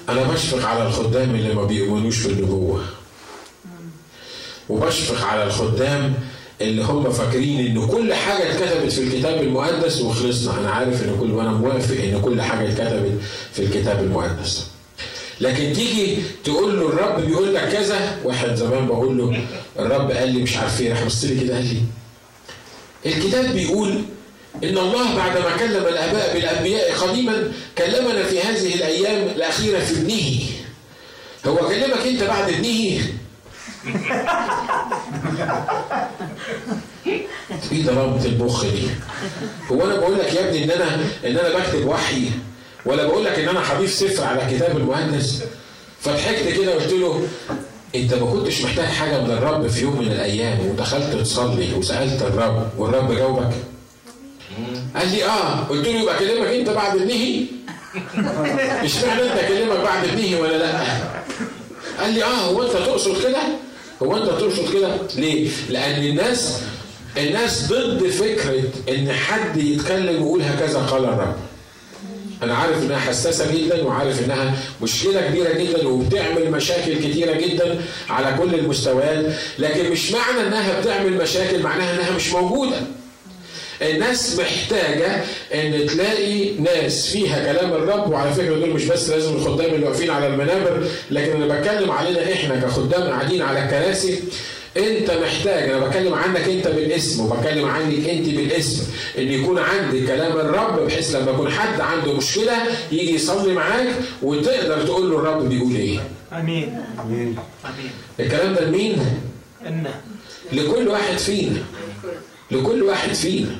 أنا 0.09 0.23
بشفق 0.23 0.67
على 0.69 0.87
الخدام 0.87 1.35
اللي 1.35 1.53
ما 1.53 1.63
بيؤمنوش 1.63 2.17
في 2.17 2.27
النبوه 2.29 2.81
وبشفق 4.69 5.25
على 5.27 5.43
الخدام 5.43 6.13
اللي 6.61 6.83
هم 6.83 7.11
فاكرين 7.11 7.59
إن 7.77 7.87
كل 7.87 8.13
حاجة 8.13 8.51
اتكتبت 8.51 8.91
في 8.91 9.03
الكتاب 9.03 9.41
المقدس 9.43 10.01
وخلصنا. 10.01 10.59
أنا 10.59 10.69
عارف 10.71 11.03
إن 11.03 11.17
كل 11.19 11.31
وأنا 11.31 11.51
موافق 11.51 11.95
إن 12.03 12.21
كل 12.21 12.41
حاجة 12.41 12.67
اتكتبت 12.69 13.19
في 13.53 13.63
الكتاب 13.63 13.99
المقدس. 14.03 14.67
لكن 15.41 15.73
تيجي 15.73 16.17
تقول 16.43 16.79
له 16.79 16.87
الرب 16.87 17.25
بيقول 17.25 17.55
لك 17.55 17.69
كذا 17.69 18.17
واحد 18.23 18.55
زمان 18.55 18.87
بقول 18.87 19.17
له 19.17 19.43
الرب 19.79 20.11
قال 20.11 20.29
لي 20.29 20.41
مش 20.41 20.57
عارف 20.57 20.81
إيه 20.81 20.91
راح 20.91 21.03
بص 21.03 21.23
لي 21.23 21.43
كده 21.43 21.55
قال 21.55 21.65
لي 21.65 21.81
الكتاب 23.05 23.53
بيقول 23.53 24.01
إن 24.63 24.77
الله 24.77 25.15
بعدما 25.15 25.57
كلم 25.57 25.85
الآباء 25.87 26.33
بالأنبياء 26.33 26.95
قديما 26.95 27.51
كلمنا 27.77 28.23
في 28.23 28.41
هذه 28.41 28.75
الأيام 28.75 29.27
الأخيرة 29.27 29.79
في 29.79 29.91
ابنه. 29.91 30.39
هو 31.47 31.67
كلمك 31.67 32.07
أنت 32.07 32.23
بعد 32.23 32.49
ابنه؟ 32.49 32.99
إيه 37.71 37.85
ضربة 37.85 38.25
المخ 38.25 38.65
دي؟ 38.65 38.87
هو 39.71 39.85
أنا 39.85 39.95
بقول 39.95 40.19
لك 40.19 40.33
يا 40.33 40.49
ابني 40.49 40.63
إن 40.63 40.71
أنا 40.71 40.95
إن 41.25 41.37
أنا 41.37 41.57
بكتب 41.57 41.85
وحي. 41.87 42.29
ولا 42.85 43.05
بقول 43.05 43.25
لك 43.25 43.39
إن 43.39 43.49
أنا 43.49 43.73
هضيف 43.73 43.93
سفر 43.93 44.23
على 44.23 44.43
الكتاب 44.45 44.77
المقدس 44.77 45.43
فضحكت 46.01 46.47
كده 46.47 46.75
وقلت 46.75 46.93
له 46.93 47.27
أنت 47.95 48.13
ما 48.13 48.31
كنتش 48.31 48.61
محتاج 48.61 48.85
حاجة 48.85 49.21
من 49.21 49.31
الرب 49.31 49.67
في 49.67 49.81
يوم 49.81 49.99
من 49.99 50.11
الأيام 50.11 50.59
ودخلت 50.59 51.15
تصلي 51.15 51.73
وسألت 51.73 52.21
الرب 52.21 52.69
والرب 52.77 53.11
جاوبك. 53.11 53.51
قال 54.95 55.11
لي 55.11 55.23
آه. 55.25 55.63
قلت 55.63 55.87
له 55.87 56.01
يبقى 56.01 56.19
كلمك 56.19 56.47
أنت 56.47 56.69
بعد 56.69 56.95
النهي؟ 56.95 57.45
مش 58.83 58.95
معنى 59.03 59.21
انت 59.23 59.39
أكلمك 59.39 59.77
بعد 59.77 60.07
ابنه 60.07 60.39
ولا 60.39 60.57
لأ؟ 60.57 60.83
قال 61.99 62.13
لي 62.13 62.23
آه. 62.23 62.27
هو 62.27 62.63
أنت 62.63 62.71
تقصد 62.71 63.23
كده؟ 63.23 63.39
هو 64.03 64.17
أنت 64.17 64.25
تقصد 64.25 64.73
كده؟ 64.73 64.97
ليه؟ 65.15 65.49
لأن 65.69 66.03
الناس 66.03 66.61
الناس 67.17 67.67
ضد 67.67 68.07
فكرة 68.07 68.63
إن 68.89 69.11
حد 69.11 69.57
يتكلم 69.57 70.21
ويقول 70.21 70.41
هكذا 70.41 70.79
قال 70.79 71.03
الرب. 71.05 71.35
أنا 72.43 72.55
عارف 72.55 72.83
إنها 72.83 72.99
حساسة 72.99 73.51
جدا 73.55 73.83
وعارف 73.83 74.23
إنها 74.25 74.53
مشكلة 74.81 75.21
كبيرة 75.21 75.53
جدا 75.53 75.87
وبتعمل 75.87 76.51
مشاكل 76.51 76.93
كتيرة 76.95 77.33
جدا 77.33 77.81
على 78.09 78.37
كل 78.37 78.55
المستويات 78.55 79.25
لكن 79.59 79.89
مش 79.91 80.11
معنى 80.11 80.47
إنها 80.47 80.79
بتعمل 80.81 81.13
مشاكل 81.13 81.63
معناها 81.63 81.93
إنها 81.95 82.11
مش 82.11 82.31
موجودة. 82.31 82.77
الناس 83.81 84.39
محتاجة 84.39 85.21
إن 85.53 85.85
تلاقي 85.87 86.51
ناس 86.53 87.07
فيها 87.07 87.51
كلام 87.53 87.73
الرب 87.73 88.11
وعلى 88.11 88.31
فكرة 88.33 88.55
دول 88.55 88.69
مش 88.69 88.85
بس 88.85 89.09
لازم 89.09 89.33
الخدام 89.35 89.73
اللي 89.73 89.85
واقفين 89.85 90.09
على 90.09 90.27
المنابر 90.27 90.87
لكن 91.11 91.41
أنا 91.43 91.59
بتكلم 91.59 91.91
علينا 91.91 92.33
إحنا 92.33 92.55
كخدام 92.55 93.01
قاعدين 93.03 93.41
على 93.41 93.63
الكراسي. 93.65 94.19
انت 94.77 95.11
محتاج 95.11 95.69
أنا 95.69 95.87
بتكلم 95.87 96.13
عنك 96.13 96.41
انت 96.49 96.67
بالاسم 96.67 97.25
وبتكلم 97.25 97.65
عنك 97.65 98.09
انت 98.09 98.29
بالاسم 98.29 98.83
ان 99.17 99.27
يكون 99.31 99.57
عندك 99.59 100.05
كلام 100.07 100.31
الرب 100.31 100.79
بحيث 100.85 101.15
لما 101.15 101.31
يكون 101.31 101.51
حد 101.51 101.81
عنده 101.81 102.13
مشكلة 102.13 102.53
يجي 102.91 103.13
يصلي 103.15 103.53
معاك 103.53 103.95
وتقدر 104.21 104.85
تقول 104.85 105.11
له 105.11 105.17
الرب 105.17 105.49
بيقول 105.49 105.75
إيه. 105.75 105.99
آمين. 106.33 106.81
آمين. 107.05 107.37
آمين. 107.65 107.91
الكلام 108.19 108.53
ده 108.53 108.61
لمين؟ 108.65 108.97
إن. 109.67 109.83
لكل 110.53 110.87
واحد 110.87 111.17
فينا. 111.17 111.63
لكل 112.51 112.83
واحد 112.83 113.13
فينا. 113.13 113.55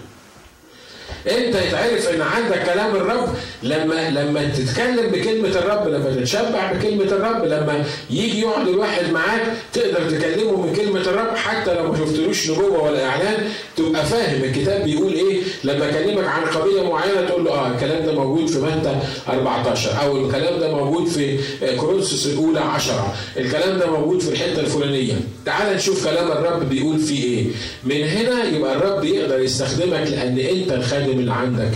انت 1.28 1.56
يتعرف 1.56 2.08
ان 2.10 2.22
عندك 2.22 2.64
كلام 2.66 2.96
الرب 2.96 3.30
لما 3.64 4.10
لما 4.10 4.44
تتكلم 4.58 5.08
بكلمة 5.12 5.50
الرب 5.50 5.88
لما 5.88 6.16
تتشبع 6.16 6.72
بكلمة 6.74 7.04
الرب 7.04 7.46
لما 7.46 7.84
يجي 8.10 8.42
يقعد 8.42 8.68
الواحد 8.68 9.12
معاك 9.12 9.42
تقدر 9.74 10.10
تكلمه 10.18 10.66
من 10.66 10.74
كلمة 10.76 11.02
الرب 11.02 11.36
حتى 11.36 11.74
لو 11.74 11.92
ما 11.92 11.98
شفتلوش 11.98 12.50
نبوة 12.50 12.84
ولا 12.84 13.06
إعلان 13.06 13.38
تبقى 13.78 14.06
فاهم 14.06 14.44
الكتاب 14.44 14.84
بيقول 14.84 15.14
إيه. 15.14 15.42
لما 15.64 15.90
أكلمك 15.90 16.26
عن 16.26 16.42
قضية 16.46 16.90
معينة 16.90 17.22
تقول 17.28 17.46
له 17.46 17.52
آه 17.52 17.68
الكلام 17.72 18.06
ده 18.06 18.12
موجود 18.12 18.48
في 18.48 18.58
متى؟ 18.60 18.96
14 19.30 19.90
أو 20.02 20.26
الكلام 20.26 20.60
ده 20.60 20.76
موجود 20.76 21.08
في 21.08 21.40
كورنثوس 21.78 22.28
الأولى 22.28 22.60
10 22.60 23.14
الكلام 23.38 23.78
ده 23.80 23.92
موجود 23.92 24.20
في 24.22 24.30
الحتة 24.32 24.60
الفلانية. 24.60 25.14
تعال 25.46 25.76
نشوف 25.76 26.08
كلام 26.08 26.32
الرب 26.32 26.70
بيقول 26.70 27.00
فيه 27.00 27.24
إيه. 27.24 27.46
من 27.84 28.08
هنا 28.08 28.44
يبقى 28.56 28.76
الرب 28.76 29.04
يقدر 29.04 29.40
يستخدمك 29.40 30.08
لأن 30.12 30.40
أنت 30.40 30.72
الخادم 30.72 31.09
اللي 31.20 31.34
عندك 31.34 31.72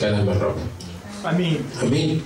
كلام 0.00 0.28
الرب. 0.28 0.56
آمين. 1.26 1.56
آمين. 1.82 2.20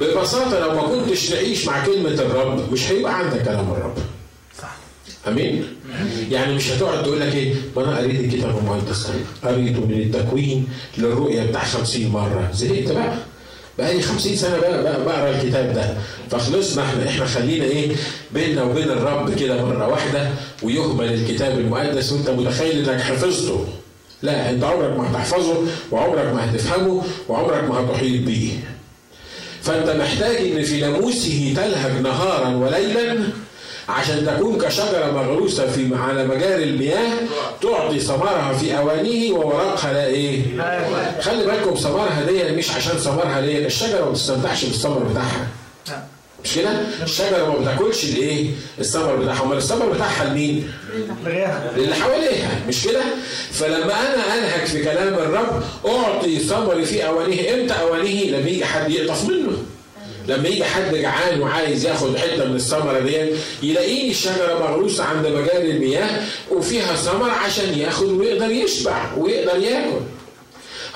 ببساطة 0.00 0.58
لو 0.60 0.74
ما 0.74 0.82
كنتش 0.82 1.28
تعيش 1.28 1.66
مع 1.66 1.86
كلمة 1.86 2.08
الرب 2.10 2.72
مش 2.72 2.90
هيبقى 2.90 3.18
عندك 3.18 3.42
كلام 3.44 3.70
الرب. 3.70 3.94
صح. 4.62 4.76
آمين. 5.28 5.64
يعني 6.30 6.54
مش 6.54 6.70
هتقعد 6.70 7.02
تقول 7.02 7.20
لك 7.20 7.34
إيه 7.34 7.54
ما 7.76 7.84
أنا 7.84 7.98
قريت 7.98 8.20
الكتاب 8.20 8.58
المقدس 8.58 9.06
قريته 9.44 9.80
من 9.86 10.00
التكوين 10.02 10.68
للرؤية 10.98 11.42
بتاع 11.42 11.64
50 11.64 12.08
مرة. 12.08 12.50
زهقت 12.54 12.92
بقى. 12.92 13.14
بقى 13.78 13.94
لي 13.96 14.02
50 14.02 14.36
سنة 14.36 14.58
بقى, 14.58 14.82
بقى 14.82 15.04
بقرأ 15.04 15.30
الكتاب 15.30 15.72
ده. 15.74 15.94
فخلصنا 16.30 16.82
إحنا 16.84 17.08
إحنا 17.08 17.24
خلينا 17.26 17.64
إيه 17.64 17.96
بيننا 18.34 18.62
وبين 18.62 18.90
الرب 18.90 19.34
كده 19.34 19.64
مرة 19.64 19.88
واحدة 19.88 20.30
ويهمل 20.62 21.14
الكتاب 21.14 21.58
المقدس 21.58 22.12
وأنت 22.12 22.30
متخيل 22.30 22.90
إنك 22.90 23.00
حفظته. 23.00 23.66
لا 24.22 24.50
انت 24.50 24.64
عمرك 24.64 24.98
ما 24.98 25.10
هتحفظه 25.10 25.54
وعمرك 25.90 26.24
ما 26.34 26.50
هتفهمه 26.50 27.02
وعمرك 27.28 27.64
ما 27.64 27.80
هتحيط 27.80 28.22
بيه 28.26 28.52
فانت 29.62 29.90
محتاج 29.90 30.36
ان 30.36 30.62
في 30.62 30.80
ناموسه 30.80 31.54
تلهج 31.56 32.02
نهارا 32.02 32.48
وليلا 32.48 33.18
عشان 33.88 34.26
تكون 34.26 34.58
كشجرة 34.58 35.10
مغروسة 35.14 35.66
في 35.66 35.90
على 35.94 36.26
مجاري 36.26 36.64
المياه 36.64 37.12
تعطي 37.62 37.98
ثمرها 38.00 38.52
في 38.52 38.78
أوانيه 38.78 39.32
وورقها 39.32 39.92
لا 39.92 40.06
إيه؟ 40.06 40.42
خلي 41.20 41.44
بالكم 41.44 41.74
ثمرها 41.74 42.24
دي 42.28 42.52
مش 42.56 42.70
عشان 42.70 42.92
ثمرها 42.92 43.40
دي 43.40 43.66
الشجرة 43.66 44.04
ما 44.04 44.10
بتستمتعش 44.10 44.64
بالثمر 44.64 44.98
بتاعها. 44.98 45.46
مش 46.44 46.54
كده؟ 46.54 46.70
الشجرة 47.02 47.46
ما 47.52 47.58
بتاكلش 47.58 48.04
الإيه؟ 48.04 48.50
الثمر 48.78 49.16
بتاعها، 49.16 49.42
أمال 49.42 49.56
الثمر 49.56 49.86
بتاعها 49.88 50.24
لمين؟ 50.24 50.70
للي 51.76 51.94
حواليها 51.94 52.50
مش 52.68 52.84
كده؟ 52.84 53.02
فلما 53.52 53.94
أنا 54.00 54.34
أنهك 54.38 54.64
في 54.66 54.82
كلام 54.84 55.14
الرب 55.14 55.62
أعطي 55.86 56.38
ثمري 56.38 56.84
في 56.84 57.06
اوانيه، 57.06 57.54
إمتى 57.54 57.74
اوانيه؟ 57.80 58.30
لما 58.30 58.48
يجي 58.48 58.64
حد 58.64 58.90
يقطف 58.90 59.24
منه. 59.28 59.52
لما 60.28 60.48
يجي 60.48 60.64
حد 60.64 60.94
جعان 60.94 61.40
وعايز 61.40 61.86
ياخد 61.86 62.16
حتة 62.16 62.44
من 62.44 62.56
الثمره 62.56 62.98
دي 62.98 63.16
يلاقيني 63.62 64.10
الشجرة 64.10 64.58
مغروسة 64.60 65.04
عند 65.04 65.26
مجاري 65.26 65.70
المياه 65.70 66.20
وفيها 66.50 66.94
ثمر 66.96 67.30
عشان 67.30 67.78
ياخد 67.78 68.08
ويقدر 68.08 68.50
يشبع 68.50 69.14
ويقدر 69.16 69.58
ياكل. 69.62 70.00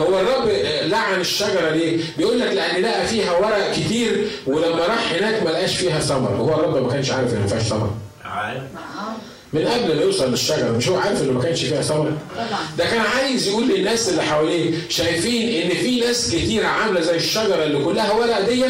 هو 0.01 0.20
الرب 0.20 0.49
لعن 0.90 1.20
الشجرة 1.20 1.70
ليه؟ 1.70 1.99
بيقول 2.18 2.40
لك 2.40 2.53
لأن 2.53 2.82
لقى 2.82 3.07
فيها 3.07 3.32
ورق 3.32 3.72
كتير 3.72 4.26
ولما 4.47 4.86
راح 4.86 5.12
هناك 5.12 5.42
ما 5.42 5.49
لقاش 5.51 5.76
فيها 5.76 6.01
ثمر، 6.01 6.28
هو 6.30 6.55
الرب 6.55 6.82
ما 6.82 6.92
كانش 6.92 7.11
عارف 7.11 7.34
إن 7.34 7.40
ما 7.40 7.47
فيهاش 7.47 7.62
ثمر. 7.62 7.90
من 9.53 9.64
قبل 9.68 9.97
ما 9.97 10.03
يوصل 10.03 10.30
للشجرة 10.30 10.70
مش 10.70 10.88
هو 10.88 10.97
عارف 10.97 11.22
ان 11.22 11.30
ما 11.32 11.42
كانش 11.42 11.64
فيها 11.64 11.82
ثمر؟ 11.82 12.12
ده 12.78 12.84
كان 12.84 13.01
عايز 13.01 13.49
يقول 13.49 13.68
للناس 13.68 14.09
اللي 14.09 14.22
حواليه 14.22 14.74
شايفين 14.88 15.62
إن 15.62 15.76
في 15.76 16.01
ناس 16.01 16.30
كتيرة 16.34 16.66
عاملة 16.66 17.01
زي 17.01 17.16
الشجرة 17.16 17.64
اللي 17.64 17.84
كلها 17.84 18.12
ورق 18.12 18.40
دي 18.49 18.64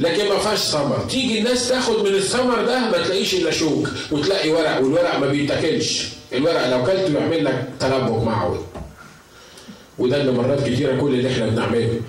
لكن 0.00 0.28
ما 0.28 0.38
فيهاش 0.38 0.58
ثمر. 0.58 1.06
تيجي 1.10 1.38
الناس 1.38 1.68
تاخد 1.68 1.98
من 2.00 2.14
الثمر 2.14 2.64
ده 2.64 2.78
ما 2.78 3.02
تلاقيش 3.04 3.34
إلا 3.34 3.50
شوك 3.50 3.88
وتلاقي 4.10 4.50
ورق 4.50 4.76
والورق 4.80 5.18
ما 5.18 5.26
بيتاكلش. 5.26 6.08
الورق 6.32 6.68
لو 6.70 6.84
كلته 6.84 7.18
يعمل 7.20 7.44
لك 7.44 7.68
تلبك 7.80 8.22
معوي 8.22 8.58
وده 9.98 10.20
اللي 10.20 10.32
مرات 10.32 10.68
كتيرة 10.68 10.96
كل 11.00 11.14
اللي 11.14 11.28
إحنا 11.32 11.46
بنعمله. 11.46 12.00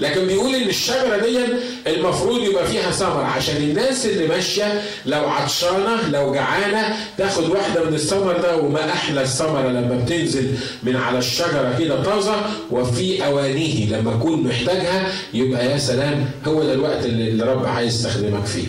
لكن 0.00 0.26
بيقول 0.26 0.54
إن 0.54 0.68
الشجرة 0.68 1.16
دي 1.24 1.38
المفروض 1.86 2.42
يبقى 2.42 2.66
فيها 2.66 2.90
ثمر 2.90 3.24
عشان 3.24 3.56
الناس 3.56 4.06
اللي 4.06 4.26
ماشية 4.26 4.82
لو 5.06 5.28
عطشانة 5.28 6.08
لو 6.12 6.34
جعانة 6.34 6.96
تاخد 7.18 7.50
واحدة 7.50 7.84
من 7.84 7.94
الثمر 7.94 8.32
ده 8.42 8.56
وما 8.56 8.84
أحلى 8.92 9.22
الثمرة 9.22 9.68
لما 9.68 10.00
بتنزل 10.04 10.48
من 10.82 10.96
على 10.96 11.18
الشجرة 11.18 11.76
كده 11.78 12.02
طازة 12.02 12.36
وفي 12.70 13.26
أوانيه 13.26 13.86
لما 13.96 14.12
تكون 14.12 14.42
محتاجها 14.42 15.12
يبقى 15.34 15.66
يا 15.70 15.78
سلام 15.78 16.24
هو 16.46 16.62
ده 16.64 16.72
الوقت 16.72 17.04
اللي 17.04 17.42
الرب 17.44 17.66
عايز 17.66 17.94
يستخدمك 17.94 18.44
فيه. 18.46 18.66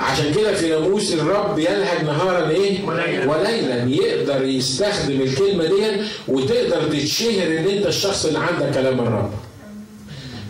عشان 0.00 0.34
كده 0.34 0.54
في 0.54 0.68
ناموس 0.68 1.12
الرب 1.12 1.58
يلهج 1.58 2.04
نهارا 2.04 2.50
إيه؟ 2.50 2.84
وليلا. 3.28 3.84
يقدر 3.84 4.44
يستخدم 4.44 5.20
الكلمة 5.20 5.64
دي 5.64 6.00
وتقدر 6.28 6.88
تتشهر 6.92 7.46
إن 7.58 7.68
أنت 7.68 7.86
الشخص 7.86 8.26
اللي 8.26 8.38
عندك 8.38 8.74
كلام 8.74 9.00
الرب. 9.00 9.32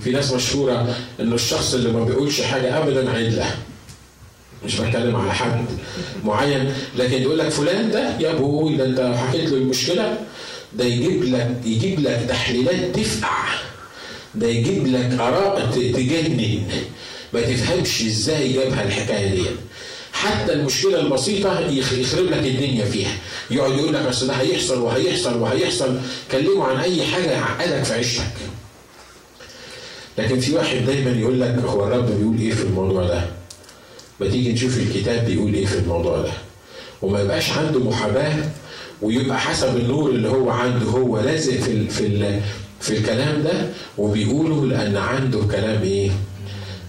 في 0.05 0.11
ناس 0.11 0.33
مشهورة 0.33 0.95
إنه 1.21 1.35
الشخص 1.35 1.75
اللي 1.75 1.93
ما 1.93 2.05
بيقولش 2.05 2.41
حاجة 2.41 2.79
ابدا 2.83 3.11
عدلة. 3.11 3.47
مش 4.65 4.81
بتكلم 4.81 5.17
على 5.17 5.35
حد 5.35 5.65
معين 6.25 6.73
لكن 6.99 7.23
يقول 7.23 7.39
لك 7.39 7.49
فلان 7.49 7.91
ده 7.91 8.19
يا 8.21 8.31
أبوي 8.31 8.77
ده 8.77 8.85
أنت 8.85 9.01
حكيت 9.01 9.51
له 9.51 9.57
المشكلة 9.57 10.19
ده 10.73 10.85
يجيب 10.85 11.25
لك 11.25 11.51
يجيب 11.65 12.01
لك 12.01 12.27
تحليلات 12.29 12.97
تفقع 12.97 13.45
ده 14.35 14.47
يجيب 14.47 14.87
لك 14.87 15.21
آراء 15.21 15.71
تجنن 15.71 16.63
ما 17.35 17.41
تفهمش 17.41 18.03
إزاي 18.03 18.53
جابها 18.53 18.85
الحكاية 18.85 19.35
دي 19.35 19.43
حتى 20.13 20.53
المشكلة 20.53 21.01
البسيطة 21.01 21.61
يخ- 21.69 21.93
يخرب 21.93 22.25
لك 22.27 22.39
الدنيا 22.47 22.85
فيها. 22.85 23.17
يقعد 23.51 23.73
يقول 23.79 23.95
لك 23.95 24.01
اصل 24.07 24.27
ده 24.27 24.33
هيحصل 24.35 24.81
وهيحصل 24.81 25.39
وهيحصل. 25.39 25.99
كلمه 26.33 26.65
عن 26.65 26.77
أي 26.77 27.03
حاجة 27.07 27.31
يعقدك 27.31 27.83
في 27.85 27.93
عيشتك. 27.93 28.25
لكن 30.19 30.41
في 30.41 30.53
واحد 30.55 30.77
دايما 30.87 31.11
يقول 31.11 31.41
لك 31.41 31.59
هو 31.67 31.85
الرب 31.87 32.07
بيقول 32.19 32.39
إيه 32.41 32.53
في 32.53 32.63
الموضوع 32.63 33.07
ده؟ 33.07 33.25
ما 34.21 34.29
تيجي 34.29 34.53
نشوف 34.53 34.79
الكتاب 34.79 35.27
بيقول 35.27 35.55
إيه 35.55 35.67
في 35.67 35.79
الموضوع 35.79 36.19
ده. 36.19 36.33
وما 37.03 37.21
يبقاش 37.21 37.51
عنده 37.51 37.81
محاباة 37.81 38.37
ويبقى 39.03 39.41
حسب 39.41 39.77
النور 39.77 40.11
اللي 40.11 40.29
هو 40.29 40.51
عنده 40.51 40.87
هو 40.87 41.21
لازق 41.21 41.53
في 41.53 41.89
في 41.89 42.41
في 42.81 42.99
الكلام 42.99 43.43
ده. 43.43 43.69
وبيقوله 43.99 44.67
لأن 44.67 44.97
عنده 44.97 45.39
كلام 45.51 45.83
إيه؟ 45.83 46.11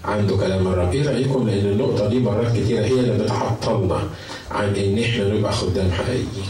عنده 0.05 0.37
كلام 0.37 0.67
الرب، 0.67 0.95
رايكم؟ 0.95 1.47
لأن 1.49 1.65
النقطة 1.65 2.07
دي 2.09 2.19
مرات 2.19 2.51
كتيرة 2.57 2.85
هي 2.85 2.91
اللي 2.99 3.23
بتعطلنا 3.23 4.09
عن 4.51 4.75
إن 4.75 4.99
إحنا 5.03 5.27
نبقى 5.33 5.51
خدام 5.53 5.91
حقيقيين. 5.91 6.45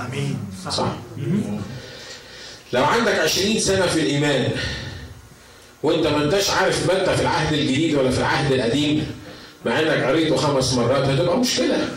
أمين 0.00 0.38
صح؟ 0.70 0.92
لو 2.72 2.84
عندك 2.84 3.12
20 3.18 3.58
سنة 3.60 3.86
في 3.86 4.00
الإيمان 4.00 4.50
وأنت 5.82 6.06
ما 6.06 6.24
أنتش 6.24 6.50
عارف 6.50 6.86
ما 6.86 7.00
أنت 7.00 7.10
في 7.10 7.22
العهد 7.22 7.52
الجديد 7.52 7.94
ولا 7.94 8.10
في 8.10 8.18
العهد 8.18 8.52
القديم 8.52 9.06
مع 9.66 9.78
إنك 9.80 10.04
قريته 10.04 10.36
خمس 10.36 10.74
مرات 10.74 11.04
هتبقى 11.04 11.38
مشكلة. 11.38 11.88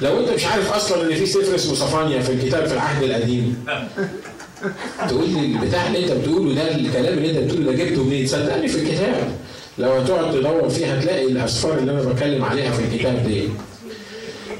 لو 0.00 0.20
أنت 0.20 0.30
مش 0.30 0.44
عارف 0.44 0.72
أصلا 0.72 1.02
إن 1.02 1.14
في 1.14 1.26
سفر 1.26 1.54
اسمه 1.54 1.74
صفانيا 1.74 2.22
في 2.22 2.32
الكتاب 2.32 2.66
في 2.66 2.74
العهد 2.74 3.02
القديم 3.02 3.64
تقول 5.08 5.28
لي 5.28 5.40
البتاع 5.40 5.86
اللي 5.86 6.04
انت 6.04 6.12
بتقوله 6.12 6.54
ده 6.54 6.74
الكلام 6.74 7.18
اللي 7.18 7.30
انت 7.30 7.38
بتقوله 7.38 7.72
ده 7.72 7.84
جبته 7.84 8.04
منين؟ 8.04 8.26
صدقني 8.26 8.68
في 8.68 8.78
الكتاب. 8.78 9.14
لو 9.78 9.92
هتقعد 9.92 10.32
تدور 10.32 10.68
فيه 10.68 10.94
هتلاقي 10.94 11.24
الاسفار 11.24 11.78
اللي 11.78 11.92
أنا 11.92 12.02
بتكلم 12.02 12.44
عليها 12.44 12.72
في 12.72 12.82
الكتاب 12.84 13.26
دي. 13.26 13.48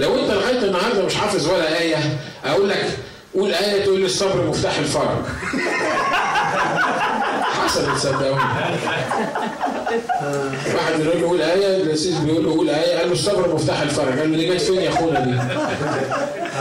لو 0.01 0.15
انت 0.15 0.31
لغاية 0.31 0.59
النهارده 0.65 1.07
مش 1.07 1.15
حافظ 1.15 1.49
ولا 1.49 1.81
آية 1.81 1.97
أقول 2.45 2.69
لك 2.69 2.87
قول 3.35 3.55
آية 3.55 3.85
تقول 3.85 4.01
لي 4.01 4.07
الصبر 4.07 4.47
مفتاح 4.47 4.79
الفرج. 4.79 5.19
حصلت 7.65 7.97
صدقوني. 7.99 8.43
واحد 10.75 11.01
بيقول 11.01 11.21
له 11.21 11.29
قول 11.29 11.41
آية 11.43 11.77
الاسيس 11.83 12.15
بيقول 12.19 12.45
له 12.45 12.51
قول 12.51 12.71
آية 12.71 12.99
قال 12.99 13.07
له 13.07 13.13
الصبر 13.13 13.55
مفتاح 13.55 13.81
الفرج. 13.81 14.19
قال 14.19 14.33
له 14.33 14.37
دي 14.37 14.47
جت 14.47 14.61
فين 14.61 14.81
يا 14.81 14.89
أخونا 14.89 15.21
دي؟ 15.21 15.31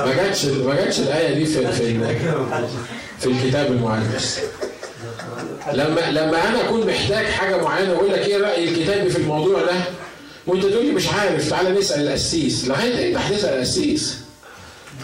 ما 0.05 0.13
جاتش 0.15 0.45
ما 0.45 0.75
جاتش 0.75 0.99
الآية 0.99 1.33
دي 1.33 1.45
في 1.45 1.71
في 1.71 1.97
في 3.23 3.29
الكتاب 3.29 3.71
المقدس 3.71 4.39
لما 5.73 5.99
لما 6.11 6.49
أنا 6.49 6.61
أكون 6.65 6.87
محتاج 6.87 7.25
حاجة 7.25 7.61
معينة 7.63 7.93
أقول 7.93 8.11
لك 8.11 8.19
إيه 8.27 8.37
رأي 8.37 8.69
الكتاب 8.69 9.07
في 9.07 9.17
الموضوع 9.17 9.61
ده 9.61 9.75
وأنت 10.47 10.65
تقول 10.65 10.85
لي 10.85 10.91
مش 10.91 11.07
عارف 11.07 11.49
تعالى 11.49 11.69
نسأل 11.79 12.07
القسيس. 12.07 12.65
لغايه 12.67 13.07
إمتى 13.15 13.35
هتسال 13.35 13.53
القسيس. 13.53 14.15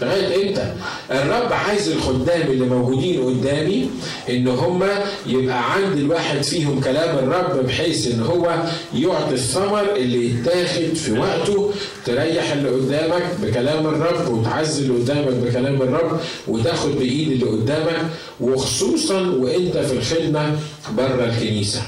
لغايه 0.01 0.49
إمتى؟ 0.49 0.73
الرب 1.11 1.53
عايز 1.53 1.89
الخدام 1.89 2.41
اللي 2.41 2.65
موجودين 2.65 3.23
قدامي 3.23 3.89
إن 4.29 4.47
هم 4.47 4.83
يبقى 5.25 5.73
عند 5.73 5.97
الواحد 5.97 6.41
فيهم 6.43 6.81
كلام 6.81 7.17
الرب 7.17 7.65
بحيث 7.65 8.07
إن 8.11 8.21
هو 8.21 8.63
يعطي 8.95 9.33
الثمر 9.33 9.95
اللي 9.95 10.29
يتاخد 10.29 10.93
في 10.95 11.19
وقته 11.19 11.71
تريح 12.05 12.51
اللي 12.51 12.69
قدامك 12.69 13.23
بكلام 13.41 13.85
الرب 13.87 14.27
وتعزي 14.33 14.81
اللي 14.81 14.93
قدامك 15.03 15.33
بكلام 15.33 15.81
الرب 15.81 16.19
وتاخد 16.47 16.91
بإيد 16.91 17.31
اللي 17.31 17.45
قدامك 17.45 18.05
وخصوصا 18.41 19.21
وإنت 19.21 19.77
في 19.77 19.93
الخدمة 19.93 20.59
بره 20.97 21.23
الكنيسة. 21.25 21.81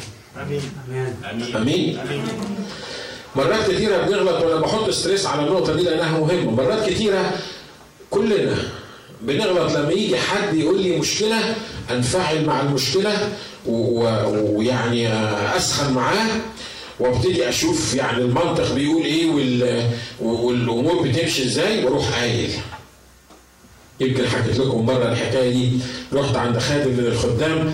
آمين 0.44 0.62
آمين. 1.56 1.98
آمين. 2.00 2.24
مرات 3.36 3.72
كتيرة 3.72 3.98
بنغلط 3.98 4.44
وأنا 4.44 4.62
بحط 4.62 4.90
ستريس 4.90 5.26
على 5.26 5.48
النقطه 5.48 5.76
دي 5.76 5.84
لأنها 5.84 6.20
مهمة، 6.20 6.52
مرات 6.52 6.90
كتيرة 6.90 7.32
كلنا 8.12 8.58
بنغلط 9.22 9.72
لما 9.72 9.92
يجي 9.92 10.18
حد 10.18 10.54
يقول 10.54 10.82
لي 10.82 10.98
مشكلة 10.98 11.56
أنفعل 11.92 12.46
مع 12.46 12.62
المشكلة 12.62 13.30
ويعني 13.66 15.08
أسخن 15.58 15.94
معاه 15.94 16.28
وابتدي 17.00 17.50
أشوف 17.50 17.94
يعني 17.96 18.18
المنطق 18.18 18.74
بيقول 18.74 19.04
إيه 19.04 19.30
والأمور 20.22 21.08
بتمشي 21.08 21.44
إزاي 21.46 21.86
وأروح 21.86 22.20
قايل. 22.20 22.50
يمكن 24.00 24.28
حكيت 24.28 24.60
لكم 24.60 24.86
مرة 24.86 25.12
الحكاية 25.12 25.50
دي 25.52 25.72
رحت 26.14 26.36
عند 26.36 26.58
خادم 26.60 26.92
من 26.92 27.06
الخدام 27.06 27.74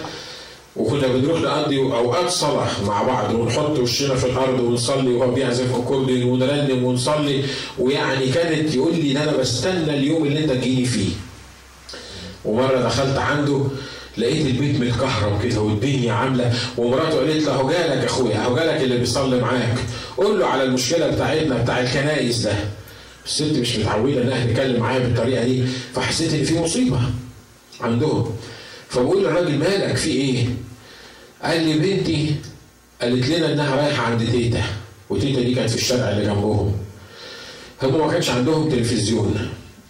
وكنا 0.78 1.07
بنروح 1.07 1.41
نقضي 1.41 1.78
أوقات 1.80 2.30
صلاه 2.30 2.84
مع 2.88 3.03
بعض 3.03 3.36
ونحط 3.36 3.80
وشنا 3.80 4.15
في 4.15 4.25
الأرض 4.25 4.59
ونصلي 4.59 5.13
وهو 5.13 5.32
بيعزف 5.32 5.75
اكورديون 5.75 6.23
ونرنم 6.23 6.84
ونصلي 6.84 7.43
ويعني 7.80 8.28
كانت 8.30 8.75
يقول 8.75 8.95
لي 8.95 9.11
إن 9.11 9.17
أنا 9.17 9.38
بستنى 9.38 9.93
اليوم 9.97 10.25
اللي 10.25 10.39
أنت 10.43 10.51
تجيني 10.51 10.86
فيه. 10.86 11.09
ومرة 12.45 12.78
دخلت 12.82 13.17
عنده 13.17 13.61
لقيت 14.17 14.45
البيت 14.45 14.80
متكهرب 14.82 15.41
كده 15.43 15.61
والدنيا 15.61 16.13
عاملة 16.13 16.53
ومراته 16.78 17.17
قالت 17.17 17.43
له 17.45 17.53
اهو 17.53 17.69
جالك 17.69 18.03
أخويا 18.05 18.38
اهو 18.45 18.55
جالك 18.55 18.82
اللي 18.82 18.97
بيصلي 18.97 19.41
معاك 19.41 19.75
قول 20.17 20.39
له 20.39 20.45
على 20.45 20.63
المشكلة 20.63 21.07
بتاعتنا 21.07 21.63
بتاع 21.63 21.80
الكنائس 21.80 22.38
ده. 22.39 22.53
الست 23.25 23.57
مش 23.57 23.75
متعودة 23.78 24.21
إنها 24.21 24.45
تتكلم 24.45 24.80
معايا 24.80 24.99
بالطريقة 24.99 25.43
دي 25.43 25.63
فحسيت 25.93 26.34
إن 26.34 26.43
في 26.43 26.59
مصيبة 26.59 26.99
عندهم. 27.82 28.32
فبقول 28.89 29.23
للراجل 29.23 29.57
مالك 29.57 29.95
في 29.95 30.09
إيه؟ 30.09 30.45
قال 31.43 31.63
لي 31.63 31.73
بنتي 31.73 32.35
قالت 33.01 33.29
لنا 33.29 33.53
إنها 33.53 33.75
رايحة 33.75 34.03
عند 34.03 34.29
تيتا 34.31 34.63
وتيتا 35.09 35.41
دي 35.41 35.55
كانت 35.55 35.69
في 35.69 35.75
الشارع 35.75 36.09
اللي 36.09 36.25
جنبهم. 36.25 36.73
هم 37.83 37.99
ما 37.99 38.11
كانش 38.11 38.29
عندهم 38.29 38.69
تلفزيون. 38.69 39.49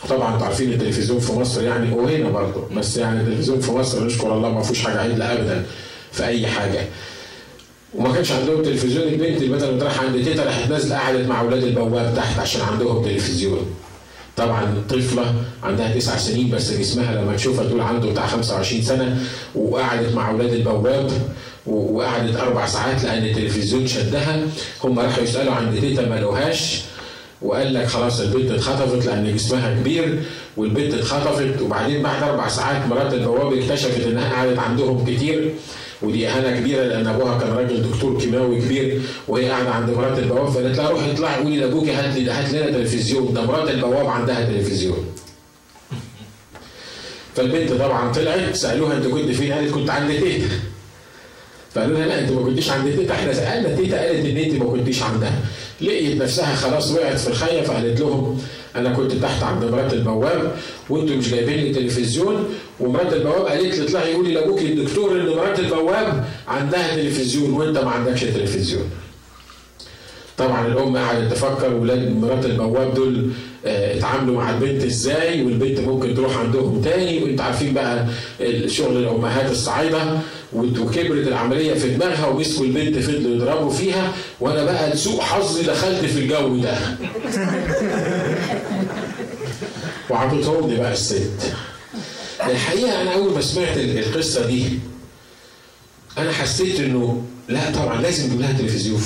طبعا 0.10 0.34
أنتوا 0.34 0.46
عارفين 0.48 0.74
التلفزيون 0.74 1.20
في 1.20 1.34
مصر 1.34 1.64
يعني 1.64 1.92
وهنا 1.92 2.30
برضه 2.30 2.64
بس 2.76 2.98
يعني 2.98 3.22
التلفزيون 3.22 3.60
في 3.60 3.72
مصر 3.72 4.06
نشكر 4.06 4.34
الله 4.34 4.50
ما 4.50 4.62
فيهوش 4.62 4.82
حاجة 4.84 5.00
عدلة 5.02 5.34
ابدا 5.34 5.66
في 6.12 6.26
أي 6.26 6.48
حاجة. 6.48 6.86
وما 7.96 8.14
كانش 8.14 8.32
عندهم 8.32 8.64
تلفزيون 8.64 9.08
البنت 9.08 9.44
بدل 9.44 9.72
ما 9.74 9.80
تروح 9.80 10.00
عند 10.00 10.24
تيتا 10.24 10.44
راحت 10.44 10.70
نازلة 10.70 10.98
قعدت 10.98 11.28
مع 11.28 11.42
أولاد 11.42 11.64
البواب 11.64 12.14
تحت 12.16 12.40
عشان 12.40 12.62
عندهم 12.62 13.06
تلفزيون. 13.06 13.76
طبعا 14.38 14.84
طفلة 14.90 15.34
عندها 15.64 15.96
تسع 15.96 16.18
سنين 16.18 16.50
بس 16.50 16.72
جسمها 16.74 17.16
لما 17.22 17.36
تشوفها 17.36 17.66
تقول 17.66 17.82
عنده 17.82 18.10
بتاع 18.10 18.28
25 18.28 18.82
سنة 18.82 19.20
وقعدت 19.56 20.16
مع 20.16 20.30
أولاد 20.30 20.54
البواب 20.54 21.12
وقعدت 21.66 22.36
أربع 22.36 22.66
ساعات 22.66 23.04
لأن 23.04 23.24
التلفزيون 23.26 23.88
شدها. 23.88 24.40
هم 24.84 25.00
راحوا 25.00 25.24
يسألوا 25.24 25.54
عند 25.54 25.80
تيتا 25.80 26.06
ما 26.10 26.16
لقوهاش 26.16 26.82
وقال 27.42 27.74
لك 27.74 27.88
خلاص 27.88 28.20
البنت 28.20 28.52
اتخطفت 28.52 29.06
لأن 29.06 29.36
جسمها 29.36 29.74
كبير 29.80 30.20
والبنت 30.58 30.94
اتخطفت 30.94 31.62
وبعدين 31.62 32.04
بعد 32.04 32.24
أربع 32.24 32.48
ساعات 32.48 32.88
مرات 32.88 33.14
البواب 33.14 33.54
اكتشفت 33.54 34.08
إنها 34.08 34.34
قعدت 34.34 34.60
عندهم 34.60 35.06
كتير. 35.06 35.54
ودي 36.02 36.28
إهانة 36.28 36.60
كبيرة 36.60 36.84
لأن 36.84 37.08
أبوها 37.08 37.40
كان 37.40 37.52
راجل 37.52 37.90
دكتور 37.92 38.20
كيماوي 38.22 38.60
كبير 38.62 39.02
وهي 39.28 39.50
قاعدة 39.50 39.70
عند 39.70 39.90
مرات 39.90 40.20
البواب 40.20 40.50
فقالت 40.50 40.78
لها 40.78 40.90
روحي 40.90 41.12
اطلعي 41.12 41.36
قولي 41.44 41.58
لأبوكي 41.58 41.92
هات 41.92 42.18
لي 42.18 42.32
هات 42.32 42.54
لنا 42.54 42.66
تلفزيون 42.78 43.34
ده 43.34 43.42
مرات 43.46 43.70
البواب 43.70 44.08
عندها 44.08 44.46
تلفزيون. 44.46 45.06
فالبنت 47.36 47.72
طبعا 47.74 48.12
طلعت 48.14 48.56
سألوها 48.56 48.98
أنت 48.98 49.08
كنت 49.08 49.32
فين؟ 49.32 49.54
قالت 49.54 49.74
كنت 49.74 49.90
عند 49.90 50.12
تيتا. 50.20 50.48
فقالوا 51.76 51.98
لها 51.98 52.08
لا 52.08 52.20
أنت 52.20 52.32
ما 52.32 52.42
كنتش 52.42 52.70
عند 52.70 52.96
تيتا 52.96 53.14
إحنا 53.14 53.34
سألنا 53.34 53.76
تيتا 53.76 53.98
قالت 54.08 54.26
إن 54.26 54.38
أنت 54.38 54.54
ما 54.54 54.66
كنتيش 54.66 55.04
عندها. 55.04 55.40
لقيت 55.82 56.22
نفسها 56.22 56.56
خلاص 56.56 56.92
وقعت 56.92 57.20
في 57.20 57.28
الخيه 57.28 57.62
فقالت 57.62 58.00
لهم 58.00 58.42
أنا 58.76 58.94
كنت 58.94 59.12
تحت 59.12 59.44
عند 59.44 59.64
مرات 59.64 59.94
البواب 59.94 60.56
وأنتوا 60.90 61.16
مش 61.16 61.30
جايبين 61.32 61.58
لي 61.58 61.74
تلفزيون 61.74 62.46
ومرات 62.80 63.14
البواب 63.14 63.46
قالت 63.46 63.78
لي 63.78 63.86
اطلعي 63.86 64.14
قولي 64.14 64.34
لابوك 64.34 64.62
الدكتور 64.62 65.12
ان 65.12 65.26
مرات 65.26 65.60
البواب 65.60 66.26
عندها 66.48 66.96
تلفزيون 66.96 67.54
وانت 67.54 67.78
ما 67.78 67.92
عندكش 67.92 68.22
تلفزيون. 68.22 68.90
طبعا 70.38 70.68
الأم 70.68 70.98
قعدت 70.98 71.32
تفكر 71.32 71.74
ولاد 71.74 72.12
مرات 72.16 72.46
البواب 72.46 72.94
دول 72.94 73.30
آه 73.66 73.98
اتعاملوا 73.98 74.36
مع 74.36 74.50
البنت 74.50 74.84
إزاي 74.84 75.44
والبنت 75.44 75.80
ممكن 75.80 76.16
تروح 76.16 76.38
عندهم 76.38 76.82
تاني 76.82 77.24
وانتوا 77.24 77.46
عارفين 77.46 77.74
بقى 77.74 78.08
شغل 78.68 78.98
الأمهات 78.98 79.52
الصعايده 79.52 80.00
وكبرت 80.54 81.28
العملية 81.28 81.74
في 81.74 81.90
دماغها 81.90 82.28
ومسكوا 82.28 82.66
البنت 82.66 82.98
فضلوا 82.98 83.36
يضربوا 83.36 83.70
فيها 83.70 84.14
وأنا 84.40 84.64
بقى 84.64 84.90
لسوء 84.90 85.22
حظي 85.22 85.64
دخلت 85.64 86.06
في 86.06 86.20
الجو 86.20 86.58
ده. 86.58 86.78
وعطيتهم 90.10 90.70
لي 90.70 90.76
بقى 90.76 90.94
الست. 90.94 91.54
الحقيقة 92.48 93.02
أنا 93.02 93.14
أول 93.14 93.34
ما 93.34 93.42
سمعت 93.42 93.78
القصة 93.78 94.46
دي 94.48 94.80
أنا 96.18 96.32
حسيت 96.32 96.80
إنه 96.80 97.24
لا 97.48 97.72
طبعا 97.72 98.02
لازم 98.02 98.26
نجيب 98.28 98.42
لها 98.42 98.54
تلفزيون. 98.54 99.02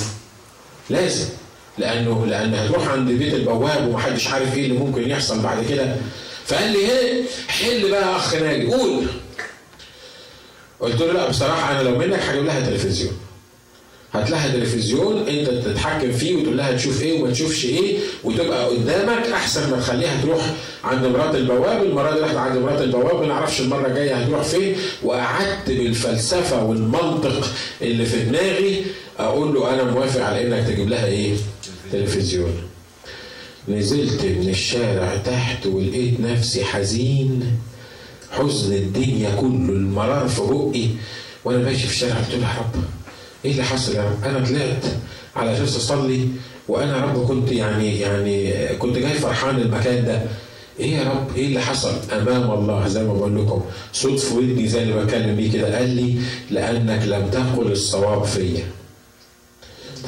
لازم. 0.90 1.24
لأنه 1.78 2.26
لأن 2.26 2.54
هتروح 2.54 2.88
عند 2.88 3.10
بيت 3.10 3.34
البواب 3.34 3.88
ومحدش 3.88 4.28
عارف 4.28 4.54
إيه 4.56 4.64
اللي 4.66 4.78
ممكن 4.78 5.10
يحصل 5.10 5.40
بعد 5.42 5.64
كده. 5.64 5.96
فقال 6.46 6.72
لي 6.72 6.78
إيه 6.78 7.22
حل 7.48 7.90
بقى 7.90 8.02
يا 8.12 8.16
أخ 8.16 8.34
ناجي 8.34 8.66
قول. 8.72 9.06
قلت 10.80 11.00
له 11.00 11.12
لا 11.12 11.28
بصراحة 11.28 11.72
أنا 11.72 11.82
لو 11.88 11.98
منك 11.98 12.18
هجيب 12.20 12.44
لها 12.44 12.60
تلفزيون. 12.60 13.16
لها 14.14 14.52
تلفزيون 14.52 15.28
انت 15.28 15.48
تتحكم 15.48 16.12
فيه 16.12 16.34
وتقول 16.36 16.56
لها 16.56 16.72
تشوف 16.72 17.02
إيه 17.02 17.20
وما 17.22 17.30
تشوفش 17.30 17.64
إيه 17.64 17.98
وتبقى 18.24 18.66
قدامك 18.68 19.26
احسن 19.26 19.70
ما 19.70 19.76
تخليها 19.80 20.22
تروح 20.22 20.50
عند 20.84 21.06
مرات 21.06 21.34
البواب 21.34 21.82
المره 21.82 22.14
دي 22.14 22.20
رحت 22.20 22.36
عند 22.36 22.58
مرات 22.58 22.80
البواب 22.82 23.20
ما 23.20 23.26
نعرفش 23.26 23.60
المرة 23.60 23.86
الجاية 23.86 24.14
هتروح 24.14 24.42
فين 24.42 24.76
وقعدت 25.02 25.68
بالفلسفة 25.68 26.64
والمنطق 26.64 27.48
اللي 27.82 28.04
في 28.06 28.20
دماغي 28.24 28.84
أقول 29.18 29.54
له 29.54 29.74
أنا 29.74 29.84
موافق 29.84 30.24
على 30.24 30.46
انك 30.46 30.66
تجيب 30.68 30.88
لها 30.88 31.06
إيه؟ 31.06 31.32
تلفزيون. 31.92 32.52
نزلت 33.68 34.22
من 34.24 34.48
الشارع 34.48 35.16
تحت 35.16 35.66
ولقيت 35.66 36.20
نفسي 36.20 36.64
حزين 36.64 37.52
حزن 38.30 38.72
الدنيا 38.72 39.30
كله 39.34 39.48
المرار 39.72 40.28
في 40.28 40.40
بقي 40.40 40.86
وأنا 41.44 41.58
ماشي 41.58 41.86
في 41.86 41.92
الشارع 41.92 42.14
قلت 42.14 42.34
له 42.34 42.38
يا 42.48 42.58
رب 42.58 42.82
إيه 43.44 43.50
اللي 43.50 43.62
حصل 43.62 43.94
يا 43.96 44.02
رب؟ 44.02 44.24
أنا 44.24 44.46
طلعت 44.46 44.84
على 45.36 45.52
أساس 45.52 45.76
اصلي 45.76 46.28
وأنا 46.68 46.96
يا 46.96 47.02
رب 47.02 47.26
كنت 47.28 47.52
يعني 47.52 48.00
يعني 48.00 48.52
كنت 48.78 48.96
جاي 48.98 49.12
فرحان 49.14 49.56
المكان 49.56 50.04
ده. 50.04 50.22
إيه 50.80 50.96
يا 50.96 51.04
رب؟ 51.10 51.36
إيه 51.36 51.46
اللي 51.46 51.60
حصل؟ 51.60 51.92
أمام 52.12 52.50
الله 52.50 52.88
زي 52.88 53.02
ما 53.04 53.12
بقول 53.14 53.36
لكم 53.36 53.62
صوت 53.92 54.18
في 54.18 54.34
ودني 54.34 54.68
زي 54.68 54.82
اللي 54.82 55.04
بتكلم 55.04 55.36
بيه 55.36 55.52
كده. 55.52 55.76
قال 55.78 55.88
لي 55.90 56.14
لأنك 56.50 57.02
لم 57.06 57.28
تقل 57.32 57.72
الصواب 57.72 58.24
فيا. 58.24 58.64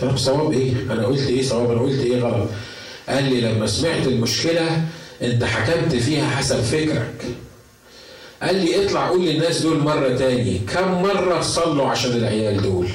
طب 0.03 0.17
صواب 0.17 0.53
إيه؟ 0.53 0.73
أنا 0.91 1.07
قلت 1.07 1.27
إيه 1.29 1.43
صواب؟ 1.43 1.71
أنا 1.71 1.81
قلت 1.81 2.01
إيه 2.01 2.21
غلط؟ 2.21 2.49
قال 3.09 3.25
لي 3.25 3.41
لما 3.41 3.67
سمعت 3.67 4.07
المشكلة 4.07 4.83
أنت 5.23 5.45
حكمت 5.45 5.95
فيها 5.95 6.31
حسب 6.31 6.61
فكرك. 6.61 7.25
قال 8.43 8.55
لي 8.57 8.87
اطلع 8.87 9.09
قول 9.09 9.25
للناس 9.27 9.63
دول 9.63 9.79
مرة 9.79 10.09
تاني. 10.17 10.59
كم 10.75 11.03
مرة 11.03 11.41
صلوا 11.41 11.87
عشان 11.87 12.11
العيال 12.13 12.63
دول؟ 12.63 12.89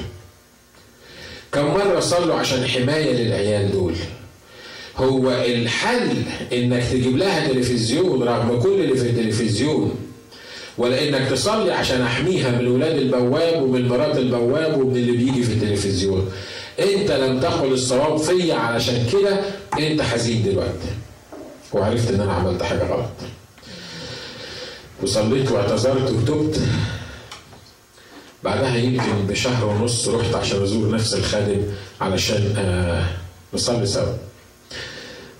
كم 1.52 1.64
مرة 1.64 2.00
صلوا 2.00 2.34
عشان 2.34 2.66
حماية 2.66 3.12
للعيال 3.12 3.72
دول؟ 3.72 3.94
هو 4.96 5.30
الحل 5.30 6.22
إنك 6.52 6.84
تجيب 6.92 7.16
لها 7.16 7.48
تلفزيون 7.48 8.22
رغم 8.22 8.60
كل 8.62 8.80
اللي 8.80 8.96
في 8.96 9.10
التلفزيون 9.10 9.94
ولا 10.78 11.08
إنك 11.08 11.28
تصلي 11.28 11.72
عشان 11.72 12.02
أحميها 12.02 12.50
من 12.50 12.66
ولاد 12.66 12.96
البواب 12.96 13.62
ومن 13.62 13.88
مرات 13.88 14.16
البواب 14.16 14.80
ومن 14.80 14.96
اللي 14.96 15.12
بيجي 15.12 15.42
في 15.42 15.52
التلفزيون. 15.52 16.32
أنت 16.80 17.10
لم 17.10 17.40
تقل 17.40 17.72
الصواب 17.72 18.16
فيا 18.16 18.54
علشان 18.54 19.06
كده 19.12 19.40
أنت 19.78 20.02
حزين 20.02 20.42
دلوقتي. 20.42 20.88
وعرفت 21.72 22.10
إن 22.10 22.20
أنا 22.20 22.32
عملت 22.32 22.62
حاجة 22.62 22.88
غلط. 22.88 23.10
وصليت 25.02 25.50
واعتذرت 25.50 26.10
وتبت. 26.10 26.60
بعدها 28.44 28.76
يمكن 28.76 29.26
بشهر 29.28 29.66
ونص 29.66 30.08
رحت 30.08 30.34
عشان 30.34 30.62
ازور 30.62 30.90
نفس 30.94 31.14
الخادم 31.14 31.62
علشان 32.00 32.54
آه 32.58 33.06
نصلي 33.54 33.86
سوا. 33.86 34.12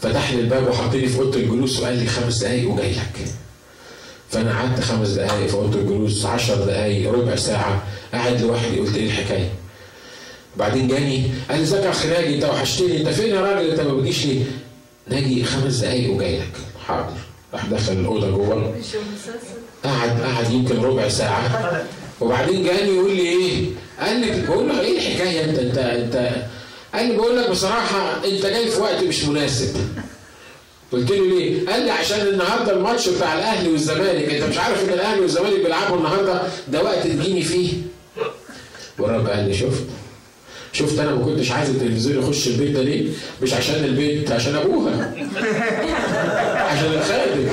فتح 0.00 0.32
لي 0.32 0.40
الباب 0.40 0.68
وحطني 0.68 1.06
في 1.08 1.18
أوضة 1.18 1.38
الجلوس 1.38 1.80
وقال 1.80 1.96
لي 1.96 2.06
خمس 2.06 2.38
دقايق 2.38 2.70
وجاي 2.70 2.92
لك. 2.92 3.28
فأنا 4.30 4.58
قعدت 4.58 4.80
خمس 4.80 5.08
دقايق 5.08 5.46
في 5.46 5.54
أوضة 5.54 5.78
الجلوس 5.78 6.26
عشر 6.26 6.54
دقايق 6.64 7.12
ربع 7.12 7.36
ساعة 7.36 7.82
قاعد 8.12 8.40
لوحدي 8.40 8.78
قلت 8.78 8.96
إيه 8.96 9.06
الحكاية؟ 9.06 9.48
بعدين 10.56 10.88
جاني 10.88 11.30
قال 11.50 11.58
لي 11.58 11.62
ازيك 11.62 11.84
يا 11.84 11.90
اخ 11.90 12.06
ناجي 12.06 12.34
أنت 12.34 12.44
وحشتني 12.44 13.00
أنت 13.00 13.08
فين 13.08 13.34
يا 13.34 13.40
راجل؟ 13.40 13.70
أنت 13.70 13.80
ما 13.80 13.94
بتجيش 13.94 14.26
ليه؟ 14.26 14.44
ناجي 15.08 15.44
خمس 15.44 15.74
دقايق 15.76 16.12
وجاي 16.12 16.38
لك. 16.38 16.52
حاضر. 16.86 17.12
راح 17.54 17.66
دخل 17.66 17.92
الأوضة 17.92 18.30
جوه. 18.30 18.74
قعد 19.84 20.20
قعد 20.20 20.50
يمكن 20.50 20.82
ربع 20.82 21.08
ساعة. 21.08 21.82
وبعدين 22.20 22.64
جاني 22.64 22.94
يقول 22.96 23.10
لي 23.16 23.22
إيه؟ 23.28 23.64
قال 24.00 24.20
لي 24.20 24.42
بقول 24.46 24.68
له 24.68 24.80
إيه 24.80 24.96
الحكاية؟ 24.98 25.44
انت 25.44 25.58
انت 25.58 25.78
انت 25.78 26.30
قال 26.94 27.06
لي 27.06 27.16
بقول 27.16 27.36
لك 27.38 27.50
بصراحة 27.50 28.16
أنت 28.24 28.46
جاي 28.46 28.70
في 28.70 28.80
وقت 28.80 29.02
مش 29.04 29.24
مناسب. 29.24 29.76
قلت 30.92 31.10
له 31.10 31.26
ليه؟ 31.38 31.66
قال 31.66 31.82
لي 31.84 31.90
عشان 31.90 32.20
النهارده 32.20 32.72
الماتش 32.72 33.08
بتاع 33.08 33.34
الأهلي 33.34 33.68
والزمالك. 33.72 34.34
أنت 34.34 34.42
مش 34.44 34.58
عارف 34.58 34.84
إن 34.88 34.92
الأهلي 34.92 35.20
والزمالك 35.20 35.60
بيلعبوا 35.60 35.96
النهارده؟ 35.96 36.42
ده 36.68 36.82
وقت 36.82 37.06
تجيني 37.06 37.42
فيه. 37.42 37.72
والرب 38.98 39.26
قال 39.28 39.48
لي 39.48 39.54
شفت؟ 39.54 39.84
شفت 40.72 40.98
أنا 40.98 41.14
ما 41.14 41.24
كنتش 41.24 41.50
عايز 41.50 41.70
التلفزيون 41.70 42.22
يخش 42.24 42.48
البيت 42.48 42.70
ده 42.70 42.82
ليه؟ 42.82 43.08
مش 43.42 43.54
عشان 43.54 43.84
البيت 43.84 44.32
عشان 44.32 44.54
أبوها. 44.56 45.14
عشان 46.56 46.92
الخادم. 46.92 47.48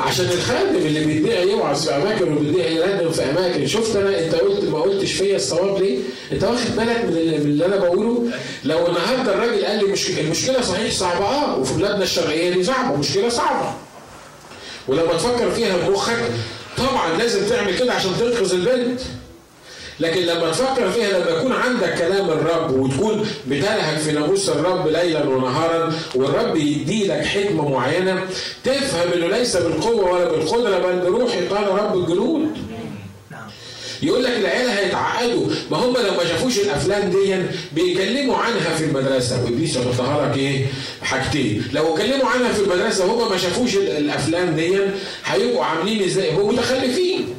عشان 0.00 0.24
الخادم 0.24 0.76
اللي 0.76 1.04
بيدعي 1.04 1.48
يوعظ 1.50 1.84
في 1.84 1.96
أماكن 1.96 2.32
وبيدعي 2.36 2.74
يردم 2.76 3.10
في 3.10 3.22
أماكن. 3.22 3.66
شفت 3.66 3.96
أنا؟ 3.96 4.24
أنت 4.24 4.34
قلت 4.34 4.64
ما 4.64 4.78
قلتش 4.80 5.12
فيا 5.12 5.36
الصواب 5.36 5.82
ليه؟ 5.82 5.98
أنت 6.32 6.44
واخد 6.44 6.76
بالك 6.76 7.04
من 7.04 7.16
اللي, 7.16 7.38
من 7.38 7.44
اللي 7.46 7.66
أنا 7.66 7.76
بقوله؟ 7.76 8.24
لو 8.64 8.86
النهارده 8.86 9.34
الراجل 9.34 9.64
قال 9.64 9.78
لي 9.78 9.84
مش 9.92 10.10
المشكلة 10.18 10.60
صحيح 10.60 10.92
صعبة. 10.92 11.24
آه 11.24 11.58
وفي 11.58 11.74
بلادنا 11.74 12.02
الشرقية 12.02 12.50
دي 12.50 12.64
صعبة 12.64 12.96
مشكلة 12.96 13.28
صعبة. 13.28 13.72
ولما 14.88 15.12
تفكر 15.12 15.50
فيها 15.50 15.76
بمخك 15.88 16.18
طبعا 16.78 17.18
لازم 17.18 17.48
تعمل 17.48 17.78
كده 17.78 17.92
عشان 17.92 18.10
تنقذ 18.20 18.52
البنت 18.54 19.00
لكن 20.00 20.20
لما 20.22 20.50
تفكر 20.50 20.90
فيها 20.90 21.18
لما 21.18 21.30
يكون 21.30 21.52
عندك 21.52 21.94
كلام 21.98 22.30
الرب 22.30 22.70
وتكون 22.70 23.26
بتلهج 23.48 23.98
في 23.98 24.12
ناموس 24.12 24.48
الرب 24.48 24.88
ليلا 24.88 25.24
ونهارا 25.24 25.92
والرب 26.14 26.56
يدي 26.56 27.06
لك 27.06 27.24
حكمة 27.24 27.68
معينة 27.68 28.24
تفهم 28.64 29.12
إنه 29.12 29.26
ليس 29.26 29.56
بالقوة 29.56 30.12
ولا 30.12 30.24
بالقدرة 30.30 30.78
بل 30.78 31.10
بروحي 31.10 31.46
قال 31.46 31.68
رب 31.68 31.96
الجنود. 31.98 32.48
يقول 34.02 34.24
لك 34.24 34.32
العيال 34.40 34.68
هيتعقدوا. 34.68 35.46
ما 35.70 35.76
هم 35.76 35.92
لو 35.94 36.10
ما 36.16 36.24
شافوش 36.28 36.58
الأفلام 36.58 37.10
دي 37.10 37.36
بيكلموا 37.72 38.36
عنها 38.36 38.74
في 38.76 38.84
المدرسة. 38.84 39.44
وإبليس 39.44 39.76
يحطها 39.76 40.28
لك 40.28 40.36
إيه؟ 40.38 40.66
حاجتين. 41.02 41.64
لو 41.72 41.94
اتكلموا 41.94 42.26
عنها 42.26 42.52
في 42.52 42.60
المدرسة 42.60 43.06
وهم 43.06 43.30
ما 43.30 43.36
شافوش 43.36 43.74
الأفلام 43.76 44.56
دي 44.56 44.78
هيبقوا 45.24 45.64
عاملين 45.64 46.04
إزاي؟ 46.04 46.32
هم 46.32 46.54
متخلفين. 46.54 47.34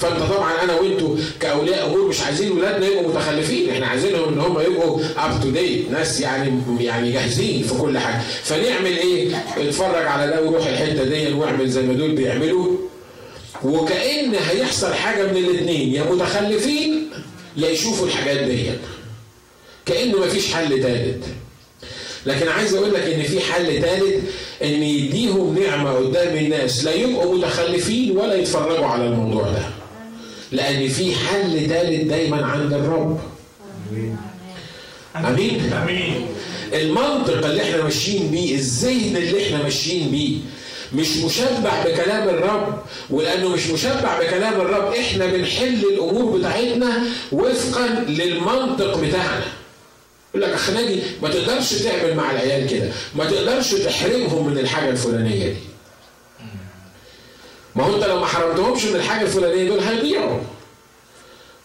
فانت 0.00 0.22
طبعا 0.22 0.52
أنا 0.62 0.74
وانتوا 0.74 1.16
كأولياء 1.40 1.86
أمور 1.86 2.08
مش 2.08 2.20
عايزين 2.20 2.52
ولادنا 2.52 2.86
يبقوا 2.86 3.08
متخلفين. 3.08 3.70
إحنا 3.70 3.86
عايزينهم 3.86 4.32
إن 4.32 4.40
هم 4.40 4.60
يبقوا 4.60 5.00
up 5.16 5.40
to 5.42 5.50
date 5.50 5.90
ناس 5.90 6.20
يعني 6.20 6.62
يعني 6.80 7.12
جاهزين 7.12 7.62
في 7.62 7.74
كل 7.74 7.98
حاجة. 7.98 8.20
فنعمل 8.42 8.98
إيه؟ 8.98 9.44
اتفرج 9.56 10.06
على 10.06 10.30
ده 10.30 10.42
وروح 10.42 10.66
الحتة 10.66 11.04
دي 11.04 11.32
واعمل 11.32 11.68
زي 11.70 11.82
ما 11.82 11.92
دول 11.92 12.12
بيعملوا. 12.12 12.76
وكأن 13.64 14.34
هيحصل 14.34 14.94
حاجة 14.94 15.26
من 15.32 15.36
الاثنين 15.36 15.94
يا 15.94 16.02
متخلفين 16.02 17.10
يا 17.56 17.68
يشوفوا 17.70 18.06
الحاجات 18.06 18.38
دي. 18.38 18.70
كأنه 19.86 20.18
مفيش 20.18 20.54
حل 20.54 20.82
ثالث 20.82 21.26
لكن 22.26 22.48
عايز 22.48 22.74
أقول 22.74 22.94
لك 22.94 23.00
إن 23.02 23.22
في 23.22 23.40
حل 23.40 23.82
ثالث 23.82 24.24
إن 24.62 24.82
يديهم 24.82 25.58
نعمة 25.58 25.92
قدام 25.92 26.36
الناس 26.36 26.84
لا 26.84 26.94
يبقوا 26.94 27.34
متخلفين 27.34 28.16
ولا 28.18 28.34
يتفرجوا 28.34 28.86
على 28.86 29.06
الموضوع 29.06 29.42
ده. 29.42 29.62
لأن 30.52 30.88
في 30.88 31.14
حل 31.14 31.66
ثالث 31.68 32.02
دايما 32.08 32.46
عند 32.46 32.72
الرب. 32.72 33.20
آمين. 35.16 35.72
آمين. 35.72 36.26
المنطق 36.72 37.46
اللي 37.46 37.62
إحنا 37.62 37.82
ماشيين 37.82 38.30
بيه 38.30 38.54
الذهن 38.54 39.16
اللي 39.16 39.46
إحنا 39.46 39.62
ماشيين 39.62 40.10
بيه 40.10 40.38
مش 40.92 41.16
مشبع 41.16 41.84
بكلام 41.84 42.28
الرب 42.28 42.82
ولأنه 43.10 43.48
مش 43.48 43.66
مشبع 43.66 44.20
بكلام 44.20 44.60
الرب 44.60 44.92
إحنا 44.94 45.26
بنحل 45.26 45.84
الأمور 45.92 46.38
بتاعتنا 46.38 47.02
وفقا 47.32 47.86
للمنطق 48.08 48.98
بتاعنا. 49.00 49.44
يقول 50.34 50.42
لك 50.42 50.54
أخ 50.54 50.70
ناجي 50.70 51.00
ما 51.22 51.28
تقدرش 51.28 51.72
تعمل 51.74 52.14
مع 52.14 52.30
العيال 52.30 52.70
كده 52.70 52.88
ما 53.16 53.24
تقدرش 53.24 53.74
تحرمهم 53.74 54.46
من 54.46 54.58
الحاجة 54.58 54.90
الفلانية 54.90 55.44
دي. 55.46 55.54
ما 57.78 57.84
هو 57.84 57.94
انت 57.96 58.04
لو 58.04 58.20
ما 58.20 58.26
حرمتهمش 58.26 58.84
من 58.84 58.96
الحاجة 58.96 59.22
الفلانية 59.22 59.68
دول 59.68 59.80
هيضيعوا. 59.80 60.38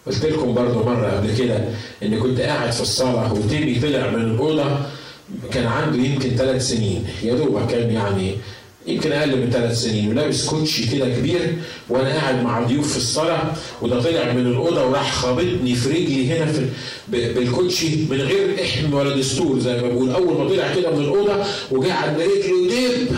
قلت 0.07 0.25
لكم 0.25 0.53
برضه 0.53 0.83
مرة 0.85 1.07
قبل 1.09 1.37
كده 1.37 1.65
إن 2.03 2.19
كنت 2.19 2.39
قاعد 2.41 2.71
في 2.71 2.81
الصالة 2.81 3.33
وتيمي 3.33 3.79
طلع 3.79 4.09
من 4.09 4.21
الأوضة 4.21 4.65
كان 5.53 5.65
عنده 5.67 5.97
يمكن 6.03 6.29
ثلاث 6.29 6.67
سنين. 6.67 7.05
يا 7.23 7.33
دوبك 7.35 7.67
كان 7.71 7.91
يعني 7.91 8.35
يمكن 8.87 9.11
أقل 9.11 9.37
من 9.37 9.49
ثلاث 9.51 9.81
سنين 9.81 10.09
ولابس 10.09 10.45
كوتشي 10.45 10.87
كده 10.97 11.09
كبير 11.09 11.55
وأنا 11.89 12.09
قاعد 12.13 12.43
مع 12.43 12.63
ضيوف 12.63 12.91
في 12.91 12.97
الصلاه 12.97 13.41
وده 13.81 14.01
طلع 14.01 14.31
من 14.33 14.47
الأوضة 14.47 14.85
وراح 14.87 15.13
خابطني 15.13 15.75
في 15.75 15.89
رجلي 15.89 16.31
هنا 16.37 16.51
في 16.51 16.65
بالكوتشي 17.11 17.87
من 18.09 18.21
غير 18.21 18.55
إحم 18.63 18.93
ولا 18.93 19.17
دستور 19.17 19.59
زي 19.59 19.81
ما 19.81 19.87
بقول 19.87 20.09
أول 20.11 20.37
ما 20.43 20.49
طلع 20.49 20.73
كده 20.75 20.91
من 20.91 21.01
الأوضة 21.03 21.45
وجه 21.71 21.93
عند 21.93 22.19
رجلي 22.21 22.53
ودب 22.53 23.17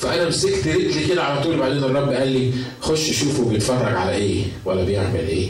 فأنا 0.00 0.28
مسكت 0.28 0.66
رجلي 0.66 1.06
كده 1.08 1.22
على 1.22 1.42
طول 1.42 1.56
بعدين 1.56 1.84
الرب 1.84 2.12
قال 2.12 2.28
لي 2.28 2.52
خش 2.80 3.10
شوفه 3.20 3.44
بيتفرج 3.44 3.94
على 3.96 4.14
إيه 4.14 4.42
ولا 4.64 4.84
بيعمل 4.84 5.28
إيه. 5.28 5.48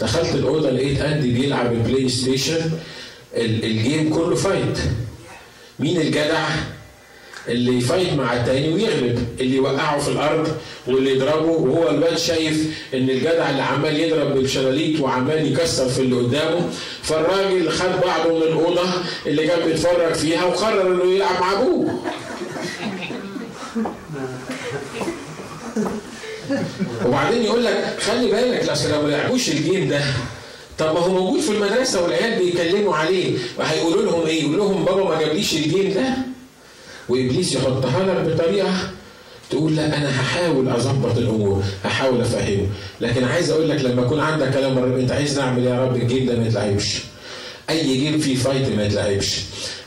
دخلت 0.00 0.34
الأوضة 0.34 0.70
لقيت 0.70 1.00
أندي 1.00 1.30
بيلعب 1.32 1.72
ال 1.72 2.08
PlayStation 2.08 2.70
ال 3.36 3.52
game 3.52 4.14
كله 4.14 4.34
fight. 4.36 4.78
مين 5.78 6.00
الجدع 6.00 6.48
اللي 7.48 7.78
ي 7.78 7.84
fight 7.84 8.12
مع 8.12 8.32
التاني 8.36 8.68
ويغلب؟ 8.74 9.26
اللي 9.40 9.56
يوقعه 9.56 9.98
في 9.98 10.08
الأرض 10.08 10.48
واللي 10.86 11.10
يضربه 11.14 11.46
وهو 11.50 11.90
الواد 11.90 12.18
شايف 12.18 12.78
إن 12.94 13.10
الجدع 13.10 13.50
اللي 13.50 13.62
عمال 13.62 14.00
يضرب 14.00 14.34
بالشلاليت 14.34 15.00
وعمال 15.00 15.52
يكسر 15.52 15.88
في 15.88 15.98
اللي 16.00 16.16
قدامه 16.16 16.68
فالراجل 17.02 17.70
خد 17.70 18.00
بعضه 18.04 18.36
من 18.36 18.42
الأوضة 18.42 18.88
اللي 19.26 19.46
كان 19.46 19.66
بيتفرج 19.68 20.14
فيها 20.14 20.44
وقرر 20.44 20.92
إنه 21.04 21.12
يلعب 21.14 21.40
مع 21.40 21.52
أبوه. 21.52 22.00
وبعدين 27.06 27.42
يقول 27.42 27.64
لك 27.64 27.96
خلي 28.00 28.30
بالك 28.30 28.68
أصل 28.68 28.90
لو 28.90 29.02
ما 29.02 29.08
لعبوش 29.08 29.48
ال 29.48 29.56
game 29.56 29.88
ده 29.88 30.00
طب 30.78 30.94
ما 30.94 31.00
هو 31.00 31.08
موجود 31.08 31.40
في 31.40 31.50
المدرسة 31.52 32.02
والعيال 32.02 32.38
بيتكلموا 32.38 32.96
عليه 32.96 33.38
وهيقولوا 33.58 34.02
لهم 34.02 34.26
إيه؟ 34.26 34.42
يقول 34.42 34.56
لهم 34.56 34.84
بابا 34.84 35.04
ما 35.04 35.20
جابليش 35.20 35.54
ال 35.54 35.62
game 35.62 35.92
ده. 35.94 36.04
وإبليس 37.08 37.54
يحطها 37.54 38.02
لك 38.02 38.34
بطريقة 38.34 38.72
تقول 39.50 39.76
لا 39.76 39.96
أنا 39.96 40.20
هحاول 40.20 40.68
أظبط 40.68 41.16
الأمور 41.16 41.62
هحاول 41.84 42.20
أفهمه. 42.20 42.66
لكن 43.00 43.24
عايز 43.24 43.50
أقول 43.50 43.68
لك 43.68 43.80
لما 43.80 44.02
يكون 44.02 44.20
عندك 44.20 44.52
كلام 44.52 44.78
أنت 44.78 45.12
عايز 45.12 45.38
نعمل 45.38 45.64
يا 45.64 45.84
رب؟ 45.84 45.96
ال 45.96 46.02
game 46.02 46.26
ده 46.26 46.36
ما 46.36 46.46
يتلعبش. 46.46 46.98
أي 47.70 47.96
game 47.96 48.18
فيه 48.18 48.36
fight 48.36 48.68
ما 48.68 48.84
يتلعبش. 48.84 49.40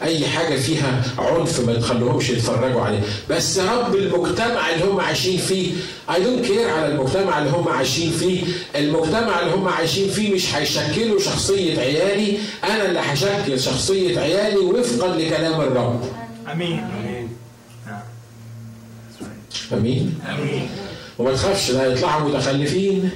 أي 0.03 0.27
حاجة 0.27 0.55
فيها 0.59 1.03
عنف 1.17 1.59
ما 1.67 1.73
تخليهمش 1.73 2.29
يتفرجوا 2.29 2.81
عليه. 2.81 2.99
بس 3.29 3.59
رب 3.59 3.95
المجتمع 3.95 4.69
اللي 4.69 4.85
هم 4.85 4.99
عايشين 4.99 5.37
فيه 5.37 5.71
I 6.15 6.23
don't 6.23 6.45
care 6.45 6.69
على 6.69 6.87
المجتمع 6.87 7.39
اللي 7.39 7.49
هم 7.49 7.67
عايشين 7.69 8.11
فيه. 8.11 8.43
المجتمع 8.75 9.39
اللي 9.39 9.53
هم 9.53 9.67
عايشين 9.67 10.09
فيه 10.09 10.33
مش 10.33 10.55
هيشكلوا 10.55 11.19
شخصية 11.19 11.79
عيالي 11.79 12.37
أنا 12.63 12.85
اللي 12.85 12.99
هشكل 12.99 13.59
شخصية 13.59 14.19
عيالي 14.19 14.57
وفقا 14.57 15.15
لكلام 15.15 15.61
الرب. 15.61 16.01
آمين. 16.51 16.87
right. 19.71 19.73
آمين. 20.29 20.69
وما 21.19 21.33
تخافش 21.33 21.71
لا 21.71 21.83
هيطلعوا 21.83 22.29
متخلفين. 22.29 23.09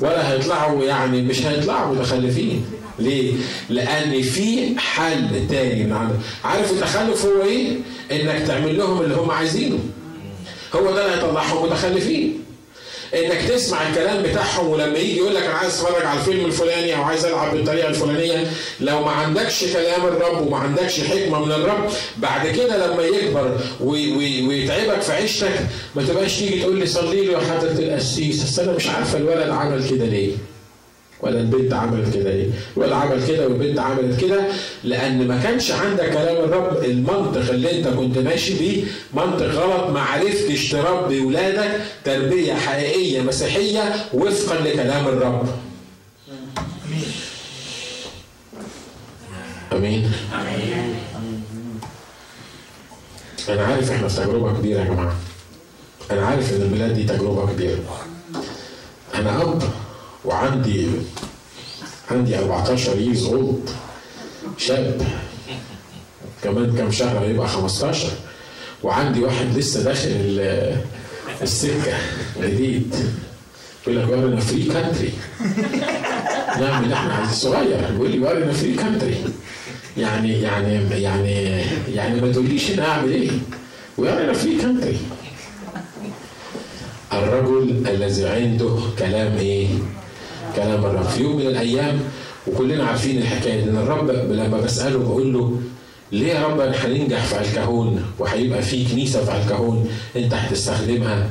ولا 0.00 0.32
هيطلعوا 0.32 0.84
يعني 0.84 1.22
مش 1.22 1.46
هيطلعوا 1.46 1.94
متخلفين 1.94 2.64
ليه؟ 2.98 3.34
لأن 3.68 4.22
في 4.22 4.78
حل 4.78 5.48
تاني 5.50 5.84
من 5.84 6.20
عارف 6.44 6.72
التخلف 6.72 7.26
هو 7.26 7.42
إيه؟ 7.42 7.76
إنك 8.12 8.46
تعمل 8.46 8.78
لهم 8.78 9.00
اللي 9.02 9.14
هم 9.14 9.30
عايزينه 9.30 9.78
هو 10.74 10.92
ده 10.94 11.04
اللي 11.06 11.16
هيطلعهم 11.16 11.66
متخلفين 11.66 12.38
إنك 13.14 13.42
تسمع 13.48 13.88
الكلام 13.88 14.22
بتاعهم 14.22 14.68
ولما 14.68 14.98
يجي 14.98 15.16
يقول 15.16 15.34
لك 15.34 15.42
أنا 15.42 15.54
عايز 15.54 15.74
أتفرج 15.74 16.06
على 16.06 16.20
الفيلم 16.20 16.44
الفلاني 16.46 16.96
أو 16.96 17.02
عايز 17.02 17.24
ألعب 17.24 17.54
بالطريقة 17.56 17.88
الفلانية 17.88 18.50
لو 18.80 19.04
ما 19.04 19.10
عندكش 19.10 19.64
كلام 19.64 20.06
الرب 20.06 20.46
وما 20.46 20.56
عندكش 20.56 21.00
حكمة 21.00 21.44
من 21.44 21.52
الرب 21.52 21.90
بعد 22.16 22.48
كده 22.48 22.86
لما 22.86 23.02
يكبر 23.02 23.56
وي 23.80 24.16
وي 24.16 24.46
ويتعبك 24.48 25.00
في 25.00 25.12
عيشتك 25.12 25.60
ما 25.96 26.02
تبقاش 26.02 26.38
تيجي 26.38 26.60
تقول 26.62 26.78
لي 26.78 26.86
صلي 26.86 27.24
لي 27.26 27.32
يا 27.32 27.38
حضره 27.38 27.78
القسيس. 27.78 28.58
أنا 28.58 28.72
مش 28.72 28.86
عارفه 28.88 29.18
الولد 29.18 29.50
عمل 29.50 29.88
كده 29.90 30.04
ليه. 30.04 30.32
ولا 31.20 31.40
البنت 31.40 31.72
عملت 31.74 32.14
كده 32.14 32.30
إيه؟ 32.30 32.46
الولد 32.76 32.92
عمل 32.92 33.26
كده 33.26 33.48
والبنت 33.48 33.78
عملت 33.78 34.20
كده؟ 34.20 34.40
لأن 34.84 35.26
ما 35.28 35.42
كانش 35.42 35.70
عندك 35.70 36.10
كلام 36.10 36.36
الرب 36.44 36.84
المنطق 36.84 37.50
اللي 37.50 37.78
أنت 37.78 37.88
كنت 37.88 38.18
ماشي 38.18 38.58
بيه 38.58 38.84
منطق 39.14 39.46
غلط 39.46 39.90
ما 39.90 40.00
عرفتش 40.00 40.68
تربي 40.70 41.20
ولادك 41.20 41.80
تربية 42.04 42.54
حقيقية 42.54 43.20
مسيحية 43.20 43.94
وفقا 44.14 44.60
لكلام 44.60 45.08
الرب. 45.08 45.48
آمين. 49.72 50.12
آمين. 50.34 50.94
أنا 53.48 53.64
عارف 53.64 53.90
إحنا 53.90 54.08
في 54.08 54.16
تجربة 54.16 54.52
كبيرة 54.58 54.78
يا 54.80 54.84
جماعة. 54.84 55.16
أنا 56.10 56.26
عارف 56.26 56.52
إن 56.52 56.62
البلاد 56.62 56.94
دي 56.94 57.04
تجربة 57.04 57.52
كبيرة. 57.52 57.78
أنا 59.14 59.42
أب 59.42 59.62
وعندي 60.28 60.86
عندي 62.10 62.38
14 62.38 62.96
years 62.98 63.24
old 63.26 63.70
شاب. 64.58 65.00
كمان 66.44 66.76
كام 66.76 66.90
شهر 66.90 67.18
هيبقى 67.24 67.48
15 67.48 68.08
وعندي 68.82 69.20
واحد 69.24 69.58
لسه 69.58 69.82
داخل 69.82 70.40
السكة 71.42 71.94
جديد. 72.42 72.94
يقول 73.86 73.96
لك 74.02 74.08
we're 74.10 74.31
in 74.31 74.40
a 74.40 74.44
free 74.44 74.62
country 74.62 75.12
نعمل 76.60 76.92
إحنا 76.92 77.14
عايز 77.14 77.30
صغير. 77.30 77.90
بيقول 77.92 78.10
لي 78.10 78.18
we're 78.18 78.42
in 78.42 78.52
a 78.52 78.56
free 78.56 78.74
country 78.74 79.24
يعني 79.96 80.42
يعني 80.42 81.02
يعني 81.02 81.32
يعني 81.94 82.20
ما 82.20 82.32
تقوليش 82.32 82.70
أنا 82.70 82.88
أعمل 82.88 83.10
إيه. 83.12 83.30
we're 83.98 84.22
in 84.22 84.32
a 84.32 84.37
free 84.37 84.56
country 84.58 84.98
الرجل 87.12 87.86
الذي 87.88 88.26
عنده 88.28 88.78
كلام 88.98 89.36
إيه؟ 89.36 89.68
كلام 90.58 90.84
الرب 90.84 91.02
في 91.08 91.22
يوم 91.22 91.36
من 91.36 91.46
الأيام 91.46 92.00
وكلنا 92.46 92.84
عارفين 92.84 93.18
الحكاية 93.18 93.62
إن 93.64 93.76
الرب 93.76 94.10
لما 94.10 94.60
بسأله 94.60 94.98
بقول 94.98 95.32
له 95.32 95.60
ليه 96.12 96.26
يا 96.32 96.46
رب 96.46 96.60
هننجح 96.60 97.24
في 97.24 97.40
الكهون 97.40 98.04
وهيبقى 98.18 98.62
في 98.62 98.84
كنيسة 98.84 99.24
في 99.24 99.36
الكهون 99.36 99.88
أنت 100.16 100.34
هتستخدمها؟ 100.34 101.30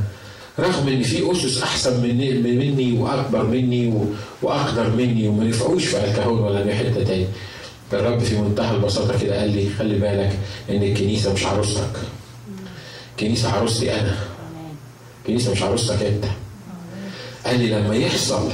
رغم 0.60 0.88
إن 0.88 1.04
في 1.04 1.32
أسس 1.32 1.64
أحسن 1.64 2.02
مني, 2.04 2.34
مني 2.34 3.00
وأكبر 3.00 3.44
مني 3.44 3.94
وأقدر 4.42 4.90
مني 4.90 5.28
وما 5.28 5.44
نفعوش 5.44 5.86
في 5.86 5.98
الكهون 6.06 6.40
ولا 6.40 6.64
في 6.64 6.76
حتة 6.76 7.04
تاني. 7.04 7.26
الرب 7.94 8.20
في 8.20 8.38
منتهى 8.42 8.76
البساطة 8.76 9.20
كده 9.20 9.40
قال 9.40 9.50
لي 9.50 9.70
خلي 9.80 9.96
بالك 10.00 10.40
إن 10.70 10.84
الكنيسة 10.84 11.34
مش 11.34 11.46
عروستك 11.46 11.96
الكنيسه 13.12 13.52
عروستي 13.52 13.94
أنا. 14.00 14.16
الكنيسه 15.22 15.52
مش 15.52 15.62
عروستك 15.64 16.02
أنت. 16.04 16.26
قال 17.46 17.60
لي 17.60 17.70
لما 17.70 17.96
يحصل 17.96 18.50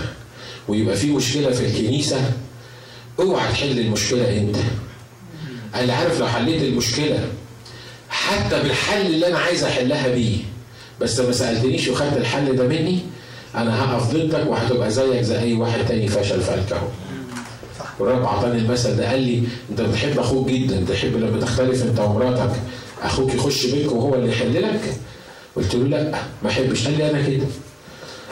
ويبقى 0.67 0.95
في 0.95 1.11
مشكلة 1.11 1.51
في 1.51 1.65
الكنيسة. 1.65 2.31
اوعى 3.19 3.51
تحل 3.51 3.79
المشكلة 3.79 4.37
انت. 4.37 4.55
لي 5.75 5.93
عارف 5.93 6.19
لو 6.19 6.27
حليت 6.27 6.61
المشكلة 6.63 7.27
حتى 8.09 8.59
بالحل 8.63 9.05
اللي 9.05 9.27
أنا 9.27 9.37
عايز 9.39 9.63
احلها 9.63 10.07
بيه. 10.07 10.37
بس 11.01 11.19
ما 11.19 11.31
سألتنيش 11.31 11.87
وخدت 11.87 12.17
الحل 12.17 12.55
ده 12.55 12.67
مني 12.67 12.99
أنا 13.55 13.83
هقف 13.83 14.13
ضدك 14.13 14.47
وهتبقى 14.47 14.91
زيك 14.91 15.21
زي 15.21 15.39
اي 15.39 15.53
واحد 15.53 15.85
تاني 15.85 16.07
فشل 16.07 16.41
في 16.41 16.53
الكهون 16.53 16.91
والرب 17.99 18.23
اعطاني 18.23 18.57
المثل 18.59 18.95
ده 18.95 19.09
قال 19.09 19.19
لي 19.21 19.43
انت 19.71 19.81
بتحب 19.81 20.19
أخوك 20.19 20.49
جدا 20.49 20.85
تحب 20.93 21.17
لما 21.17 21.39
تختلف 21.41 21.83
انت 21.83 21.99
ومراتك 21.99 22.51
أخوك 23.03 23.33
يخش 23.33 23.65
بينكم 23.65 23.97
وهو 23.97 24.15
اللي 24.15 24.29
يحل 24.31 24.61
لك؟ 24.61 24.81
قلت 25.55 25.75
له 25.75 25.87
لا 25.87 26.11
ما 26.43 26.49
احبش. 26.49 26.85
قال 26.87 26.97
لي 26.97 27.09
أنا 27.09 27.21
كده. 27.27 27.45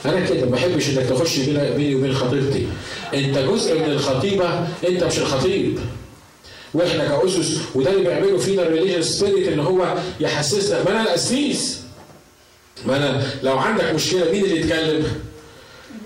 أنا 0.06 0.26
كده 0.26 0.46
ما 0.46 0.52
بحبش 0.52 0.90
إنك 0.90 1.06
تخش 1.10 1.40
بيني 1.40 1.96
وبين 1.96 2.14
خطيبتي. 2.14 2.68
أنت 3.14 3.38
جزء 3.38 3.80
من 3.80 3.86
الخطيبة 3.86 4.68
أنت 4.88 5.04
مش 5.04 5.20
الخطيب. 5.20 5.80
وإحنا 6.74 7.08
كقسس 7.08 7.58
وده 7.76 7.92
اللي 7.92 8.04
بيعمله 8.04 8.38
فينا 8.38 8.62
ال 8.64 8.68
religious 8.68 9.02
spirit 9.02 9.48
ان 9.48 9.60
هو 9.60 9.96
يحسسنا 10.20 10.84
ما 10.84 10.92
أنا 10.92 11.02
القسيس. 11.04 11.80
ما 12.86 12.98
أنا 12.98 13.24
لو 13.44 13.58
عندك 13.58 13.94
مشكلة 13.96 14.32
مين 14.32 14.44
اللي 14.44 14.60
يتكلم؟ 14.62 15.08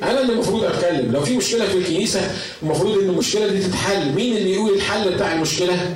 أنا 0.04 0.22
اللي 0.22 0.34
المفروض 0.34 0.64
أتكلم. 0.64 1.12
لو 1.12 1.22
في 1.22 1.38
مشكلة 1.38 1.66
في 1.68 1.78
الكنيسة 1.78 2.32
المفروض 2.64 2.98
إن 2.98 3.10
المشكلة 3.10 3.48
دي 3.48 3.60
تتحل. 3.60 4.12
مين 4.16 4.38
اللي 4.38 4.54
يقول 4.54 4.74
الحل 4.74 5.14
بتاع 5.14 5.34
المشكلة؟ 5.34 5.96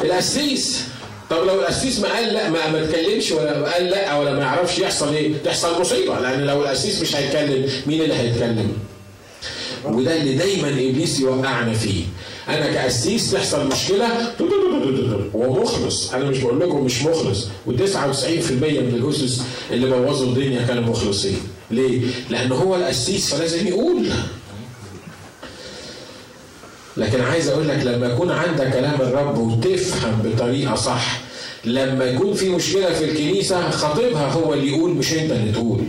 القسيس. 0.00 0.82
طب 1.30 1.36
لو 1.46 1.60
القسيس 1.60 2.00
ما 2.00 2.08
قال 2.14 2.32
لا 2.34 2.50
ما, 2.50 2.70
ما 2.70 2.86
تكلمش 2.86 3.32
ولا 3.32 3.72
قال 3.72 3.84
لا 3.84 4.18
ولا 4.18 4.32
ما 4.32 4.40
يعرفش 4.40 4.78
يحصل 4.78 5.14
إيه؟ 5.14 5.32
تحصل 5.44 5.80
مصيبة 5.80 6.20
لأن 6.20 6.46
لو 6.46 6.62
القسيس 6.62 7.02
مش 7.02 7.16
هيتكلم 7.16 7.70
مين 7.86 8.02
اللي 8.02 8.14
هيتكلم؟ 8.14 8.72
وده 9.84 10.16
اللي 10.16 10.34
دايما 10.34 10.68
إبليس 10.68 11.20
يوقعنا 11.20 11.72
فيه. 11.72 12.04
أنا 12.48 12.66
كقسيس 12.72 13.30
تحصل 13.32 13.66
مشكلة 13.66 14.06
هو 15.34 15.62
مخلص 15.62 16.12
أنا 16.14 16.24
مش 16.24 16.38
بقول 16.38 16.60
لكم 16.60 16.84
مش 16.84 17.02
مخلص 17.02 17.44
و99% 17.44 17.70
من 18.50 19.00
الاسس 19.04 19.42
اللي 19.70 19.86
بوظوا 19.86 20.26
الدنيا 20.26 20.62
كانوا 20.66 20.82
مخلصين. 20.82 21.38
ليه؟ 21.70 22.00
لأن 22.30 22.52
هو 22.52 22.76
القسيس 22.76 23.34
فلازم 23.34 23.66
يقول. 23.66 24.06
لكن 26.96 27.20
عايز 27.20 27.48
أقول 27.48 27.68
لك 27.68 27.78
لما 27.84 28.06
يكون 28.06 28.30
عندك 28.30 28.72
كلام 28.72 29.00
الرب 29.00 29.38
وتفهم 29.38 30.22
بطريقة 30.24 30.74
صح 30.74 31.20
لما 31.64 32.04
يكون 32.04 32.34
في 32.34 32.48
مشكلة 32.48 32.92
في 32.94 33.04
الكنيسة 33.04 33.70
خطيبها 33.70 34.28
هو 34.32 34.54
اللي 34.54 34.68
يقول 34.68 34.90
مش 34.90 35.12
أنت 35.12 35.32
اللي 35.32 35.52
تقول. 35.52 35.80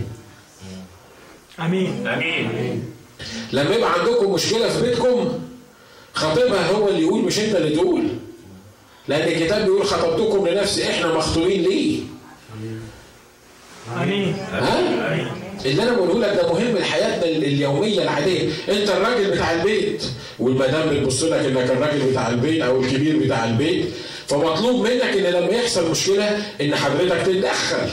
آمين. 1.60 2.08
آمين. 2.08 2.84
لما 3.53 3.76
يبقى 3.76 3.93
عندكم 3.99 4.34
مشكلة 4.34 4.70
في 4.70 4.82
بيتكم 4.82 5.39
خطيبها 6.14 6.72
هو 6.72 6.88
اللي 6.89 7.01
يقول 7.01 7.22
مش 7.22 7.39
أنت 7.39 7.55
اللي 7.55 7.76
تقول. 7.76 8.03
لأن 9.08 9.28
الكتاب 9.28 9.64
بيقول 9.66 9.86
خطبتكم 9.86 10.47
لنفسي 10.47 10.89
إحنا 10.89 11.14
مخطوبين 11.14 11.62
ليه؟ 11.62 11.99
آمين. 13.97 14.34
ها؟ 14.51 15.37
اللي 15.66 15.84
أنا 15.84 15.91
بقوله 15.91 16.20
لك 16.28 16.36
ده 16.36 16.53
مهم 16.53 16.78
لحياتنا 16.78 17.26
اليومية 17.26 18.01
العادية. 18.01 18.49
أنت 18.70 18.89
الراجل 18.89 19.32
بتاع 19.32 19.51
البيت 19.51 20.03
والمدام 20.39 20.89
بتبص 20.89 21.24
لك 21.24 21.45
إنك 21.45 21.72
الراجل 21.72 21.99
بتاع 22.12 22.30
البيت 22.30 22.62
أو 22.62 22.80
الكبير 22.82 23.18
بتاع 23.20 23.45
البيت 23.45 23.86
فمطلوب 24.28 24.88
منك 24.88 25.03
إن 25.03 25.24
لما 25.24 25.47
يحصل 25.51 25.91
مشكلة 25.91 26.45
إن 26.62 26.76
حضرتك 26.76 27.22
تتدخل 27.26 27.89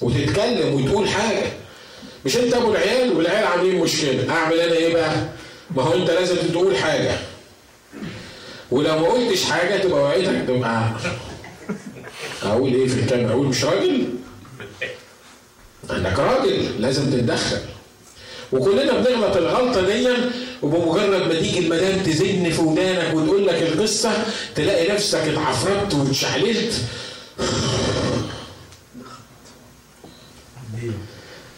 وتتكلم 0.00 0.74
وتقول 0.74 1.08
حاجة. 1.08 1.42
مش 2.26 2.36
أنت 2.36 2.54
أبو 2.54 2.70
العيال 2.72 3.16
والعيال 3.16 3.46
عاملين 3.46 3.76
مشكلة. 3.80 4.30
أعمل 4.30 4.60
أنا 4.60 4.72
إيه 4.72 4.92
بقى؟ 4.92 5.12
ما 5.76 5.82
هو 5.82 5.94
أنت 5.94 6.10
لازم 6.10 6.36
تقول 6.52 6.76
حاجة. 6.76 7.12
ولو 8.70 8.98
ما 8.98 9.08
قلتش 9.08 9.44
حاجة 9.44 9.76
تبقى 9.82 10.02
وعيتك 10.02 10.44
تبقى 10.48 10.92
أقول 12.42 12.74
إيه 12.74 12.86
في 12.88 13.00
الكلام؟ 13.00 13.26
أقول 13.30 13.46
مش 13.46 13.64
راجل؟ 13.64 14.04
انك 15.90 16.18
راجل 16.18 16.80
لازم 16.80 17.10
تتدخل. 17.10 17.58
وكلنا 18.52 18.92
بنغلط 18.92 19.36
الغلطة 19.36 19.86
دي 19.86 20.08
وبمجرد 20.62 21.22
ما 21.28 21.34
تيجي 21.40 21.58
المدام 21.58 22.00
تزن 22.02 22.50
في 22.50 22.60
ودانك 22.60 23.14
وتقول 23.14 23.46
لك 23.46 23.62
القصة 23.62 24.10
تلاقي 24.54 24.92
نفسك 24.92 25.18
اتعفرت 25.18 25.94
واتشعللت 25.94 26.72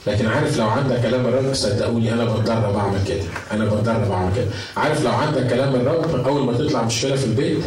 لكن 0.06 0.26
عارف 0.26 0.58
لو 0.58 0.66
عندك 0.68 1.02
كلام 1.02 1.26
الرب 1.26 1.54
صدقوني 1.54 2.12
أنا 2.12 2.24
بتدرب 2.24 2.76
اعمل 2.76 2.98
كده. 3.08 3.24
أنا 3.52 3.64
بتدرب 3.64 4.10
اعمل 4.10 4.36
كده. 4.36 4.46
عارف 4.76 5.04
لو 5.04 5.10
عندك 5.10 5.50
كلام 5.50 5.74
الرب 5.74 6.26
أول 6.26 6.42
ما 6.44 6.52
تطلع 6.52 6.82
مشكله 6.82 7.16
في 7.16 7.24
البيت 7.24 7.58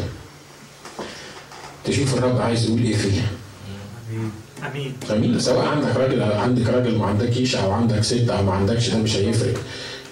تشوف 1.85 2.17
الرب 2.17 2.41
عايز 2.41 2.65
يقول 2.65 2.83
إيه 2.83 2.95
فيها. 2.97 3.27
أمين. 5.11 5.39
سواء 5.39 5.65
عندك 5.65 5.95
راجل 5.95 6.21
عندك 6.23 6.69
راجل 6.69 6.95
ما 6.97 7.05
عندكيش 7.05 7.55
أو 7.55 7.71
عندك 7.71 8.03
ست 8.03 8.29
أو 8.29 8.43
ما 8.43 8.51
عندكش 8.51 8.89
ده 8.89 8.97
مش 8.97 9.15
هيفرق. 9.15 9.53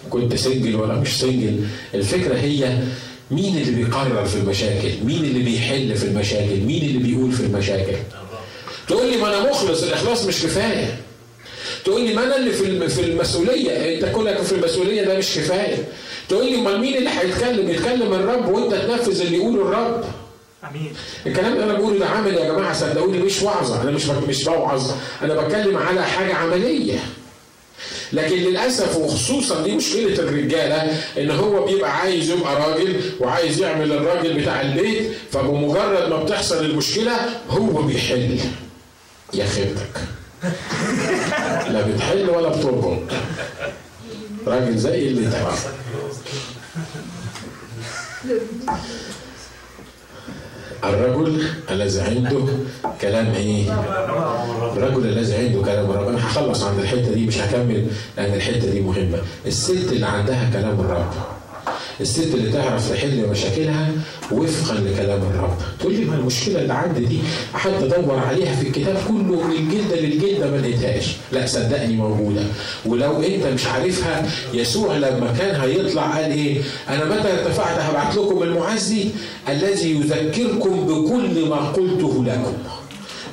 كنت 0.09 0.35
single 0.35 0.75
ولا 0.75 0.93
مش 0.95 1.19
single 1.19 1.59
الفكرة 1.93 2.35
هي 2.37 2.77
مين 3.31 3.57
اللي 3.57 3.71
بيقرر 3.83 4.25
في 4.25 4.35
المشاكل؟ 4.35 4.89
مين 5.03 5.23
اللي 5.23 5.43
بيحل 5.43 5.95
في 5.95 6.05
المشاكل؟ 6.05 6.59
مين 6.59 6.83
اللي 6.83 6.97
بيقول 6.97 7.31
في 7.31 7.43
المشاكل؟ 7.43 7.97
تقول 8.87 9.11
لي 9.11 9.17
ما 9.17 9.27
أنا 9.27 9.49
مخلص 9.49 9.83
الإخلاص 9.83 10.25
مش 10.25 10.43
كفاية. 10.43 10.97
تقول 11.85 12.01
لي 12.05 12.13
ما 12.13 12.23
أنا 12.23 12.37
اللي 12.37 12.51
في 12.51 12.89
في 12.89 13.01
المسؤولية. 13.01 13.71
أنت 13.95 14.05
كونك 14.05 14.41
في 14.41 14.51
المسؤولية 14.55 15.01
ده 15.03 15.17
مش 15.17 15.35
كفاية. 15.35 15.77
تقول 16.29 16.45
لي 16.45 16.55
أمال 16.59 16.79
مين 16.81 16.97
اللي 16.97 17.09
هيتكلم؟ 17.09 17.69
يتكلم 17.69 18.13
الرب 18.13 18.49
وأنت 18.49 18.73
تنفذ 18.73 19.21
اللي 19.21 19.37
يقوله 19.37 19.61
الرب. 19.61 20.03
أمين. 20.63 20.93
الكلام 21.25 21.53
اللي 21.53 21.63
أنا 21.63 21.73
بقوله 21.73 21.99
ده 21.99 22.05
عمل 22.07 22.33
يا 22.33 22.51
جماعة؟ 22.53 22.73
صدقوني 22.73 23.17
مش 23.17 23.41
وعظة. 23.41 23.81
أنا 23.81 23.91
مش 23.91 24.05
مش 24.05 24.43
بوعظ. 24.43 24.91
أنا 25.21 25.33
بتكلم 25.33 25.77
على 25.77 26.03
حاجة 26.05 26.33
عملية. 26.35 26.99
لكن 28.13 28.35
للأسف 28.35 28.95
وخصوصا 28.97 29.63
دي 29.63 29.71
مشكلة 29.75 30.13
الرجالة 30.19 30.75
إن 31.17 31.31
هو 31.31 31.65
بيبقى 31.65 31.97
عايز 31.97 32.29
يبقى 32.31 32.55
راجل 32.69 33.01
وعايز 33.19 33.61
يعمل 33.61 33.91
الراجل 33.91 34.41
بتاع 34.41 34.61
البيت 34.61 35.11
فبمجرد 35.31 36.09
ما 36.09 36.23
بتحصل 36.23 36.65
المشكلة 36.65 37.15
هو 37.49 37.81
بيحل. 37.81 38.39
يا 39.33 39.45
خيبتك 39.45 39.99
لا 41.73 41.81
بتحل 41.81 42.29
ولا 42.29 42.49
بتربط. 42.49 42.99
راجل 44.47 44.77
زي 44.77 45.07
اللي 45.07 45.29
تبع 45.31 45.53
الرجل 50.83 51.43
الذي 51.71 52.01
عنده 52.01 52.45
كلام 53.01 53.27
إيه؟ 53.35 53.73
الرجل 54.77 55.05
الذي 55.05 55.35
عنده 55.35 55.61
كلام 55.61 55.91
الرب. 55.91 56.07
أنا 56.07 56.27
هخلص 56.27 56.63
عند 56.63 56.79
الحتة 56.79 57.13
دي 57.13 57.25
مش 57.25 57.37
هكمل 57.41 57.87
لأن 58.17 58.33
الحتة 58.33 58.71
دي 58.71 58.81
مهمة. 58.81 59.17
الست 59.45 59.91
اللي 59.91 60.05
عندها 60.05 60.49
كلام 60.53 60.79
الرب. 60.79 61.11
الست 62.01 62.33
اللي 62.35 62.51
تعرف 62.51 62.91
تحل 62.91 63.27
مشاكلها 63.29 63.91
وفقا 64.31 64.75
لكلام 64.75 65.21
الرب. 65.21 65.57
تقول 65.79 65.93
لي 65.93 66.05
ما 66.05 66.15
المشكلة 66.15 66.61
اللي 66.61 66.73
عندي 66.73 67.05
دي؟ 67.05 67.19
قعدت 67.53 67.93
أدور 67.93 68.19
عليها 68.19 68.55
في 68.55 68.67
الكتاب 68.67 68.97
كله 69.07 69.47
من 69.47 69.51
الجلده 69.51 69.95
للجلدة 69.95 70.51
ما 70.51 70.57
لقيتهاش 70.57 71.15
لا 71.31 71.45
صدقني 71.45 71.93
موجودة. 71.95 72.41
ولو 72.85 73.21
أنت 73.21 73.45
مش 73.45 73.65
عارفها 73.65 74.29
يسوع 74.53 74.97
لما 74.97 75.35
كان 75.39 75.61
هيطلع 75.61 76.15
قال 76.15 76.31
إيه؟ 76.31 76.61
أنا 76.89 77.05
متى 77.05 77.33
ارتفعت 77.33 77.79
هبعت 77.79 78.15
لكم 78.15 78.43
المعزي 78.43 79.05
الذي 79.49 79.91
يذكركم 79.91 80.85
بكل 80.87 81.45
ما 81.49 81.55
قلته 81.55 82.23
لكم. 82.27 82.53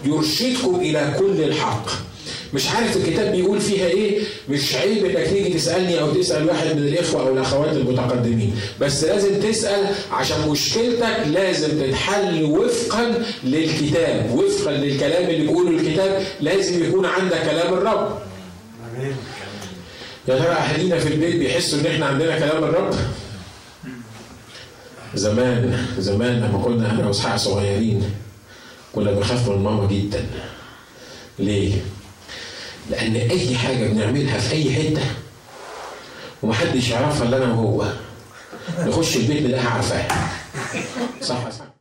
يرشدكم 0.04 0.74
إلى 0.80 1.14
كل 1.18 1.40
الحق. 1.42 1.86
مش 2.54 2.68
عارف 2.68 2.96
الكتاب 2.96 3.32
بيقول 3.32 3.60
فيها 3.60 3.86
إيه؟ 3.86 4.20
مش 4.48 4.74
عيب 4.74 5.04
إنك 5.04 5.26
تيجي 5.28 5.54
تسألني 5.54 6.00
أو 6.00 6.12
تسأل 6.14 6.48
واحد 6.48 6.66
من 6.66 6.78
الإخوة 6.82 7.20
أو 7.22 7.32
الأخوات 7.34 7.76
المتقدمين. 7.76 8.56
بس 8.80 9.04
لازم 9.04 9.40
تسأل 9.40 9.86
عشان 10.12 10.48
مشكلتك 10.48 11.16
لازم 11.32 11.68
تتحل 11.80 12.44
وفقا 12.44 13.22
للكتاب. 13.44 14.30
وفقا 14.34 14.72
للكلام 14.72 15.30
اللي 15.30 15.42
بيقوله 15.42 15.70
الكتاب 15.70 16.22
لازم 16.40 16.84
يكون 16.84 17.06
عندك 17.06 17.42
كلام 17.42 17.74
الرب. 17.74 18.18
يا 20.28 20.38
ترى 20.38 20.48
أهالينا 20.52 20.98
في 20.98 21.08
البيت 21.08 21.36
بيحسوا 21.36 21.78
إن 21.80 21.86
إحنا 21.86 22.06
عندنا 22.06 22.38
كلام 22.38 22.64
الرب؟ 22.64 22.94
زمان 25.14 25.86
زمان 25.98 26.40
لما 26.40 26.58
كنا 26.64 26.86
إحنا 26.86 27.06
واصحابي 27.06 27.38
صغيرين 27.38 28.02
كنا 28.92 29.12
بنخاف 29.12 29.48
من 29.48 29.62
ماما 29.62 29.86
جدا. 29.86 30.26
ليه؟ 31.38 31.72
لأن 32.90 33.16
أي 33.16 33.56
حاجة 33.56 33.86
بنعملها 33.88 34.38
في 34.38 34.52
أي 34.52 34.72
حتة 34.74 35.02
ومحدش 36.42 36.88
يعرفها 36.90 37.28
إلا 37.28 37.36
أنا 37.36 37.52
وهو. 37.54 37.92
نخش 38.78 39.16
البيت 39.16 39.42
نلاقيها 39.42 39.70
عارفاها. 39.70 40.28
صح 41.22 41.50
صح. 41.50 41.73